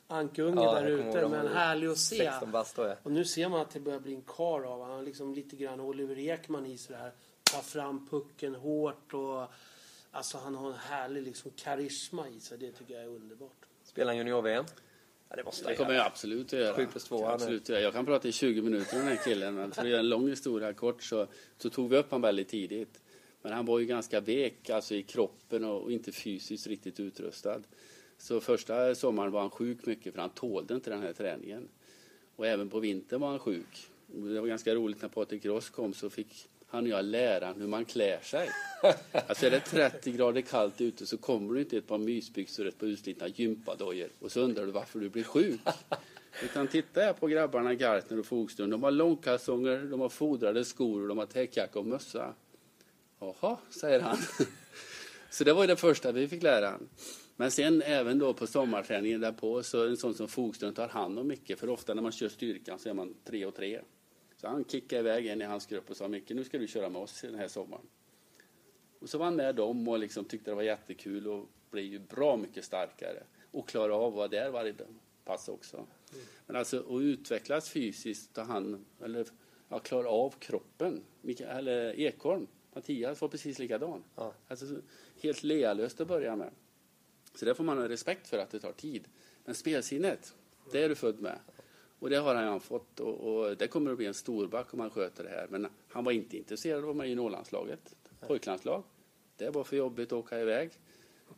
ankunge 0.07 0.63
Ja, 0.63 0.75
där 0.75 0.87
ute. 0.87 1.29
Men 1.29 1.49
härlig 1.49 1.89
att 1.89 1.99
se. 1.99 2.17
16 2.17 2.51
bast 2.51 2.77
då 2.77 2.83
ja. 2.83 2.97
Och 3.03 3.13
nu 3.13 3.25
ser 3.25 3.49
man 3.49 3.61
att 3.61 3.71
det 3.71 3.81
börjar 3.81 4.01
bli 4.01 4.15
en 4.15 4.23
kar 4.23 4.63
av 4.63 4.81
Han 4.81 4.91
har 4.91 5.03
liksom 5.03 5.35
lite 5.35 5.57
grann 5.57 5.81
Oliver 5.81 6.19
Ekman 6.19 6.67
i 6.67 6.79
sig 6.79 6.97
där. 6.97 7.13
Tar 7.43 7.63
fram 7.63 8.07
pucken 8.07 8.55
hårt 8.55 9.15
och... 9.15 9.47
Alltså 10.13 10.39
han 10.39 10.55
har 10.55 10.69
en 10.69 10.79
härlig 10.79 11.23
liksom 11.23 11.51
karisma 11.51 12.29
i 12.29 12.41
sig. 12.41 12.59
Det 12.59 12.73
tycker 12.73 12.95
jag 12.95 13.03
är 13.03 13.09
underbart. 13.09 13.67
Spelar 13.83 14.07
han 14.07 14.17
junior-VM? 14.17 14.65
Ja, 15.31 15.37
det 15.37 15.45
måste 15.45 15.65
Det 15.65 15.69
han 15.69 15.77
kommer 15.77 15.91
göra. 15.91 16.03
jag 16.03 16.07
absolut 16.07 16.47
att 16.53 16.59
göra. 16.61 16.77
Sju 16.77 16.87
plus 16.87 17.05
två, 17.05 17.17
han 17.25 17.31
är- 17.31 17.35
Absolut 17.35 17.63
att 17.63 17.69
göra. 17.69 17.81
Jag 17.81 17.93
kan 17.93 18.07
prata 18.07 18.29
i 18.29 18.33
20 18.33 18.63
minuter 18.63 18.93
om 18.95 18.99
den 18.99 19.09
här 19.17 19.25
killen. 19.25 19.55
Men 19.55 19.71
för 19.73 19.83
att 19.83 19.89
göra 19.89 20.01
en 20.01 20.09
lång 20.09 20.29
historia 20.29 20.73
kort 20.73 21.03
så, 21.03 21.27
så 21.59 21.71
tog 21.71 21.91
vi 21.91 21.97
upp 21.97 22.11
honom 22.11 22.23
väldigt 22.23 22.49
tidigt. 22.49 23.01
Men 23.43 23.53
han 23.53 23.67
var 23.67 23.79
ju 23.79 23.87
ganska 23.87 24.21
vek 24.21 24.71
alltså 24.71 24.95
i 24.95 25.03
kroppen 25.03 25.65
och, 25.65 25.83
och 25.83 25.93
inte 25.93 26.13
fysiskt 26.13 26.67
riktigt 26.67 27.01
utrustad. 27.01 27.61
Så 28.19 28.41
första 28.41 28.95
sommaren 28.95 29.33
var 29.33 29.41
han 29.41 29.51
sjuk 29.51 29.87
mycket 29.87 30.15
för 30.15 30.21
han 30.21 30.31
tålde 30.31 30.75
inte 30.75 30.91
den 30.91 31.03
här 31.03 31.13
träningen. 31.13 31.69
Och 32.37 32.47
även 32.47 32.69
på 32.71 32.81
vintern 32.81 33.21
var 33.21 33.29
han 33.29 33.39
sjuk. 33.39 33.89
Det 34.07 34.41
var 34.41 34.47
ganska 34.49 34.75
roligt 34.75 35.03
när 35.03 35.09
Patrik 35.09 35.45
Ross 35.45 35.71
kom 35.71 35.95
så 35.95 36.11
fick 36.11 36.49
han 36.71 36.85
och 36.85 36.89
jag 36.89 37.05
lära 37.05 37.47
honom 37.47 37.61
hur 37.61 37.69
man 37.69 37.85
klär 37.85 38.21
sig. 38.21 38.49
Alltså 39.29 39.47
är 39.47 39.51
det 39.51 39.61
30 39.61 40.13
grader 40.13 40.41
kallt 40.41 40.81
ute 40.81 41.07
så 41.07 41.19
kommer 41.19 41.55
du 41.55 41.61
inte 41.61 41.77
i 41.77 41.79
ett 41.79 41.87
par 41.87 41.99
mysbyxor 41.99 42.65
och 42.65 42.69
ett 42.69 42.79
par 42.79 42.87
utslitna 42.87 43.29
gympadojor 43.29 44.09
och 44.19 44.33
så 44.33 44.41
undrar 44.41 44.67
du 44.67 44.73
varför 44.73 44.99
du 44.99 45.09
blir 45.09 45.25
sjuk. 45.25 45.61
Utan 46.45 46.69
titta 46.69 47.01
här 47.01 47.13
på 47.13 47.27
grabbarna 47.27 47.75
Gartner 47.75 48.19
och 48.19 48.27
Fogström. 48.27 48.71
De 48.71 48.83
har 48.83 48.91
långkalsonger, 48.91 49.79
de 49.79 50.01
har 50.01 50.09
fodrade 50.09 50.65
skor 50.65 51.03
och 51.03 51.09
de 51.09 51.19
har 51.19 51.27
täckjacka 51.27 51.79
och 51.79 51.87
mössa. 51.87 52.35
Jaha, 53.21 53.59
säger 53.71 54.01
han. 54.01 54.17
Så 55.31 55.45
det 55.45 55.53
var 55.53 55.67
det 55.67 55.77
första 55.77 56.13
vi 56.13 56.29
fick 56.29 56.43
lära 56.43 56.71
han. 56.71 56.89
Men 57.37 57.51
sen 57.51 57.83
även 57.83 58.19
då 58.19 58.35
på 58.35 58.47
sommarträningen 58.47 59.21
därpå 59.21 59.63
så 59.63 59.87
en 59.87 59.97
sån 59.97 60.15
som 60.15 60.29
Fogström 60.29 60.75
tar 60.75 60.89
hand 60.89 61.19
om 61.19 61.29
mycket. 61.29 61.59
För 61.59 61.69
ofta 61.69 61.95
när 61.95 62.03
man 62.03 62.13
kör 62.13 62.29
styrkan 62.29 62.79
så 62.79 62.89
är 62.89 62.95
man 62.95 63.15
tre 63.25 63.47
och 63.47 63.55
tre. 63.55 63.81
Så 64.41 64.49
han 64.49 64.65
kickade 64.65 65.01
iväg 65.01 65.27
en 65.27 65.43
i 65.43 65.45
hans 65.45 65.67
grupp 65.67 65.91
och 65.91 65.97
sa 65.97 66.09
Micke 66.09 66.31
nu 66.31 66.45
ska 66.45 66.59
du 66.59 66.67
köra 66.67 66.89
med 66.89 67.03
oss 67.03 67.21
den 67.21 67.35
här 67.35 67.49
sommaren. 67.49 67.87
Och 68.99 69.09
så 69.09 69.19
var 69.19 69.25
han 69.25 69.37
med 69.37 69.55
dem 69.55 69.89
och 69.89 69.99
liksom 69.99 70.25
tyckte 70.25 70.51
det 70.51 70.55
var 70.55 70.63
jättekul 70.63 71.29
och 71.29 71.49
blev 71.71 71.85
ju 71.85 71.99
bra 71.99 72.37
mycket 72.37 72.65
starkare. 72.65 73.23
Och 73.51 73.69
klarade 73.69 73.95
av 73.95 74.05
att 74.05 74.15
vara 74.15 74.29
där 74.29 74.51
varje 74.51 74.75
pass 75.25 75.49
också. 75.49 75.87
Men 76.47 76.57
alltså 76.57 76.79
att 76.79 77.03
utvecklas 77.03 77.71
fysiskt, 77.71 78.35
ta 78.35 78.43
hand, 78.43 78.85
eller 79.05 79.27
ja, 79.69 79.79
klara 79.79 80.09
av 80.09 80.31
kroppen. 80.31 81.03
Mikael, 81.21 81.69
eller 81.69 82.01
Ekholm, 82.01 82.47
Mattias 82.73 83.21
var 83.21 83.29
precis 83.29 83.59
likadan. 83.59 84.05
Ja. 84.17 84.35
Alltså, 84.49 84.67
så 84.67 84.77
helt 85.23 85.43
lealöst 85.43 86.01
att 86.01 86.09
börja 86.09 86.37
med. 86.37 86.51
Så 87.35 87.45
det 87.45 87.55
får 87.55 87.65
man 87.65 87.79
ha 87.79 87.89
respekt 87.89 88.29
för 88.29 88.39
att 88.39 88.51
det 88.51 88.61
tar 88.61 88.73
tid. 88.73 89.05
Men 89.45 89.55
spelsinnet, 89.55 90.35
det 90.73 90.83
är 90.83 90.89
du 90.89 90.95
född 90.95 91.21
med. 91.21 91.39
Och 92.01 92.11
det 92.11 92.17
har 92.17 92.35
han 92.35 92.61
fått 92.61 93.01
och, 93.01 93.15
och 93.15 93.57
det 93.57 93.69
kommer 93.69 93.91
att 93.91 93.97
bli 93.97 94.07
en 94.07 94.15
storback 94.15 94.75
om 94.75 94.81
han 94.81 94.91
sköter 94.91 95.25
det 95.25 95.31
här. 95.31 95.47
Men 95.51 95.67
han 95.89 96.05
var 96.05 96.13
inte 96.13 96.37
intresserad 96.37 96.77
av 96.77 96.83
att 96.83 96.87
vara 96.87 96.95
med 96.97 97.07
i 97.07 97.11
juniorlandslaget, 97.11 97.95
pojklandslag. 98.27 98.83
Det 99.37 99.51
var 99.51 99.65
för 99.65 99.77
jobbigt 99.77 100.07
att 100.07 100.19
åka 100.19 100.41
iväg. 100.41 100.71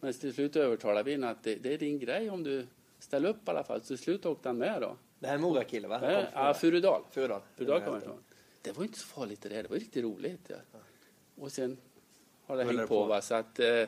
Men 0.00 0.12
till 0.12 0.34
slut 0.34 0.56
övertalade 0.56 1.16
vi 1.16 1.24
att 1.24 1.44
det, 1.44 1.54
det, 1.54 1.74
är 1.74 1.78
din 1.78 1.98
grej 1.98 2.30
om 2.30 2.42
du 2.42 2.66
ställer 2.98 3.28
upp 3.28 3.48
i 3.48 3.50
alla 3.50 3.64
fall. 3.64 3.80
Så 3.80 3.86
till 3.86 3.98
slut 3.98 4.26
åkte 4.26 4.48
han 4.48 4.58
med 4.58 4.80
då. 4.80 4.96
Det 5.18 5.26
här 5.26 5.34
är 5.34 5.38
Mora-kille 5.38 5.88
va? 5.88 6.00
Ja, 6.02 6.26
ja, 6.34 6.54
Furudal. 6.54 7.02
Furudal. 7.10 7.40
Furudal 7.56 7.80
kommer 7.80 7.98
ifrån. 7.98 8.18
Det 8.62 8.76
var 8.76 8.84
inte 8.84 8.98
så 8.98 9.06
farligt 9.06 9.42
det 9.42 9.48
där. 9.48 9.62
Det 9.62 9.68
var 9.68 9.76
riktigt 9.76 10.04
roligt. 10.04 10.40
Ja. 10.48 10.56
Och 11.34 11.52
sen 11.52 11.76
har 12.46 12.56
det 12.56 12.64
hängt 12.64 12.80
på. 12.80 12.86
på. 12.86 13.04
Va? 13.04 13.22
Så 13.22 13.34
att, 13.34 13.58
eh, 13.58 13.84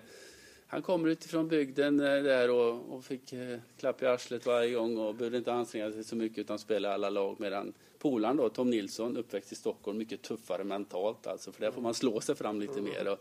han 0.74 0.82
kommer 0.82 1.08
utifrån 1.08 1.48
bygden 1.48 2.00
eh, 2.00 2.06
där 2.06 2.50
och, 2.50 2.94
och 2.94 3.04
fick 3.04 3.32
eh, 3.32 3.58
klapp 3.78 4.02
i 4.02 4.06
arslet 4.06 4.46
varje 4.46 4.74
gång 4.74 4.98
och 4.98 5.14
behövde 5.14 5.38
inte 5.38 5.52
anstränga 5.52 5.92
sig 5.92 6.04
så 6.04 6.16
mycket 6.16 6.38
utan 6.38 6.58
spela 6.58 6.94
alla 6.94 7.10
lag. 7.10 7.36
Medan 7.40 7.72
polaren 7.98 8.36
då, 8.36 8.48
Tom 8.48 8.70
Nilsson, 8.70 9.16
uppväxt 9.16 9.52
i 9.52 9.54
Stockholm, 9.54 9.98
mycket 9.98 10.22
tuffare 10.22 10.64
mentalt 10.64 11.26
alltså. 11.26 11.52
För 11.52 11.60
där 11.60 11.70
får 11.70 11.82
man 11.82 11.94
slå 11.94 12.20
sig 12.20 12.34
fram 12.34 12.60
lite 12.60 12.80
mer. 12.80 13.08
Och, 13.08 13.18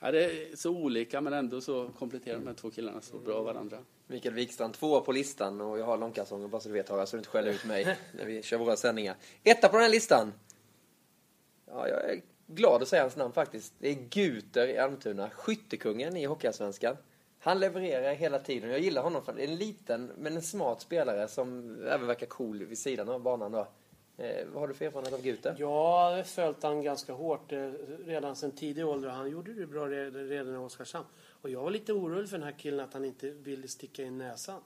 ja, 0.00 0.10
det 0.10 0.24
är 0.24 0.56
så 0.56 0.70
olika 0.70 1.20
men 1.20 1.32
ändå 1.32 1.60
så 1.60 1.88
kompletterar 1.98 2.38
de 2.38 2.46
här 2.46 2.54
två 2.54 2.70
killarna 2.70 3.00
så 3.00 3.18
bra 3.18 3.42
varandra. 3.42 3.78
Mikael 4.06 4.34
Wikstrand, 4.34 4.74
tvåa 4.74 5.00
på 5.00 5.12
listan 5.12 5.60
och 5.60 5.78
jag 5.78 5.84
har 5.84 5.98
långkalsonger 5.98 6.48
bara 6.48 6.60
så 6.60 6.68
du 6.68 6.74
vet 6.74 6.88
Haga, 6.88 7.06
så 7.06 7.16
du 7.16 7.18
inte 7.18 7.30
skäller 7.30 7.50
ut 7.50 7.64
mig 7.64 7.98
när 8.14 8.24
vi 8.24 8.42
kör 8.42 8.58
våra 8.58 8.76
sändningar. 8.76 9.16
Etta 9.42 9.68
på 9.68 9.76
den 9.76 9.82
här 9.82 9.90
listan. 9.90 10.32
Ja, 11.66 11.88
jag 11.88 12.10
är 12.10 12.20
glad 12.46 12.82
att 12.82 12.88
säga 12.88 13.02
hans 13.02 13.16
namn 13.16 13.32
faktiskt. 13.32 13.74
Det 13.78 13.88
är 13.88 13.94
Guter 13.94 14.66
i 14.68 14.78
Almtuna, 14.78 15.30
skyttekungen 15.30 16.16
i 16.16 16.24
Hockeyallsvenskan. 16.24 16.96
Han 17.38 17.60
levererar 17.60 18.14
hela 18.14 18.38
tiden. 18.38 18.70
Jag 18.70 18.80
gillar 18.80 19.02
honom 19.02 19.22
för 19.24 19.32
det 19.32 19.42
är 19.44 19.48
en 19.48 19.56
liten 19.56 20.12
men 20.18 20.36
en 20.36 20.42
smart 20.42 20.80
spelare 20.80 21.28
som 21.28 21.76
även 21.86 22.06
verkar 22.06 22.26
cool 22.26 22.64
vid 22.64 22.78
sidan 22.78 23.08
av 23.08 23.20
banan 23.22 23.52
då. 23.52 23.66
Eh, 24.16 24.46
vad 24.52 24.60
har 24.60 24.68
du 24.68 24.74
för 24.74 24.84
erfarenhet 24.84 25.14
av 25.14 25.22
Guter? 25.22 25.56
Jag 25.58 25.68
har 25.68 26.22
följt 26.22 26.62
han 26.62 26.82
ganska 26.82 27.12
hårt 27.12 27.52
eh, 27.52 27.70
redan 28.06 28.36
sedan 28.36 28.50
tidig 28.50 28.86
ålder. 28.86 29.08
Han 29.08 29.30
gjorde 29.30 29.52
det 29.54 29.66
bra 29.66 29.86
re- 29.86 30.28
redan 30.28 30.54
i 30.54 30.56
Oskarshamn. 30.56 31.06
Och 31.42 31.50
jag 31.50 31.62
var 31.62 31.70
lite 31.70 31.92
orolig 31.92 32.28
för 32.28 32.38
den 32.38 32.46
här 32.46 32.58
killen 32.58 32.80
att 32.80 32.94
han 32.94 33.04
inte 33.04 33.30
ville 33.30 33.68
sticka 33.68 34.02
in 34.02 34.18
näsan. 34.18 34.60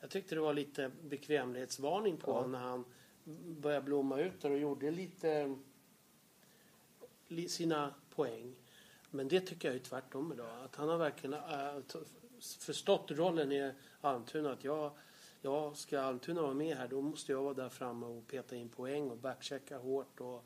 Jag 0.00 0.10
tyckte 0.10 0.34
det 0.34 0.40
var 0.40 0.54
lite 0.54 0.90
bekvämlighetsvarning 1.02 2.16
på 2.16 2.32
honom 2.32 2.52
när 2.52 2.58
han 2.58 2.84
började 3.44 3.84
blomma 3.84 4.20
ut 4.20 4.44
och 4.44 4.58
gjorde 4.58 4.90
lite 4.90 5.44
li- 5.46 5.56
sina 7.48 7.94
poäng. 8.14 8.54
Men 9.10 9.28
det 9.28 9.40
tycker 9.40 9.68
jag 9.68 9.74
är 9.74 9.80
tvärtom 9.80 10.32
idag. 10.32 10.64
Att 10.64 10.76
han 10.76 10.88
har 10.88 10.98
verkligen 10.98 11.34
äh, 11.34 12.00
förstått 12.60 13.10
rollen 13.10 13.52
i 13.52 13.72
Almtuna. 14.00 14.52
Att 14.52 14.64
jag, 14.64 14.90
jag 15.42 15.76
ska 15.76 16.00
Almtuna 16.00 16.42
vara 16.42 16.54
med 16.54 16.76
här, 16.76 16.88
då 16.88 17.00
måste 17.00 17.32
jag 17.32 17.42
vara 17.42 17.54
där 17.54 17.68
framme 17.68 18.06
och 18.06 18.26
peta 18.26 18.56
in 18.56 18.68
poäng 18.68 19.10
och 19.10 19.16
backchecka 19.16 19.78
hårt. 19.78 20.20
Och, 20.20 20.44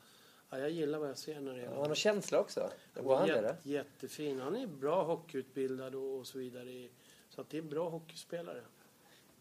ja, 0.49 0.57
jag 0.59 0.69
gillar 0.69 0.99
vad 0.99 1.09
jag 1.09 1.17
ser 1.17 1.41
när 1.41 1.53
det 1.53 1.59
gäller 1.61 1.75
han 1.75 1.87
har 1.87 1.95
känsla 1.95 2.39
också. 2.39 2.69
Bra 2.93 3.03
Jätte- 3.03 3.15
handledare. 3.15 3.57
Jättefin. 3.63 4.39
Han 4.39 4.55
är 4.55 4.67
bra 4.67 5.03
hockeyutbildad 5.03 5.95
och, 5.95 6.19
och 6.19 6.27
så 6.27 6.37
vidare. 6.37 6.89
Så 7.29 7.41
att 7.41 7.49
det 7.49 7.57
är 7.57 7.61
bra 7.61 7.89
hockeyspelare. 7.89 8.61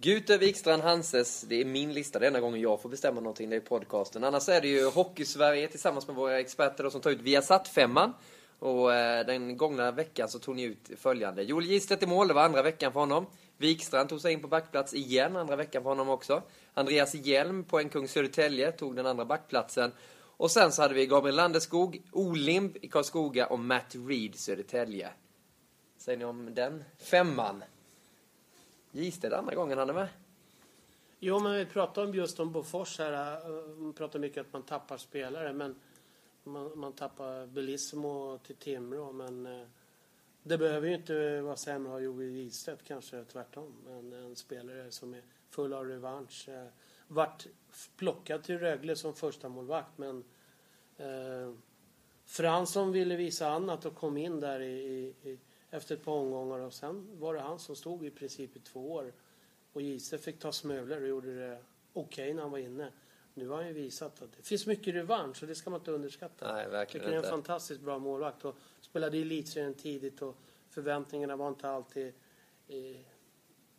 Guter 0.03 0.39
Wikstrand 0.39 0.83
Hanses, 0.83 1.41
det 1.49 1.61
är 1.61 1.65
min 1.65 1.93
lista. 1.95 2.19
Det 2.19 2.25
är 2.25 2.27
enda 2.27 2.41
gången 2.41 2.61
jag 2.61 2.83
får 2.83 2.89
bestämma 2.89 3.21
någonting, 3.21 3.51
det 3.51 3.57
är 3.57 3.61
podcasten. 3.61 4.25
Annars 4.25 4.49
är 4.49 4.61
det 4.61 4.69
ju 4.69 4.91
Hockeysverige 4.91 5.69
tillsammans 5.69 6.07
med 6.07 6.17
våra 6.17 6.41
experter 6.41 6.85
då, 6.85 6.91
som 6.91 7.01
tar 7.01 7.11
ut 7.11 7.21
Viasat-femman. 7.21 8.13
Och 8.59 8.95
eh, 8.95 9.27
den 9.27 9.57
gångna 9.57 9.91
veckan 9.91 10.29
så 10.29 10.39
tog 10.39 10.57
ni 10.57 10.63
ut 10.63 10.91
följande. 10.97 11.43
Joel 11.43 11.65
Gistet 11.65 12.03
i 12.03 12.07
mål, 12.07 12.29
det 12.29 12.35
var 12.35 12.43
andra 12.43 12.63
veckan 12.63 12.93
för 12.93 13.01
honom. 13.01 13.27
Wikstrand 13.57 14.09
tog 14.09 14.21
sig 14.21 14.33
in 14.33 14.43
på 14.43 14.49
backplats 14.49 14.95
igen, 14.95 15.37
andra 15.37 15.57
veckan 15.57 15.83
för 15.83 15.91
honom 15.91 16.09
också. 16.09 16.43
Andreas 16.75 17.15
Hjelm, 17.15 17.65
poängkung 17.65 18.09
Södertälje, 18.09 18.73
tog 18.73 18.97
den 18.97 19.07
andra 19.07 19.25
backplatsen. 19.25 19.93
Och 20.37 20.51
sen 20.51 20.73
så 20.73 20.83
hade 20.83 20.95
vi 20.95 21.07
Gabriel 21.07 21.37
Landeskog, 21.37 22.03
Olimb 22.13 22.77
i 22.81 22.89
Karlskoga 22.89 23.47
och 23.47 23.59
Matt 23.59 23.95
Reed 24.09 24.35
Södertälje. 24.35 25.11
Säger 25.99 26.19
ni 26.19 26.25
om 26.25 26.55
den 26.55 26.85
femman? 26.99 27.65
Gisted 28.93 29.33
andra 29.33 29.55
gången 29.55 29.79
han 29.79 29.91
är 29.91 29.95
med. 29.95 30.09
Jo, 31.19 31.41
men 31.41 31.53
vi 31.53 31.67
pratade 31.67 32.07
om 32.07 32.15
just 32.15 32.41
om 32.41 32.53
Bofors 32.53 32.99
här. 32.99 33.35
Eh, 33.35 33.53
vi 33.67 33.83
Man 33.83 33.93
pratar 33.93 34.19
mycket 34.19 34.39
om 34.39 34.47
att 34.47 34.53
man 34.53 34.63
tappar 34.63 34.97
spelare, 34.97 35.53
men 35.53 35.75
man, 36.45 36.79
man 36.79 36.93
tappar 36.93 37.47
Bellissimo 37.47 38.39
till 38.39 38.57
Timrå, 38.57 39.13
men 39.13 39.47
eh, 39.47 39.67
det 40.43 40.59
behöver 40.59 40.89
ju 40.89 40.95
inte 40.95 41.41
vara 41.41 41.57
sämre 41.57 41.89
att 41.89 41.93
ha 41.93 42.01
Joel 42.01 42.31
Wistedt, 42.31 42.85
kanske 42.85 43.25
tvärtom. 43.25 43.73
Men 43.85 44.13
en 44.13 44.37
spelare 44.37 44.91
som 44.91 45.15
är 45.15 45.23
full 45.51 45.73
av 45.73 45.87
revansch. 45.87 46.49
Eh, 46.49 46.67
vart 47.07 47.47
plockad 47.97 48.43
till 48.45 48.59
Rögle 48.59 48.97
som 48.97 49.15
första 49.15 49.49
målvakt 49.49 49.99
men 49.99 50.25
eh, 50.97 51.55
Fransson 52.25 52.93
ville 52.93 53.17
visa 53.17 53.49
annat 53.49 53.85
och 53.85 53.95
kom 53.95 54.17
in 54.17 54.41
där 54.41 54.61
i, 54.61 54.73
i, 54.73 55.31
i, 55.31 55.39
efter 55.73 55.95
ett 55.95 56.05
par 56.05 56.13
omgångar 56.13 56.59
och 56.59 56.73
sen 56.73 57.21
var 57.21 57.35
det 57.35 57.41
han 57.41 57.59
som 57.59 57.77
stod 57.77 58.05
i 58.05 58.11
princip 58.11 58.57
i 58.57 58.61
två 58.61 58.93
år. 58.93 59.13
Och 59.73 59.83
Gise 59.83 60.19
fick 60.19 60.39
ta 60.39 60.53
smulor 60.53 61.03
och 61.03 61.09
gjorde 61.09 61.35
det 61.49 61.59
okej 61.93 62.35
när 62.35 62.43
han 62.43 62.51
var 62.51 62.59
inne. 62.59 62.93
Nu 63.35 63.49
har 63.49 63.57
han 63.57 63.67
ju 63.67 63.73
visat 63.73 64.23
att 64.23 64.33
det 64.37 64.43
finns 64.43 64.67
mycket 64.67 64.95
revansch 64.95 65.43
och 65.43 65.49
det 65.49 65.55
ska 65.55 65.71
man 65.71 65.81
inte 65.81 65.91
underskatta. 65.91 66.53
Nej, 66.53 66.69
verkligen 66.69 67.05
tycker 67.05 67.11
det 67.11 67.15
är 67.15 67.19
en 67.19 67.25
inte. 67.25 67.31
fantastiskt 67.31 67.81
bra 67.81 67.99
målvakt 67.99 68.45
och 68.45 68.57
spelade 68.81 69.17
i 69.17 69.23
elitserien 69.23 69.75
tidigt 69.75 70.23
och 70.23 70.37
förväntningarna 70.71 71.37
var 71.37 71.49
inte 71.49 71.69
alltid 71.69 72.13
eh, 72.69 72.97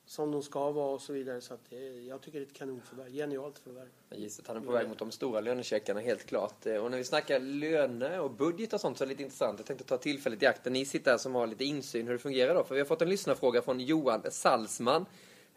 som 0.05 0.31
de 0.31 0.43
ska 0.43 0.71
vara 0.71 0.93
och 0.93 1.01
så 1.01 1.13
vidare. 1.13 1.41
Så 1.41 1.53
att 1.53 1.59
det, 1.69 2.01
jag 2.07 2.21
tycker 2.21 2.39
det 2.39 2.45
är 2.45 2.47
ett 2.47 2.53
kanonförvärv. 2.53 3.13
Genialt 3.13 3.59
förvärv. 3.59 3.87
Gisset, 4.11 4.47
han 4.47 4.57
är 4.57 4.61
på 4.61 4.71
väg 4.71 4.87
mot 4.87 4.99
de 4.99 5.11
stora 5.11 5.41
lönecheckarna 5.41 5.99
helt 5.99 6.25
klart. 6.25 6.65
Och 6.65 6.91
när 6.91 6.97
vi 6.97 7.03
snackar 7.03 7.39
löner 7.39 8.19
och 8.19 8.31
budget 8.31 8.73
och 8.73 8.81
sånt 8.81 8.97
så 8.97 9.03
är 9.03 9.05
det 9.05 9.09
lite 9.09 9.23
intressant. 9.23 9.59
Jag 9.59 9.65
tänkte 9.65 9.85
ta 9.85 9.97
tillfället 9.97 10.43
i 10.43 10.45
akt. 10.45 10.65
Ni 10.65 10.85
sitter 10.85 11.11
här 11.11 11.17
som 11.17 11.35
har 11.35 11.47
lite 11.47 11.63
insyn 11.63 12.07
hur 12.07 12.13
det 12.13 12.19
fungerar 12.19 12.55
då. 12.55 12.63
För 12.63 12.75
vi 12.75 12.81
har 12.81 12.85
fått 12.85 13.01
en 13.01 13.09
lyssnarfråga 13.09 13.61
från 13.61 13.79
Johan 13.79 14.21
Salzman. 14.31 15.05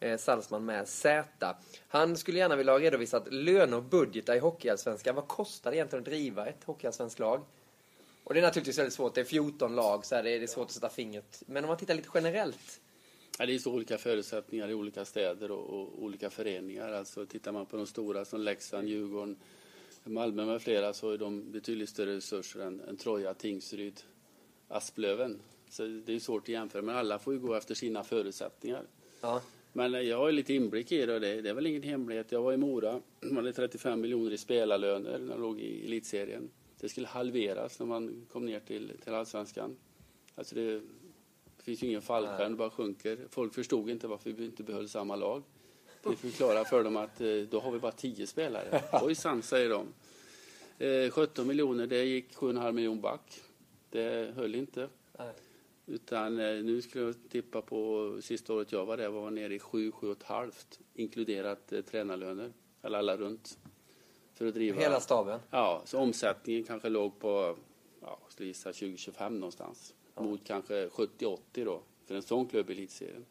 Eh, 0.00 0.18
Salzman 0.18 0.64
med 0.64 0.88
Z. 0.88 1.56
Han 1.88 2.16
skulle 2.16 2.38
gärna 2.38 2.56
vilja 2.56 2.72
ha 2.72 2.80
redovisat 2.80 3.32
löner 3.32 3.76
och 3.76 3.82
budgetar 3.82 4.34
i 4.34 4.38
Hockeyallsvenskan. 4.38 5.14
Vad 5.14 5.28
kostar 5.28 5.70
det 5.70 5.76
egentligen 5.76 6.00
att 6.00 6.06
driva 6.06 6.46
ett 6.46 6.64
Hockeyallsvenskt 6.64 7.18
lag? 7.18 7.40
Och 8.24 8.34
det 8.34 8.40
är 8.40 8.42
naturligtvis 8.42 8.78
väldigt 8.78 8.94
svårt. 8.94 9.14
Det 9.14 9.20
är 9.20 9.24
14 9.24 9.76
lag 9.76 10.06
så 10.06 10.14
här, 10.14 10.22
det 10.22 10.30
är 10.30 10.46
svårt 10.46 10.66
att 10.66 10.72
sätta 10.72 10.88
fingret. 10.88 11.42
Men 11.46 11.64
om 11.64 11.68
man 11.68 11.76
tittar 11.76 11.94
lite 11.94 12.08
generellt. 12.14 12.80
Ja, 13.38 13.46
det 13.46 13.54
är 13.54 13.58
så 13.58 13.72
olika 13.72 13.98
förutsättningar 13.98 14.68
i 14.68 14.74
olika 14.74 15.04
städer 15.04 15.50
och, 15.50 15.80
och 15.80 16.02
olika 16.02 16.30
föreningar. 16.30 16.92
Alltså, 16.92 17.26
tittar 17.26 17.52
man 17.52 17.66
på 17.66 17.76
de 17.76 17.86
stora 17.86 18.24
som 18.24 18.40
Leksand, 18.40 18.88
Djurgården, 18.88 19.36
Malmö 20.04 20.44
med 20.44 20.62
flera 20.62 20.92
så 20.92 21.10
är 21.10 21.18
de 21.18 21.52
betydligt 21.52 21.88
större 21.88 22.16
resurser 22.16 22.60
än, 22.60 22.80
än 22.80 22.96
Troja, 22.96 23.34
Tingsryd, 23.34 24.00
Asplöven. 24.68 25.38
Så 25.68 25.82
det 26.06 26.14
är 26.14 26.18
svårt 26.18 26.42
att 26.42 26.48
jämföra, 26.48 26.82
men 26.82 26.96
alla 26.96 27.18
får 27.18 27.32
ju 27.32 27.40
gå 27.40 27.54
efter 27.54 27.74
sina 27.74 28.04
förutsättningar. 28.04 28.82
Ja. 29.20 29.42
Men 29.72 30.06
jag 30.06 30.18
har 30.18 30.32
lite 30.32 30.54
inblick 30.54 30.92
i 30.92 31.06
det 31.06 31.14
och 31.14 31.20
det, 31.20 31.42
det 31.42 31.50
är 31.50 31.54
väl 31.54 31.66
ingen 31.66 31.82
hemlighet. 31.82 32.32
Jag 32.32 32.42
var 32.42 32.52
i 32.52 32.56
Mora, 32.56 33.00
man 33.20 33.36
hade 33.36 33.52
35 33.52 34.00
miljoner 34.00 34.30
i 34.30 34.38
spelarlöner 34.38 35.18
när 35.18 35.30
jag 35.30 35.40
låg 35.40 35.60
i 35.60 35.86
elitserien. 35.86 36.50
Det 36.80 36.88
skulle 36.88 37.06
halveras 37.06 37.78
när 37.78 37.86
man 37.86 38.26
kom 38.32 38.46
ner 38.46 38.60
till, 38.60 38.92
till 39.04 39.14
allsvenskan. 39.14 39.76
Alltså 40.34 40.54
det 40.54 40.80
finns 41.66 41.82
ju 41.82 41.86
ingen 41.86 42.02
fallskärm, 42.02 42.52
det 42.52 42.56
bara 42.56 42.70
sjunker. 42.70 43.18
Folk 43.30 43.54
förstod 43.54 43.90
inte 43.90 44.06
varför 44.06 44.30
vi 44.30 44.44
inte 44.44 44.62
behöll 44.62 44.88
samma 44.88 45.16
lag. 45.16 45.42
Vi 46.02 46.16
förklarade 46.16 46.64
för 46.64 46.84
dem 46.84 46.96
att 46.96 47.20
eh, 47.20 47.28
då 47.50 47.60
har 47.60 47.72
vi 47.72 47.78
bara 47.78 47.92
10 47.92 48.26
spelare. 48.26 48.82
Ojsan, 49.02 49.42
säger 49.42 49.70
de. 49.70 49.86
Eh, 50.86 51.10
17 51.10 51.46
miljoner, 51.46 51.86
det 51.86 52.04
gick 52.04 52.34
7,5 52.34 52.72
miljoner 52.72 53.02
back. 53.02 53.40
Det 53.90 54.34
höll 54.36 54.54
inte. 54.54 54.88
Nej. 55.18 55.32
Utan 55.86 56.40
eh, 56.40 56.64
nu 56.64 56.82
skulle 56.82 57.04
jag 57.04 57.14
tippa 57.28 57.62
på 57.62 58.12
sista 58.22 58.54
året 58.54 58.72
jag 58.72 58.86
var 58.86 58.96
där 58.96 59.08
var 59.08 59.30
nere 59.30 59.54
i 59.54 59.58
7 59.58 59.92
7 59.92 60.14
halvt 60.22 60.80
inkluderat 60.94 61.72
eh, 61.72 61.80
tränarlöner, 61.80 62.52
eller 62.82 62.98
alla 62.98 63.16
runt. 63.16 63.58
För 64.34 64.46
att 64.46 64.54
driva. 64.54 64.80
Hela 64.80 65.00
staben. 65.00 65.40
Ja, 65.50 65.82
så 65.84 65.98
omsättningen 65.98 66.64
kanske 66.64 66.88
låg 66.88 67.18
på, 67.18 67.56
ja, 68.00 68.18
jag 68.22 68.32
skulle 68.32 68.48
gissa 68.48 68.70
20-25 68.70 69.30
någonstans. 69.30 69.94
Mot 70.20 70.44
kanske 70.44 70.88
70-80 70.88 71.38
då, 71.54 71.82
för 72.06 72.14
en 72.14 72.22
sån 72.22 72.46
klubb 72.46 72.70
i 72.70 72.72
elitserien. 72.72 73.24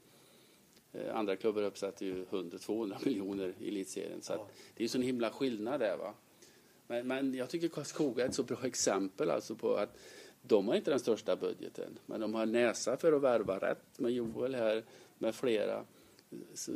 Eh, 0.94 1.16
Andra 1.16 1.36
klubbar 1.36 1.62
uppsätter 1.62 2.06
ju 2.06 2.26
100-200 2.26 3.06
miljoner 3.06 3.54
i 3.60 3.68
elitserien. 3.68 4.22
Så 4.22 4.34
att 4.34 4.52
det 4.74 4.82
är 4.82 4.84
ju 4.84 4.88
sån 4.88 5.02
himla 5.02 5.30
skillnad 5.30 5.80
där 5.80 5.98
va. 5.98 6.14
Men, 6.88 7.08
men 7.08 7.34
jag 7.34 7.50
tycker 7.50 7.68
Karlskoga 7.68 8.24
är 8.24 8.30
ett 8.30 8.36
så 8.36 8.44
bra 8.44 8.66
exempel 8.66 9.30
alltså 9.30 9.56
på 9.56 9.76
att 9.76 9.98
de 10.42 10.68
har 10.68 10.76
inte 10.76 10.92
den 10.92 11.00
största 11.00 11.36
budgeten, 11.36 12.00
men 12.06 12.22
de 12.22 12.34
har 12.34 12.46
näsa 12.46 12.98
för 12.98 13.14
att 13.14 13.22
värva 13.22 13.60
rätt 13.60 14.00
med 14.00 14.12
Joel 14.12 14.56
här, 14.56 14.84
med 15.18 15.36
flera, 15.36 15.86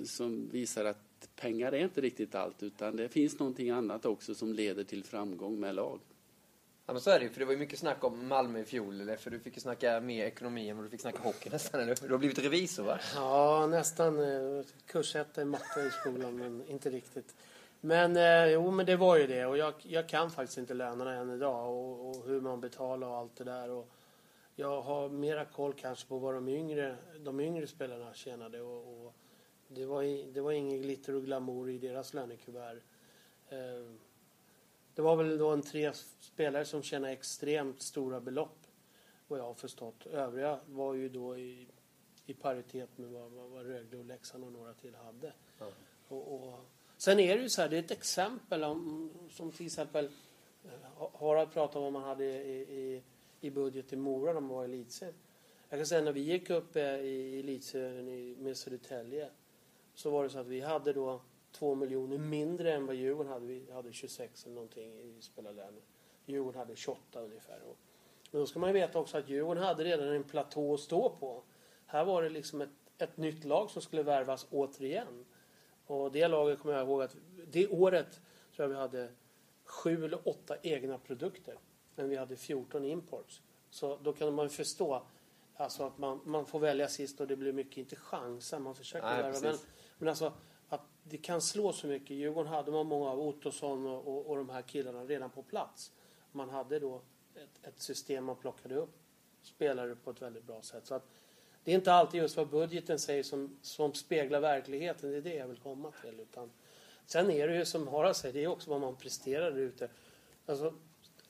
som 0.05 0.49
visar 0.49 0.85
att 0.85 1.29
pengar 1.35 1.71
är 1.71 1.83
inte 1.83 2.01
riktigt 2.01 2.35
allt, 2.35 2.63
utan 2.63 2.95
det 2.95 3.09
finns 3.09 3.39
någonting 3.39 3.69
annat 3.69 4.05
också 4.05 4.35
som 4.35 4.53
leder 4.53 4.83
till 4.83 5.03
framgång 5.03 5.59
med 5.59 5.75
lag. 5.75 5.99
Ja 6.89 6.93
men 6.93 7.01
så 7.01 7.09
är 7.09 7.19
det 7.19 7.25
ju, 7.25 7.31
för 7.31 7.39
det 7.39 7.45
var 7.45 7.53
ju 7.53 7.59
mycket 7.59 7.79
snack 7.79 8.03
om 8.03 8.27
Malmö 8.27 8.59
i 8.59 8.65
fjol, 8.65 9.01
eller? 9.01 9.15
För 9.15 9.31
du 9.31 9.39
fick 9.39 9.55
ju 9.55 9.61
snacka 9.61 9.99
mer 9.99 10.25
ekonomi 10.25 10.69
än 10.69 10.77
vad 10.77 10.85
du 10.85 10.89
fick 10.89 11.01
snacka 11.01 11.19
hockey 11.23 11.49
nästan, 11.49 11.81
eller? 11.81 11.95
Du 12.01 12.11
har 12.11 12.17
blivit 12.17 12.39
revisor 12.39 12.83
va? 12.83 12.99
Ja, 13.15 13.67
nästan 13.67 14.19
eh, 14.19 14.65
kursetta 14.85 15.41
i 15.41 15.45
matte 15.45 15.79
i 15.79 15.89
skolan, 15.89 16.37
men 16.37 16.67
inte 16.67 16.89
riktigt. 16.89 17.35
Men 17.81 18.17
eh, 18.17 18.45
jo, 18.45 18.71
men 18.71 18.85
det 18.85 18.95
var 18.95 19.17
ju 19.17 19.27
det. 19.27 19.45
Och 19.45 19.57
jag, 19.57 19.73
jag 19.81 20.09
kan 20.09 20.31
faktiskt 20.31 20.57
inte 20.57 20.73
lönerna 20.73 21.13
än 21.13 21.29
idag 21.29 21.69
och, 21.69 22.09
och 22.09 22.25
hur 22.25 22.41
man 22.41 22.61
betalar 22.61 23.07
och 23.07 23.17
allt 23.17 23.35
det 23.35 23.43
där. 23.43 23.69
Och 23.69 23.89
jag 24.55 24.81
har 24.81 25.09
mera 25.09 25.45
koll 25.45 25.73
kanske 25.73 26.07
på 26.07 26.17
vad 26.17 26.33
de 26.33 26.47
yngre, 26.47 26.95
de 27.19 27.39
yngre 27.39 27.67
spelarna 27.67 28.13
tjänade. 28.13 28.61
Och, 28.61 29.05
och 29.05 29.13
det, 29.67 29.85
var, 29.85 30.33
det 30.33 30.41
var 30.41 30.51
ingen 30.51 30.81
glitter 30.81 31.15
och 31.15 31.23
glamour 31.23 31.69
i 31.69 31.77
deras 31.77 32.13
lönekuvert. 32.13 32.81
Eh, 33.49 34.08
det 34.95 35.01
var 35.01 35.15
väl 35.15 35.37
då 35.37 35.49
en 35.49 35.61
tre 35.61 35.91
spelare 36.19 36.65
som 36.65 36.81
tjänade 36.81 37.13
extremt 37.13 37.81
stora 37.81 38.19
belopp 38.21 38.57
vad 39.27 39.39
jag 39.39 39.43
har 39.43 39.53
förstått. 39.53 40.05
Övriga 40.05 40.59
var 40.67 40.93
ju 40.93 41.09
då 41.09 41.37
i, 41.37 41.67
i 42.25 42.33
paritet 42.33 42.97
med 42.97 43.09
vad, 43.09 43.31
vad, 43.31 43.49
vad 43.49 43.65
Rögle 43.65 43.97
och 43.97 44.05
Leksand 44.05 44.43
och 44.43 44.51
några 44.51 44.73
till 44.73 44.95
hade. 44.95 45.33
Och, 46.07 46.33
och, 46.33 46.59
sen 46.97 47.19
är 47.19 47.35
det 47.37 47.41
ju 47.43 47.49
så 47.49 47.61
här, 47.61 47.69
det 47.69 47.75
är 47.75 47.79
ett 47.79 47.91
exempel 47.91 48.63
om, 48.63 49.09
som 49.31 49.51
till 49.51 49.65
exempel 49.65 50.09
eh, 50.65 51.07
Harald 51.19 51.51
pratade 51.51 51.77
om 51.85 51.93
vad 51.93 52.01
man 52.01 52.09
hade 52.09 52.25
i, 52.25 52.61
i, 52.61 53.03
i 53.41 53.49
budget 53.49 53.93
i 53.93 53.95
Mora 53.95 54.33
när 54.33 54.39
man 54.41 54.49
var 54.49 54.61
i 54.63 54.65
elitserien. 54.65 55.15
Jag 55.69 55.79
kan 55.79 55.85
säga 55.85 56.01
när 56.01 56.11
vi 56.11 56.21
gick 56.21 56.49
upp 56.49 56.75
eh, 56.75 56.83
i 56.83 57.39
elitserien 57.39 58.07
i- 58.07 58.35
med 58.39 58.57
Södertälje 58.57 59.29
så 59.93 60.09
var 60.09 60.23
det 60.23 60.29
så 60.29 60.39
att 60.39 60.47
vi 60.47 60.61
hade 60.61 60.93
då 60.93 61.21
två 61.51 61.75
miljoner 61.75 62.17
mindre 62.17 62.73
än 62.73 62.85
vad 62.85 62.95
Djurgården 62.95 63.31
hade. 63.31 63.45
Vi 63.45 63.71
hade 63.71 63.93
26 63.93 64.45
eller 64.45 64.55
någonting 64.55 64.99
i 64.99 65.21
spelarlöner. 65.21 65.81
Djurgården 66.25 66.59
hade 66.59 66.75
28 66.75 67.21
ungefär. 67.21 67.59
Men 68.31 68.41
då 68.41 68.47
ska 68.47 68.59
man 68.59 68.69
ju 68.69 68.73
veta 68.73 68.99
också 68.99 69.17
att 69.17 69.29
Djurgården 69.29 69.63
hade 69.63 69.83
redan 69.83 70.07
en 70.07 70.23
platå 70.23 70.73
att 70.73 70.79
stå 70.79 71.09
på. 71.09 71.43
Här 71.85 72.05
var 72.05 72.23
det 72.23 72.29
liksom 72.29 72.61
ett, 72.61 72.69
ett 72.97 73.17
nytt 73.17 73.43
lag 73.43 73.69
som 73.69 73.81
skulle 73.81 74.03
värvas 74.03 74.47
återigen. 74.51 75.25
Och 75.85 76.11
det 76.11 76.27
laget 76.27 76.59
kommer 76.59 76.75
jag 76.75 76.87
ihåg 76.87 77.01
att 77.01 77.15
det 77.47 77.67
året 77.67 78.21
tror 78.55 78.63
jag 78.63 78.67
vi 78.67 78.75
hade 78.75 79.09
sju 79.63 80.05
eller 80.05 80.27
åtta 80.27 80.55
egna 80.61 80.97
produkter. 80.97 81.57
Men 81.95 82.09
vi 82.09 82.15
hade 82.15 82.35
14 82.35 82.85
imports. 82.85 83.41
Så 83.69 83.97
då 83.97 84.13
kan 84.13 84.33
man 84.33 84.49
förstå 84.49 85.01
alltså 85.55 85.83
att 85.83 85.97
man, 85.97 86.19
man 86.25 86.45
får 86.45 86.59
välja 86.59 86.87
sist 86.87 87.21
och 87.21 87.27
det 87.27 87.35
blir 87.35 87.53
mycket, 87.53 87.77
inte 87.77 87.95
chanser, 87.95 88.59
man 88.59 88.75
försöker 88.75 89.07
Nej, 89.07 89.23
värva. 89.23 89.39
Men, 89.41 89.57
men 89.97 90.09
alltså 90.09 90.33
det 91.09 91.17
kan 91.17 91.41
slå 91.41 91.73
så 91.73 91.87
mycket. 91.87 92.11
I 92.11 92.15
Djurgården 92.15 92.51
hade 92.51 92.71
man 92.71 92.85
många 92.85 93.09
av 93.09 93.19
Ottosson 93.19 93.87
och, 93.87 94.07
och, 94.07 94.25
och 94.25 94.37
de 94.37 94.49
här 94.49 94.61
killarna 94.61 95.03
redan 95.03 95.29
på 95.29 95.43
plats. 95.43 95.91
Man 96.31 96.49
hade 96.49 96.79
då 96.79 97.01
ett, 97.35 97.67
ett 97.67 97.81
system 97.81 98.23
man 98.25 98.35
plockade 98.35 98.75
upp 98.75 98.97
spelare 99.41 99.95
på 99.95 100.11
ett 100.11 100.21
väldigt 100.21 100.43
bra 100.43 100.61
sätt. 100.61 100.85
Så 100.85 100.95
att 100.95 101.07
det 101.63 101.71
är 101.71 101.75
inte 101.75 101.93
alltid 101.93 102.21
just 102.21 102.37
vad 102.37 102.49
budgeten 102.49 102.99
säger 102.99 103.23
som, 103.23 103.59
som 103.61 103.93
speglar 103.93 104.39
verkligheten. 104.39 105.11
Det 105.11 105.17
är 105.17 105.21
det 105.21 105.35
jag 105.35 105.47
vill 105.47 105.57
komma 105.57 105.91
till. 106.01 106.19
Utan, 106.19 106.51
sen 107.05 107.31
är 107.31 107.47
det 107.47 107.55
ju 107.55 107.65
som 107.65 107.87
Harald 107.87 108.15
säger, 108.15 108.33
det 108.33 108.43
är 108.43 108.47
också 108.47 108.69
vad 108.69 108.81
man 108.81 108.95
presterar 108.95 109.51
där 109.51 109.59
ute. 109.59 109.89
Alltså, 110.45 110.73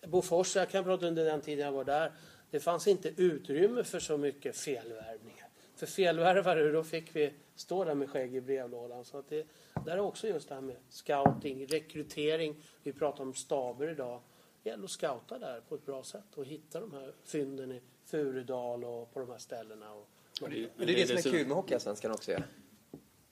Bofors, 0.07 0.55
jag 0.55 0.69
kan 0.69 0.83
prata 0.83 1.07
under 1.07 1.25
den 1.25 1.41
tiden 1.41 1.65
jag 1.65 1.71
var 1.71 1.83
där. 1.83 2.11
Det 2.51 2.59
fanns 2.59 2.87
inte 2.87 3.13
utrymme 3.17 3.83
för 3.83 3.99
så 3.99 4.17
mycket 4.17 4.55
felvärvningar. 4.55 5.47
För 5.75 5.85
felvärvare, 5.85 6.71
då 6.71 6.83
fick 6.83 7.15
vi 7.15 7.33
stå 7.59 7.83
där 7.83 7.95
med 7.95 8.09
skägg 8.09 8.35
i 8.35 8.41
brevlådan. 8.41 9.05
Så 9.05 9.17
att 9.17 9.29
det, 9.29 9.47
där 9.85 9.91
är 9.91 9.99
också 9.99 10.27
just 10.27 10.49
det 10.49 10.55
här 10.55 10.61
med 10.61 10.75
scouting, 10.89 11.65
rekrytering. 11.67 12.55
Vi 12.83 12.93
pratar 12.93 13.23
om 13.23 13.33
staber 13.33 13.89
idag. 13.89 14.21
Det 14.63 14.69
gäller 14.69 14.83
att 14.83 14.89
scouta 14.89 15.39
där 15.39 15.61
på 15.69 15.75
ett 15.75 15.85
bra 15.85 16.03
sätt 16.03 16.35
och 16.35 16.45
hitta 16.45 16.79
de 16.79 16.93
här 16.93 17.13
fynden 17.23 17.71
i 17.71 17.81
Furudal 18.05 18.83
och 18.83 19.13
på 19.13 19.19
de 19.19 19.29
här 19.29 19.37
ställena. 19.37 19.93
Och, 19.93 20.07
Men 20.41 20.51
det 20.51 20.81
är 20.81 20.85
det 20.85 21.07
som 21.07 21.17
är 21.17 21.37
kul 21.37 21.47
med 21.47 21.55
Hockeyallsvenskan 21.55 22.11
också. 22.11 22.31
Ja. 22.31 22.39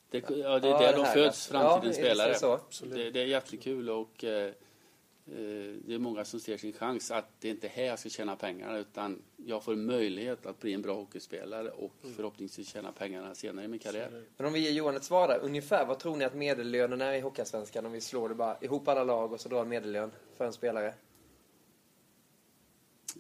Det, 0.10 0.18
ja, 0.30 0.60
det 0.60 0.68
är 0.68 0.72
Ja, 0.72 0.80
där 0.80 0.92
det 0.92 0.98
de 0.98 1.04
här, 1.04 1.14
föds, 1.14 1.48
framtidens 1.48 1.98
Ja, 1.98 2.04
det 2.04 2.10
är 2.10 2.14
spelare. 2.14 2.60
så. 2.70 2.86
Det, 2.86 3.12
det 3.12 3.20
är 3.20 3.26
jättekul 3.26 3.90
och 3.90 4.24
eh, 4.24 4.54
det 5.86 5.94
är 5.94 6.00
många 6.00 6.26
som 6.26 6.40
ser 6.40 6.58
sin 6.58 6.74
chans 6.74 7.12
att 7.12 7.26
det 7.40 7.50
inte 7.50 7.68
är 7.68 7.72
här 7.72 7.84
jag 7.84 8.00
ska 8.00 8.10
tjäna 8.10 8.36
pengarna 8.36 8.78
utan 8.78 9.22
jag 9.38 9.64
får 9.64 9.76
möjlighet 9.76 10.46
att 10.46 10.60
bli 10.60 10.74
en 10.74 10.82
bra 10.82 10.96
hockeyspelare 10.96 11.70
och 11.70 11.92
Mm. 12.04 12.16
förhoppningsvis 12.16 12.68
tjäna 12.68 12.92
pengarna 12.92 13.36
senare 13.36 13.66
i 13.66 13.68
min 13.68 13.80
karriär. 13.80 14.26
Men 14.38 14.48
om 14.48 14.54
vi 14.54 14.60
ger 14.60 14.72
Johan 14.72 14.96
ett 14.96 15.04
svar 15.04 15.28
där. 15.28 15.40
Ungefär 15.40 15.86
vad 15.86 16.00
tror 16.00 16.16
ni 16.16 16.26
att 16.26 16.36
medellönen 16.36 17.02
är 17.02 17.14
i 17.14 17.20
Hockeyallsvenskan 17.20 17.86
om 17.86 17.92
vi 17.92 18.02
slår 18.02 18.30
det 18.30 18.36
bara 18.36 18.58
ihop 18.62 18.88
alla 18.88 19.04
lag 19.04 19.34
och 19.34 19.42
så 19.42 19.50
drar 19.50 19.62
en 19.62 19.70
medellön 19.70 20.12
för 20.36 20.46
en 20.46 20.54
spelare? 20.54 20.94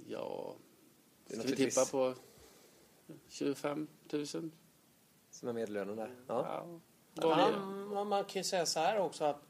Ja, 0.08 0.56
Det 1.28 1.34
är 1.36 1.40
ska 1.40 1.50
vi 1.50 1.56
tippa 1.56 1.86
på 1.86 2.14
25 3.28 3.88
000? 4.12 4.26
Som 5.30 5.50
är 5.50 5.54
medellönen 5.54 5.96
där. 5.96 6.16
Ja. 6.28 6.66
Ja. 7.14 7.28
Man, 7.52 7.88
man, 7.94 8.08
man 8.08 8.24
kan 8.24 8.40
ju 8.40 8.44
säga 8.44 8.66
så 8.66 8.80
här 8.80 9.00
också 9.00 9.24
att 9.26 9.42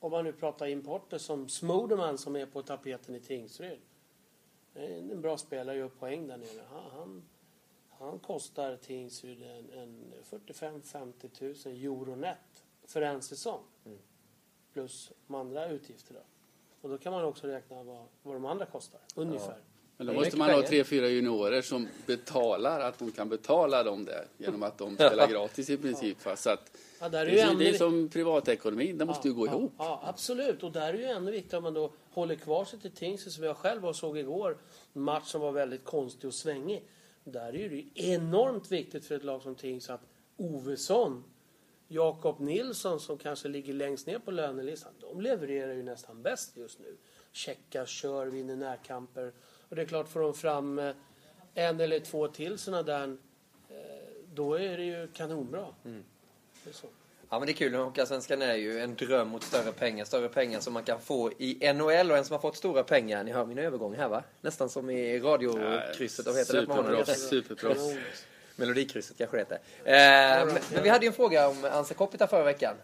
om 0.00 0.10
man 0.10 0.24
nu 0.24 0.32
pratar 0.32 0.66
importer 0.66 1.18
som 1.18 1.48
Smoderman 1.48 2.18
som 2.18 2.36
är 2.36 2.46
på 2.46 2.62
tapeten 2.62 3.14
i 3.14 3.20
Tingsryd. 3.20 3.80
En 4.74 5.20
bra 5.20 5.38
spelare, 5.38 5.76
gör 5.76 5.88
poäng 5.88 6.26
där 6.26 6.36
nere. 6.36 6.62
Han, 6.70 6.90
han, 6.90 7.22
han 7.90 8.18
kostar 8.18 8.76
Tingsryd 8.76 9.42
en, 9.42 9.70
en 9.72 10.14
45-50 10.30 11.68
000 11.68 11.76
euro 11.84 12.16
net 12.16 12.64
för 12.84 13.02
en 13.02 13.22
säsong. 13.22 13.62
Plus 14.72 15.12
de 15.26 15.34
andra 15.34 15.68
utgifter 15.68 16.14
då. 16.14 16.20
Och 16.80 16.88
då 16.88 16.98
kan 16.98 17.12
man 17.12 17.24
också 17.24 17.46
räkna 17.46 17.82
vad, 17.82 18.06
vad 18.22 18.34
de 18.34 18.44
andra 18.44 18.66
kostar, 18.66 19.00
ungefär. 19.14 19.60
Men 19.96 20.06
då 20.06 20.12
Det 20.12 20.18
måste 20.18 20.36
man 20.36 20.50
ha 20.50 20.62
tre, 20.62 20.84
fyra 20.84 21.08
juniorer 21.08 21.62
som 21.62 21.88
betalar 22.06 22.80
att 22.80 22.98
de 22.98 23.12
kan 23.12 23.28
betala 23.28 23.82
dem 23.82 24.04
det 24.04 24.24
genom 24.38 24.62
att 24.62 24.78
de 24.78 24.94
spelar 24.94 25.28
gratis 25.28 25.70
i 25.70 25.76
princip. 25.76 26.24
va. 26.24 26.36
Så 26.36 26.50
att, 26.50 26.70
Ja, 27.00 27.08
där 27.08 27.20
är 27.20 27.26
det, 27.26 27.52
ju 27.52 27.58
det 27.58 27.68
är 27.68 27.78
som 27.78 28.08
privatekonomin, 28.08 28.98
det 28.98 29.04
måste 29.04 29.28
ju 29.28 29.34
gå 29.34 29.46
ja, 29.46 29.50
ihop. 29.50 29.72
Ja, 29.78 30.02
absolut. 30.04 30.62
Och 30.62 30.72
där 30.72 30.94
är 30.94 30.98
ju 30.98 31.04
ännu 31.04 31.30
viktigare 31.30 31.56
om 31.56 31.62
man 31.62 31.74
då 31.74 31.92
håller 32.10 32.34
kvar 32.34 32.64
sig 32.64 32.78
till 32.78 32.90
Tingsryd 32.90 33.32
som 33.32 33.44
jag 33.44 33.56
själv 33.56 33.82
var 33.82 33.88
och 33.88 33.96
såg 33.96 34.18
igår. 34.18 34.58
En 34.92 35.02
match 35.02 35.26
som 35.26 35.40
var 35.40 35.52
väldigt 35.52 35.84
konstig 35.84 36.28
och 36.28 36.34
svängig. 36.34 36.84
Där 37.24 37.48
är 37.48 37.52
ju 37.52 37.68
det 37.68 38.00
enormt 38.00 38.72
viktigt 38.72 39.04
för 39.04 39.14
ett 39.14 39.24
lag 39.24 39.42
som 39.42 39.54
Tingsryd 39.54 39.94
att 39.94 40.06
Ovesson, 40.36 41.24
Jakob 41.88 42.40
Nilsson 42.40 43.00
som 43.00 43.18
kanske 43.18 43.48
ligger 43.48 43.72
längst 43.72 44.06
ner 44.06 44.18
på 44.18 44.30
lönelistan. 44.30 44.92
De 45.00 45.20
levererar 45.20 45.72
ju 45.72 45.82
nästan 45.82 46.22
bäst 46.22 46.56
just 46.56 46.78
nu. 46.78 46.96
Checkar, 47.32 47.86
kör, 47.86 48.26
vinner 48.26 48.56
närkamper. 48.56 49.32
Och 49.68 49.76
det 49.76 49.82
är 49.82 49.86
klart, 49.86 50.08
får 50.08 50.20
de 50.20 50.34
fram 50.34 50.78
eh, 50.78 50.94
en 51.54 51.80
eller 51.80 52.00
två 52.00 52.28
till 52.28 52.58
sådana 52.58 52.82
där, 52.82 53.16
eh, 53.70 53.76
då 54.34 54.54
är 54.54 54.76
det 54.76 54.84
ju 54.84 55.08
kanonbra. 55.12 55.66
Det 56.64 56.70
är 56.70 56.74
så. 56.74 56.86
Ja 57.30 57.38
men 57.38 57.46
det 57.46 57.52
är 57.52 57.54
kul, 57.54 57.74
Hockeyallsvenskan 57.74 58.42
är 58.42 58.54
ju 58.54 58.80
en 58.80 58.94
dröm 58.94 59.28
mot 59.28 59.42
större 59.42 59.72
pengar. 59.72 60.04
Större 60.04 60.28
pengar 60.28 60.60
som 60.60 60.72
man 60.72 60.82
kan 60.82 61.00
få 61.00 61.32
i 61.38 61.72
NHL 61.72 62.10
och 62.10 62.16
en 62.16 62.24
som 62.24 62.34
har 62.34 62.40
fått 62.40 62.56
stora 62.56 62.84
pengar. 62.84 63.24
Ni 63.24 63.32
hör 63.32 63.46
min 63.46 63.58
övergång 63.58 63.94
här 63.94 64.08
va? 64.08 64.22
Nästan 64.40 64.68
som 64.68 64.90
i 64.90 65.18
radiokrysset. 65.18 66.26
Vad 66.26 66.36
heter 66.36 66.96
det? 66.96 67.14
superproffs. 67.14 67.94
Melodikrysset 68.56 69.18
kanske 69.18 69.36
det 69.36 69.40
heter. 69.40 69.58
Eh, 69.84 70.46
men, 70.46 70.58
men 70.72 70.82
vi 70.82 70.88
hade 70.88 71.04
ju 71.04 71.08
en 71.08 71.12
fråga 71.14 71.48
om 71.48 71.64
Anse 71.72 71.94
Kopita 71.94 72.26
förra 72.26 72.44
veckan. 72.44 72.74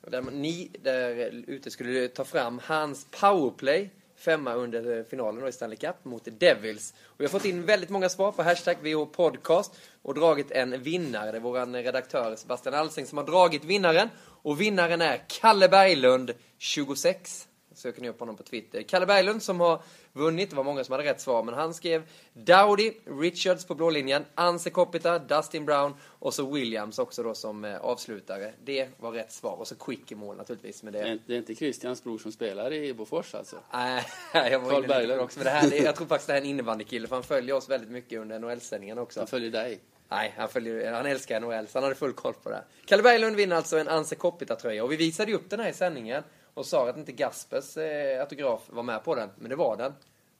Där 0.00 0.22
ni 0.22 0.70
där 0.82 1.14
ute 1.46 1.70
skulle 1.70 2.08
ta 2.08 2.24
fram 2.24 2.60
hans 2.64 3.06
powerplay 3.10 3.90
femma 4.20 4.54
under 4.54 4.98
eh, 4.98 5.04
finalen 5.04 5.40
då 5.40 5.48
i 5.48 5.52
Stanley 5.52 5.76
Cup 5.76 6.04
mot 6.04 6.28
Devils. 6.40 6.94
Och 7.04 7.20
vi 7.20 7.24
har 7.24 7.30
fått 7.30 7.44
in 7.44 7.66
väldigt 7.66 7.90
många 7.90 8.08
svar 8.08 8.32
på 8.32 8.42
hashtag 8.42 8.76
Podcast 9.12 9.74
och 10.02 10.14
dragit 10.14 10.50
en 10.50 10.82
vinnare. 10.82 11.30
Det 11.30 11.38
är 11.38 11.40
vår 11.40 11.58
eh, 11.58 11.66
redaktör 11.66 12.36
Sebastian 12.36 12.74
Alsing 12.74 13.06
som 13.06 13.18
har 13.18 13.24
dragit 13.24 13.64
vinnaren. 13.64 14.08
Och 14.42 14.60
vinnaren 14.60 15.00
är 15.00 15.24
Kalle 15.28 15.68
Berglund, 15.68 16.32
26. 16.58 17.48
Söker 17.80 18.02
ni 18.02 18.08
upp 18.08 18.20
honom 18.20 18.36
på 18.36 18.42
Twitter. 18.42 18.82
Kalle 18.82 19.06
Berglund 19.06 19.42
som 19.42 19.60
har 19.60 19.82
vunnit, 20.12 20.50
det 20.50 20.56
var 20.56 20.64
många 20.64 20.84
som 20.84 20.92
hade 20.92 21.04
rätt 21.04 21.20
svar, 21.20 21.42
men 21.42 21.54
han 21.54 21.74
skrev 21.74 22.02
Dowdy, 22.32 22.92
Richards 23.20 23.64
på 23.64 23.74
blå 23.74 23.90
linjen, 23.90 24.24
Anse 24.34 24.70
Kopita, 24.70 25.18
Dustin 25.18 25.64
Brown 25.64 25.94
och 26.04 26.34
så 26.34 26.50
Williams 26.50 26.98
också 26.98 27.22
då 27.22 27.34
som 27.34 27.64
eh, 27.64 27.76
avslutare. 27.76 28.52
Det 28.64 28.88
var 28.98 29.12
rätt 29.12 29.32
svar. 29.32 29.56
Och 29.60 29.68
så 29.68 29.74
Quick 29.74 30.12
i 30.12 30.14
mål 30.14 30.36
naturligtvis. 30.36 30.82
Men 30.82 30.92
det... 30.92 31.18
Det 31.26 31.34
är- 31.34 31.38
inte 31.38 31.54
Christians 31.54 32.04
bror 32.04 32.18
som 32.18 32.32
spelar 32.32 32.72
i 32.72 32.94
Bofors 32.94 33.34
alltså? 33.34 33.56
Nej, 33.72 34.04
jag 34.34 34.58
var 34.58 34.70
Carl 34.70 34.84
inne 34.84 35.02
lite 35.02 35.18
också. 35.18 35.38
Men 35.38 35.44
det 35.44 35.50
här, 35.50 35.84
jag 35.84 35.96
tror 35.96 36.06
faktiskt 36.06 36.26
det 36.26 36.32
här 36.32 36.40
är 36.40 36.44
en 36.44 36.50
innebandykille, 36.50 37.08
för 37.08 37.16
han 37.16 37.22
följer 37.22 37.54
oss 37.56 37.68
väldigt 37.68 37.90
mycket 37.90 38.18
under 38.20 38.38
NHL-sändningen 38.38 38.98
också. 38.98 39.20
Han 39.20 39.26
följer 39.26 39.50
dig. 39.50 39.80
Nej, 40.08 40.34
han, 40.36 40.48
följer, 40.48 40.92
han 40.92 41.06
älskar 41.06 41.40
NHL, 41.40 41.68
så 41.68 41.78
han 41.78 41.82
hade 41.82 41.94
full 41.94 42.12
koll 42.12 42.34
på 42.42 42.50
det. 42.50 42.62
Kalle 42.84 43.02
Berglund 43.02 43.36
vinner 43.36 43.56
alltså 43.56 43.78
en 43.78 43.88
Anse 43.88 44.14
Kopita-tröja. 44.14 44.84
Och 44.84 44.92
vi 44.92 44.96
visade 44.96 45.30
ju 45.30 45.36
upp 45.36 45.50
den 45.50 45.60
här 45.60 45.68
i 45.70 45.72
sändningen 45.72 46.22
och 46.60 46.66
sa 46.66 46.88
att 46.88 46.96
inte 46.96 47.12
Gaspers 47.12 47.76
eh, 47.76 48.20
autograf 48.20 48.62
var 48.66 48.82
med 48.82 49.04
på 49.04 49.14
den, 49.14 49.30
men 49.38 49.50
det 49.50 49.56
var 49.56 49.76
den. 49.76 49.92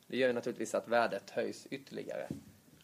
Det 0.07 0.17
gör 0.17 0.29
ju 0.29 0.35
naturligtvis 0.35 0.75
att 0.75 0.89
värdet 0.89 1.31
höjs 1.31 1.67
ytterligare. 1.71 2.29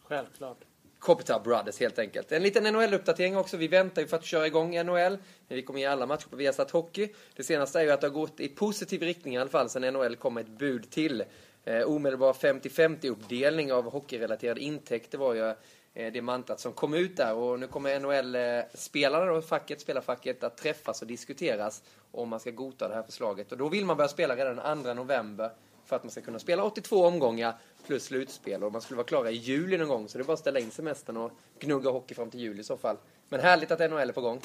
Självklart. 0.03 0.59
Kopita 0.99 1.41
Brothers 1.41 1.81
helt 1.81 1.99
enkelt. 1.99 2.33
En 2.33 2.43
liten 2.43 2.67
NHL-uppdatering 2.67 3.37
också. 3.37 3.57
Vi 3.57 3.69
väntar 3.69 4.03
ju 4.03 4.09
för 4.09 4.17
att 4.17 4.25
köra 4.25 4.47
igång 4.47 4.85
NHL. 4.85 5.19
Vi 5.49 5.63
kommer 5.63 5.81
ge 5.81 5.87
alla 5.87 6.07
matcher 6.07 6.29
på 6.29 6.37
Viasat 6.37 6.71
Hockey. 6.71 7.09
Det 7.37 7.45
senaste 7.45 7.81
är 7.81 7.83
ju 7.83 7.91
att 7.91 8.01
det 8.01 8.07
har 8.07 8.15
gått 8.15 8.41
i 8.41 8.49
positiv 8.49 9.03
riktning 9.03 9.35
i 9.35 9.39
alla 9.39 9.51
fall 9.51 9.69
sen 9.69 9.83
NHL 9.83 10.17
kom 10.17 10.37
ett 10.37 10.49
bud 10.49 10.91
till. 10.91 11.25
Eh, 11.65 11.83
omedelbar 11.83 12.33
50-50 12.33 13.11
uppdelning 13.11 13.73
av 13.73 13.91
hockeyrelaterade 13.91 14.61
intäkter 14.61 15.19
var 15.19 15.35
ju 15.35 15.55
det 15.97 16.23
mantrat 16.23 16.61
som 16.61 16.73
kom 16.73 16.95
ut 16.95 17.17
där. 17.17 17.35
Och 17.35 17.61
nu 17.61 17.67
kommer 17.67 18.01
NHL-spelarna 18.01 19.33
och 19.33 19.45
facket, 19.45 19.81
spelarfacket 19.81 20.45
att 20.45 20.57
träffas 20.57 21.03
och 21.03 21.09
diskuteras 21.09 21.83
om 22.13 22.29
man 22.29 22.41
ska 22.41 22.51
godta 22.51 22.89
det 22.89 22.95
här 22.95 23.03
förslaget. 23.03 23.53
Och 23.53 23.59
då 23.59 23.69
vill 23.69 23.85
man 23.85 23.97
börja 23.97 24.09
spela 24.09 24.37
redan 24.37 24.57
den 24.57 24.83
2 24.83 24.95
november 24.95 25.51
för 25.85 25.97
att 25.97 26.05
man 26.05 26.11
ska 26.11 26.21
kunna 26.21 26.39
spela 26.39 26.65
82 26.65 27.07
omgångar 27.07 27.55
plus 27.87 28.05
slutspel 28.05 28.65
och 28.65 28.73
man 28.73 28.81
skulle 28.81 28.97
vara 28.97 29.07
klara 29.07 29.31
i 29.31 29.35
juli 29.35 29.79
någon 29.79 29.89
gång 29.89 30.09
så 30.09 30.19
det 30.19 30.23
är 30.23 30.27
bara 30.27 30.33
att 30.33 30.39
ställa 30.39 30.61
in 30.61 30.71
semestern 30.71 31.17
och 31.17 31.33
gnugga 31.59 31.91
hockey 31.91 32.15
fram 32.15 32.31
till 32.31 32.41
juli 32.41 32.61
i 32.61 32.65
så 32.65 32.77
fall. 32.77 32.97
Men 33.29 33.41
härligt 33.41 33.71
att 33.71 33.91
NHL 33.91 34.09
är 34.09 34.13
på 34.13 34.21
gång. 34.21 34.41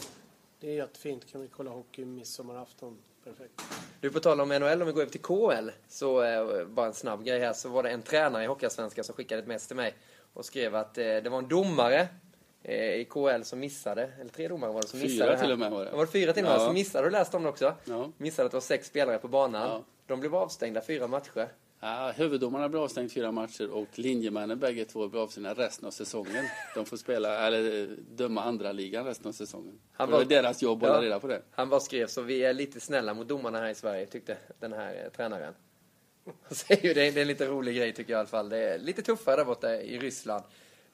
Det 0.59 0.69
är 0.69 0.75
jättefint. 0.75 1.31
Kan 1.31 1.41
vi 1.41 1.47
kolla 1.47 1.71
hockey 1.71 2.05
midsommarafton. 2.05 2.97
Perfekt. 3.23 3.61
Du, 3.99 4.11
får 4.11 4.19
tala 4.19 4.43
om 4.43 4.49
NHL, 4.49 4.81
om 4.81 4.87
vi 4.87 4.93
går 4.93 5.01
över 5.01 5.11
till 5.11 5.21
KL, 5.21 5.69
så 5.87 6.23
eh, 6.23 6.65
bara 6.65 6.85
en 6.85 6.93
snabb 6.93 7.23
grej 7.23 7.39
här, 7.39 7.53
så 7.53 7.69
var 7.69 7.83
det 7.83 7.89
en 7.89 8.01
tränare 8.01 8.43
i 8.43 8.47
Hockeyallsvenskan 8.47 9.03
som 9.03 9.15
skickade 9.15 9.41
ett 9.41 9.47
mess 9.47 9.67
till 9.67 9.75
mig 9.75 9.95
och 10.33 10.45
skrev 10.45 10.75
att 10.75 10.97
eh, 10.97 11.03
det 11.03 11.29
var 11.29 11.37
en 11.37 11.47
domare 11.47 12.07
eh, 12.63 12.75
i 12.95 13.05
KL 13.09 13.41
som 13.43 13.59
missade, 13.59 14.09
eller 14.19 14.29
tre 14.31 14.47
domare 14.47 14.71
var 14.71 14.81
det 14.81 14.87
som 14.87 14.99
Fyra 14.99 15.09
missade. 15.09 15.31
här. 15.31 15.41
till 15.41 15.51
och 15.51 15.59
med 15.59 15.71
var 15.71 15.85
det. 15.85 15.91
Var 15.91 16.05
det 16.05 16.11
fyra 16.11 16.33
till 16.33 16.43
och 16.43 16.49
med 16.49 16.59
Ja. 16.59 16.65
som 16.65 16.73
missade? 16.73 17.07
Du 17.07 17.11
läst 17.11 17.33
om 17.33 17.43
det 17.43 17.49
också? 17.49 17.73
Ja. 17.85 18.11
Missade 18.17 18.45
att 18.45 18.51
det 18.51 18.55
var 18.55 18.61
sex 18.61 18.87
spelare 18.87 19.17
på 19.17 19.27
banan. 19.27 19.61
Ja. 19.69 19.83
De 20.07 20.19
blev 20.19 20.35
avstängda 20.35 20.81
fyra 20.81 21.07
matcher. 21.07 21.47
Ja, 21.83 22.13
huvuddomarna 22.15 22.69
blir 22.69 22.83
avstängd 22.83 23.11
fyra 23.11 23.31
matcher 23.31 23.69
och 23.71 23.87
linjemännen 23.95 24.59
bägge 24.59 24.85
två 24.85 25.07
blir 25.07 25.21
avstängda 25.23 25.53
resten 25.53 25.87
av 25.87 25.91
säsongen. 25.91 26.45
De 26.75 26.85
får 26.85 26.97
spela, 26.97 27.47
eller 27.47 27.81
eh, 27.83 27.87
döma 28.11 28.41
andra 28.43 28.71
ligan 28.71 29.05
resten 29.05 29.27
av 29.27 29.31
säsongen. 29.31 29.79
Han 29.93 30.13
Och 30.13 30.19
det 30.19 30.25
var- 30.35 30.41
deras 30.41 30.61
jobb 30.61 30.83
att 30.83 30.87
Ja. 30.89 30.95
hålla 30.95 31.05
reda 31.05 31.19
på 31.19 31.27
det. 31.27 31.41
Han 31.51 31.69
bara 31.69 31.79
skrev 31.79 32.07
så 32.07 32.21
vi 32.21 32.43
är 32.43 32.53
lite 32.53 32.79
snälla 32.79 33.13
mot 33.13 33.27
domarna 33.27 33.57
här 33.57 33.69
i 33.69 33.75
Sverige, 33.75 34.05
tyckte 34.05 34.37
den 34.59 34.73
här 34.73 34.93
eh, 35.05 35.09
tränaren. 35.11 35.53
Han 36.25 36.55
säger 36.55 36.87
ju 36.87 36.93
det, 36.93 37.07
är 37.07 37.17
en 37.17 37.27
lite 37.27 37.45
rolig 37.45 37.75
grej 37.75 37.93
tycker 37.93 38.13
jag 38.13 38.17
i 38.17 38.19
alla 38.19 38.27
fall. 38.27 38.49
Det 38.49 38.57
är 38.57 38.79
lite 38.79 39.01
tuffare 39.01 39.35
där 39.35 39.45
borta 39.45 39.75
i 39.75 39.99
Ryssland. 39.99 40.43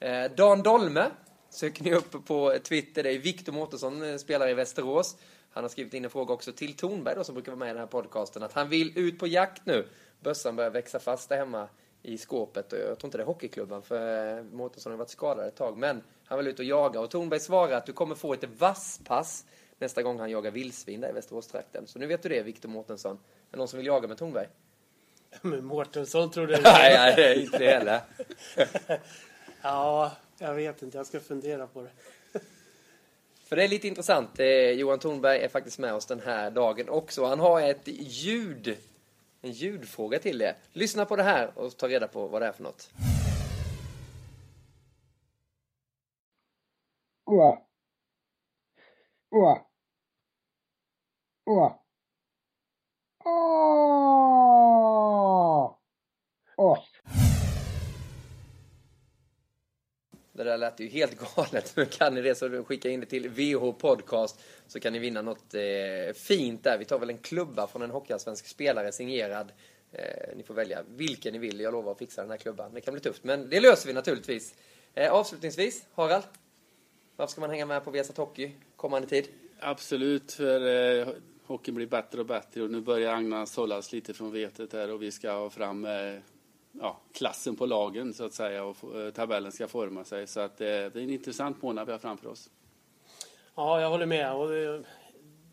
Eh, 0.00 0.24
Dan 0.36 0.62
Dolme 0.62 1.10
söker 1.50 1.84
ni 1.84 1.94
upp 1.94 2.26
på 2.26 2.58
Twitter. 2.62 3.02
Det 3.02 3.10
är 3.10 3.18
Viktor 3.18 3.52
Mårtensson, 3.52 4.02
eh, 4.02 4.16
spelare 4.16 4.50
i 4.50 4.54
Västerås. 4.54 5.16
Han 5.50 5.64
har 5.64 5.68
skrivit 5.68 5.94
in 5.94 6.04
en 6.04 6.10
fråga 6.10 6.34
också 6.34 6.52
till 6.52 6.76
Tornberg 6.76 7.14
då, 7.14 7.24
som 7.24 7.34
brukar 7.34 7.52
vara 7.52 7.58
med 7.58 7.66
i 7.66 7.72
den 7.72 7.78
här 7.78 7.86
podcasten. 7.86 8.42
Att 8.42 8.52
han 8.52 8.68
vill 8.68 8.98
ut 8.98 9.18
på 9.18 9.26
jakt 9.26 9.66
nu. 9.66 9.86
Bössan 10.20 10.56
börjar 10.56 10.70
växa 10.70 10.98
fast 10.98 11.28
där 11.28 11.36
hemma 11.36 11.68
i 12.02 12.18
skåpet. 12.18 12.72
Jag 12.72 12.98
tror 12.98 13.04
inte 13.04 13.18
det 13.18 13.22
är 13.22 13.26
hockeyklubban 13.26 13.82
för 13.82 14.38
eh, 14.38 14.44
Mårtensson 14.44 14.92
har 14.92 14.98
varit 14.98 15.10
skadad 15.10 15.48
ett 15.48 15.56
tag. 15.56 15.78
Men 15.78 16.02
han 16.24 16.38
vill 16.38 16.48
ut 16.48 16.58
och 16.58 16.64
jaga. 16.64 17.00
Och 17.00 17.10
Tornberg 17.10 17.40
svarar 17.40 17.72
att 17.72 17.86
du 17.86 17.92
kommer 17.92 18.14
få 18.14 18.34
ett 18.34 18.44
vasspass 18.58 19.44
nästa 19.78 20.02
gång 20.02 20.18
han 20.18 20.30
jagar 20.30 20.50
vildsvin 20.50 21.00
där 21.00 21.10
i 21.10 21.12
Västeråstrakten. 21.12 21.86
Så 21.86 21.98
nu 21.98 22.06
vet 22.06 22.22
du 22.22 22.28
det, 22.28 22.42
Viktor 22.42 22.68
Mårtensson. 22.68 23.16
Är 23.16 23.18
det 23.50 23.58
någon 23.58 23.68
som 23.68 23.76
vill 23.76 23.86
jaga 23.86 24.08
med 24.08 24.18
Tornberg? 24.18 24.48
Men 25.42 25.64
Mårtensson 25.64 26.30
trodde 26.30 26.52
jag. 26.52 26.62
nej, 26.62 27.14
nej, 27.16 27.42
inte 27.42 27.64
heller. 27.64 28.00
Ja, 29.62 30.12
jag 30.38 30.54
vet 30.54 30.82
inte. 30.82 30.96
Jag 30.96 31.06
ska 31.06 31.20
fundera 31.20 31.66
på 31.66 31.82
det. 31.82 31.90
För 33.44 33.56
det 33.56 33.64
är 33.64 33.68
lite 33.68 33.88
intressant. 33.88 34.30
Johan 34.74 34.98
Tornberg 34.98 35.38
är 35.38 35.48
faktiskt 35.48 35.78
med 35.78 35.94
oss 35.94 36.06
den 36.06 36.20
här 36.20 36.50
dagen 36.50 36.88
också. 36.88 37.24
Han 37.24 37.40
har 37.40 37.60
ett 37.60 37.88
ljud, 37.88 38.78
en 39.40 39.50
ljudfråga 39.50 40.18
till 40.18 40.42
er. 40.42 40.56
Lyssna 40.72 41.04
på 41.04 41.16
det 41.16 41.22
här 41.22 41.58
och 41.58 41.76
ta 41.76 41.88
reda 41.88 42.08
på 42.08 42.26
vad 42.26 42.42
det 42.42 42.46
är 42.46 42.52
för 42.52 42.62
något. 42.62 42.90
Åh. 47.26 47.58
Åh. 49.30 49.58
Åh. 51.46 51.72
Det 60.58 60.64
där 60.64 60.70
lät 60.70 60.80
ju 60.80 60.88
helt 60.88 61.18
galet. 61.36 61.76
Men 61.76 61.86
kan 61.86 62.14
ni 62.14 62.22
det 62.22 62.34
så 62.34 62.64
skicka 62.64 62.88
in 62.88 63.00
det 63.00 63.06
till 63.06 63.28
VH 63.28 63.72
Podcast 63.78 64.40
så 64.66 64.80
kan 64.80 64.92
ni 64.92 64.98
vinna 64.98 65.22
något 65.22 65.54
eh, 65.54 66.14
fint 66.14 66.64
där. 66.64 66.78
Vi 66.78 66.84
tar 66.84 66.98
väl 66.98 67.10
en 67.10 67.18
klubba 67.18 67.66
från 67.66 67.82
en 67.82 67.90
hockeyallsvensk 67.90 68.46
spelare 68.46 68.92
signerad. 68.92 69.52
Eh, 69.92 70.36
ni 70.36 70.42
får 70.42 70.54
välja 70.54 70.82
vilken 70.88 71.32
ni 71.32 71.38
vill. 71.38 71.60
Jag 71.60 71.72
lovar 71.72 71.92
att 71.92 71.98
fixa 71.98 72.22
den 72.22 72.30
här 72.30 72.38
klubban. 72.38 72.74
Det 72.74 72.80
kan 72.80 72.94
bli 72.94 73.00
tufft, 73.00 73.24
men 73.24 73.50
det 73.50 73.60
löser 73.60 73.86
vi 73.86 73.92
naturligtvis. 73.92 74.54
Eh, 74.94 75.12
avslutningsvis, 75.12 75.84
Harald. 75.94 76.24
Varför 77.16 77.30
ska 77.32 77.40
man 77.40 77.50
hänga 77.50 77.66
med 77.66 77.84
på 77.84 77.90
Viasat 77.90 78.16
Hockey 78.16 78.50
kommande 78.76 79.08
tid? 79.08 79.28
Absolut, 79.60 80.32
för 80.32 80.60
eh, 81.00 81.08
hockeyn 81.46 81.74
blir 81.74 81.86
bättre 81.86 82.20
och 82.20 82.26
bättre 82.26 82.62
och 82.62 82.70
nu 82.70 82.80
börjar 82.80 83.14
agnarna 83.14 83.46
sållas 83.46 83.92
lite 83.92 84.14
från 84.14 84.32
vetet 84.32 84.72
här 84.72 84.92
och 84.92 85.02
vi 85.02 85.10
ska 85.10 85.32
ha 85.32 85.50
fram 85.50 85.84
eh, 85.84 86.14
ja, 86.80 87.00
klassen 87.12 87.56
på 87.56 87.66
lagen 87.66 88.14
så 88.14 88.24
att 88.24 88.32
säga 88.32 88.64
och 88.64 89.00
eh, 89.00 89.10
tabellen 89.10 89.52
ska 89.52 89.68
forma 89.68 90.04
sig. 90.04 90.26
Så 90.26 90.40
att 90.40 90.60
eh, 90.60 90.66
det 90.66 90.94
är 90.94 90.96
en 90.96 91.10
intressant 91.10 91.62
månad 91.62 91.86
vi 91.86 91.92
har 91.92 91.98
framför 91.98 92.28
oss. 92.28 92.50
Ja, 93.54 93.80
jag 93.80 93.90
håller 93.90 94.06
med. 94.06 94.34
Och 94.34 94.48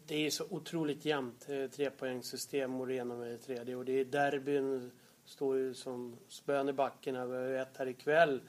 det, 0.07 0.25
är 0.25 0.29
så 0.29 0.45
otroligt 0.49 1.05
jämnt. 1.05 1.49
Eh, 1.49 1.69
Trepoängssystem, 1.69 2.71
Moreno 2.71 3.17
med 3.17 3.31
det 3.31 3.37
tredje. 3.37 3.75
Och 3.75 3.85
det 3.85 3.99
är 3.99 4.05
derbyn. 4.05 4.91
Står 5.25 5.57
ju 5.57 5.73
som 5.73 6.17
spön 6.27 6.69
i 6.69 6.73
backen. 6.73 7.29
Vi 7.29 7.37
har 7.37 7.43
ju 7.43 7.57
ett 7.57 7.77
här 7.77 7.87
ikväll. 7.87 8.41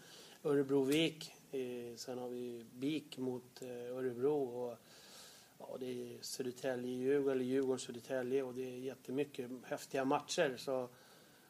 Örebro-Vik. 0.42 1.32
Eh, 1.52 1.96
sen 1.96 2.18
har 2.18 2.28
vi 2.28 2.64
BIK 2.72 3.18
mot 3.18 3.62
Örebro. 3.92 4.42
Och, 4.42 4.78
ja, 5.58 5.76
det 5.80 5.86
är 5.86 6.18
Södertälje-Djurgården, 6.22 7.32
eller 7.32 7.44
Djurgården-Södertälje. 7.44 8.42
Och 8.42 8.54
det 8.54 8.64
är 8.64 8.78
jättemycket 8.78 9.50
häftiga 9.64 10.04
matcher. 10.04 10.56
Så 10.56 10.88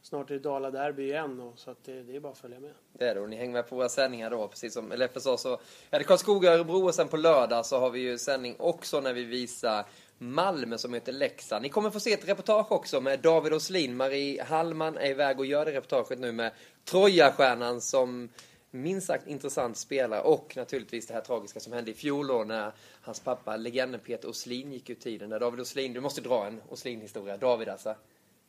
snart 0.06 0.30
är 0.30 0.34
det 0.34 0.40
Dala-derby 0.40 1.02
igen. 1.02 1.40
Och, 1.40 1.58
så 1.58 1.70
att 1.70 1.84
det, 1.84 2.02
det 2.02 2.16
är 2.16 2.20
bara 2.20 2.32
att 2.32 2.38
följa 2.38 2.60
med. 2.60 2.70
Det 2.92 3.08
är 3.08 3.14
det 3.14 3.20
och 3.20 3.28
ni 3.28 3.36
hänger 3.36 3.52
med 3.52 3.68
på 3.68 3.76
våra 3.76 3.88
sändningar 3.88 4.30
då, 4.30 4.48
precis 4.48 4.74
som 4.74 4.92
LFSA 4.92 5.36
så 5.36 5.58
är 5.90 5.98
det 5.98 6.04
Karlskoga, 6.04 6.54
Örebro 6.54 6.84
och 6.84 6.94
sen 6.94 7.08
på 7.08 7.16
lördag 7.16 7.66
så 7.66 7.78
har 7.78 7.90
vi 7.90 8.00
ju 8.00 8.18
sändning 8.18 8.56
också 8.58 9.00
när 9.00 9.12
vi 9.12 9.24
visar 9.24 9.84
Malmö 10.18 10.78
som 10.78 10.94
heter 10.94 11.12
Leksand. 11.12 11.62
Ni 11.62 11.68
kommer 11.68 11.90
få 11.90 12.00
se 12.00 12.12
ett 12.12 12.28
reportage 12.28 12.72
också 12.72 13.00
med 13.00 13.20
David 13.20 13.52
Åslin. 13.52 13.96
Marie 13.96 14.42
Hallman 14.42 14.96
är 14.96 15.10
iväg 15.10 15.38
och 15.38 15.46
gör 15.46 15.64
det 15.64 15.72
reportaget 15.72 16.18
nu 16.18 16.32
med 16.32 16.52
Trojastjärnan 16.84 17.80
som 17.80 18.28
minst 18.70 19.06
sagt 19.06 19.26
intressant 19.26 19.76
spelare 19.76 20.20
och 20.20 20.56
naturligtvis 20.56 21.06
det 21.06 21.14
här 21.14 21.20
tragiska 21.20 21.60
som 21.60 21.72
hände 21.72 21.90
i 21.90 21.94
fjol 21.94 22.26
då 22.26 22.44
när 22.44 22.72
hans 23.00 23.20
pappa, 23.20 23.56
legenden 23.56 24.00
Peter 24.00 24.28
Åslin, 24.28 24.72
gick 24.72 24.90
ur 24.90 24.94
tiden. 24.94 25.30
Där 25.30 25.40
David 25.40 25.60
Åslin, 25.60 25.92
du 25.92 26.00
måste 26.00 26.20
dra 26.20 26.46
en 26.46 26.60
Åslin-historia. 26.68 27.36
David 27.36 27.68
alltså. 27.68 27.94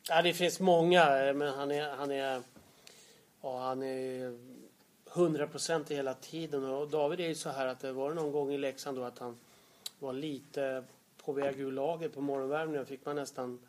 Ja, 0.10 0.22
det 0.22 0.34
finns 0.34 0.60
många, 0.60 1.28
eh, 1.28 1.34
men 1.34 1.54
han 1.54 1.72
är, 1.72 1.90
han 1.90 2.12
är, 2.12 2.42
ja, 3.42 3.60
han 3.60 3.84
är 3.84 4.38
100 5.14 5.48
procent 5.48 5.92
hela 5.92 6.14
tiden. 6.14 6.66
Och 6.66 6.88
David 6.88 7.20
är 7.20 7.28
ju 7.28 7.36
så 7.36 7.50
här 7.50 7.68
att 7.68 7.80
det 7.80 7.92
var 7.92 8.14
någon 8.14 8.32
gång 8.32 8.54
i 8.54 8.58
Leksand 8.58 8.98
då 8.98 9.04
att 9.04 9.20
han 9.20 9.38
var 10.00 10.14
lite 10.14 10.84
på 11.26 11.32
väg 11.32 11.60
ur 11.60 11.72
laget 11.72 12.14
på 12.14 12.22
morgonvärmningen. 12.22 12.86
fick 12.86 13.06
man 13.06 13.16
nästan 13.16 13.60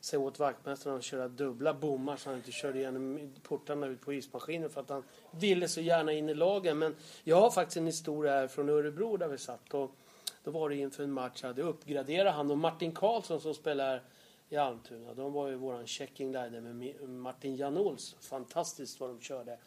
säga 0.00 0.20
åt 0.20 0.38
vaktmästaren 0.38 0.96
att 0.96 1.04
köra 1.04 1.28
dubbla 1.28 1.74
bommar 1.74 2.16
så 2.16 2.28
han 2.28 2.38
inte 2.38 2.52
körde 2.52 2.78
igenom 2.78 3.32
portarna 3.42 3.86
ut 3.86 4.00
på 4.00 4.12
ismaskinen 4.12 4.70
för 4.70 4.80
att 4.80 4.90
han 4.90 5.04
ville 5.30 5.68
så 5.68 5.80
gärna 5.80 6.12
in 6.12 6.28
i 6.28 6.34
lagen. 6.34 6.78
Men 6.78 6.96
jag 7.24 7.40
har 7.40 7.50
faktiskt 7.50 7.76
en 7.76 7.86
historia 7.86 8.32
här 8.32 8.48
från 8.48 8.68
Örebro 8.68 9.16
där 9.16 9.28
vi 9.28 9.38
satt. 9.38 9.74
Och 9.74 9.90
då 10.44 10.50
var 10.50 10.68
det 10.68 10.76
inför 10.76 11.02
en 11.02 11.12
match, 11.12 11.38
jag 11.42 11.48
hade 11.48 11.62
uppgraderat 11.62 12.34
han 12.34 12.50
och 12.50 12.58
Martin 12.58 12.92
Karlsson 12.92 13.40
som 13.40 13.54
spelar 13.54 14.02
i 14.52 14.56
Almtuna. 14.56 15.14
De 15.14 15.32
var 15.32 15.48
ju 15.48 15.54
våran 15.54 15.86
checking 15.86 16.32
där 16.32 16.50
med 16.50 17.08
Martin 17.08 17.56
Janols. 17.56 18.16
Fantastiskt 18.20 19.00
vad 19.00 19.10
de 19.10 19.20
körde. 19.20 19.58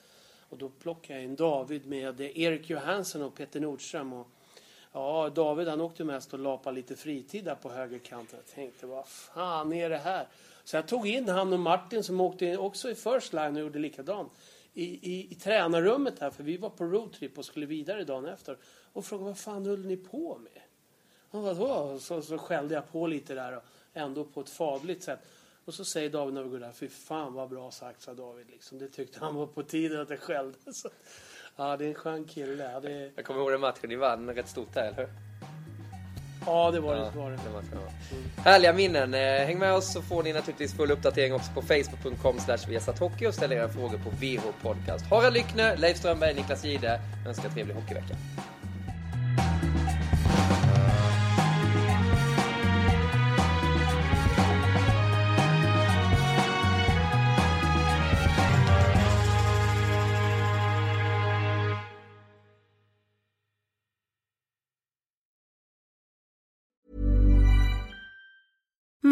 Och 0.49 0.57
då 0.57 0.69
plockade 0.69 1.19
jag 1.19 1.23
in 1.23 1.35
David 1.35 1.85
med 1.85 2.21
Erik 2.21 2.69
Johansson 2.69 3.21
och 3.21 3.35
Peter 3.35 3.59
Nordström. 3.59 4.13
Och 4.13 4.27
ja, 4.91 5.29
David 5.29 5.67
han 5.67 5.81
åkte 5.81 6.03
mest 6.03 6.33
och 6.33 6.39
lapade 6.39 6.75
lite 6.75 6.95
fritid 6.95 7.45
där 7.45 7.55
på 7.55 7.69
högerkanten. 7.69 8.39
Jag 8.45 8.55
tänkte, 8.55 8.85
vad 8.85 9.07
fan 9.07 9.73
är 9.73 9.89
det 9.89 9.97
här? 9.97 10.27
Så 10.63 10.75
jag 10.75 10.87
tog 10.87 11.07
in 11.07 11.29
han 11.29 11.53
och 11.53 11.59
Martin 11.59 12.03
som 12.03 12.21
åkte 12.21 12.45
in 12.45 12.57
också 12.57 12.89
i 12.89 12.95
first 12.95 13.33
line 13.33 13.55
och 13.55 13.61
gjorde 13.61 13.79
likadant. 13.79 14.31
I, 14.73 14.83
i, 14.83 15.31
i 15.31 15.35
tränarrummet 15.35 16.19
här, 16.19 16.29
för 16.29 16.43
vi 16.43 16.57
var 16.57 16.69
på 16.69 16.83
roadtrip 16.83 17.37
och 17.37 17.45
skulle 17.45 17.65
vidare 17.65 18.03
dagen 18.03 18.25
efter. 18.25 18.57
Och 18.93 19.05
frågade, 19.05 19.29
vad 19.29 19.37
fan 19.37 19.65
höll 19.65 19.85
ni 19.85 19.97
på 19.97 20.37
med? 20.37 20.61
Och 21.29 21.41
vadå? 21.41 21.99
Så, 21.99 22.21
så 22.21 22.37
skällde 22.37 22.75
jag 22.75 22.91
på 22.91 23.07
lite 23.07 23.35
där 23.35 23.57
och 23.57 23.63
ändå 23.95 24.23
på 24.23 24.41
ett 24.41 24.49
fadligt 24.49 25.03
sätt. 25.03 25.19
Och 25.65 25.73
så 25.73 25.85
säger 25.85 26.09
David 26.09 26.33
när 26.33 26.43
vi 26.43 26.49
går 26.49 26.59
där, 26.59 26.71
fy 26.71 26.89
fan 26.89 27.33
vad 27.33 27.49
bra 27.49 27.71
sagt 27.71 28.01
sa 28.01 28.13
David. 28.13 28.45
Liksom. 28.49 28.79
Det 28.79 28.87
tyckte 28.87 29.19
han 29.19 29.35
var 29.35 29.47
på 29.47 29.63
tiden 29.63 30.01
att 30.01 30.09
jag 30.09 30.19
skällde. 30.19 30.57
Så, 30.73 30.89
ja, 31.55 31.77
det 31.77 31.85
är 31.85 31.89
en 31.89 31.93
skön 31.95 32.25
kille. 32.25 32.79
Det, 32.79 33.11
Jag 33.15 33.25
kommer 33.25 33.39
ihåg 33.41 33.51
den 33.51 33.61
matchen 33.61 33.89
ni 33.89 33.95
vann 33.95 34.29
rätt 34.33 34.47
stort 34.49 34.75
här, 34.75 34.83
eller 34.87 34.97
hur? 34.97 35.09
ja, 36.45 36.71
det 36.71 36.79
var 36.79 36.95
det. 36.95 37.01
Ja, 37.15 37.21
Var 37.21 37.31
det. 37.31 37.39
den 37.43 37.53
matchen, 37.53 37.79
ja. 37.85 38.43
Härliga 38.43 38.73
minnen. 38.73 39.13
Eh, 39.13 39.19
Häng 39.45 39.59
med 39.59 39.73
oss 39.73 39.93
så 39.93 40.01
får 40.01 40.23
ni 40.23 40.33
naturligtvis 40.33 40.73
full 40.73 40.91
uppdatering 40.91 41.33
också 41.33 41.51
på 41.53 41.61
facebook.com 41.61 42.37
hockey 42.99 43.27
och 43.27 43.33
ställ 43.33 43.51
era 43.51 43.69
frågor 43.69 43.97
på 43.97 44.09
VH 44.09 44.43
Podcast. 44.61 45.05
Harald 45.05 45.33
Lyckner, 45.33 45.77
Leif 45.77 45.97
Strömberg, 45.97 46.33
Niklas 46.33 46.63
Gide. 46.65 46.99
Önskar 47.27 47.49
trevlig 47.49 47.75
hockeyvecka. 47.75 48.15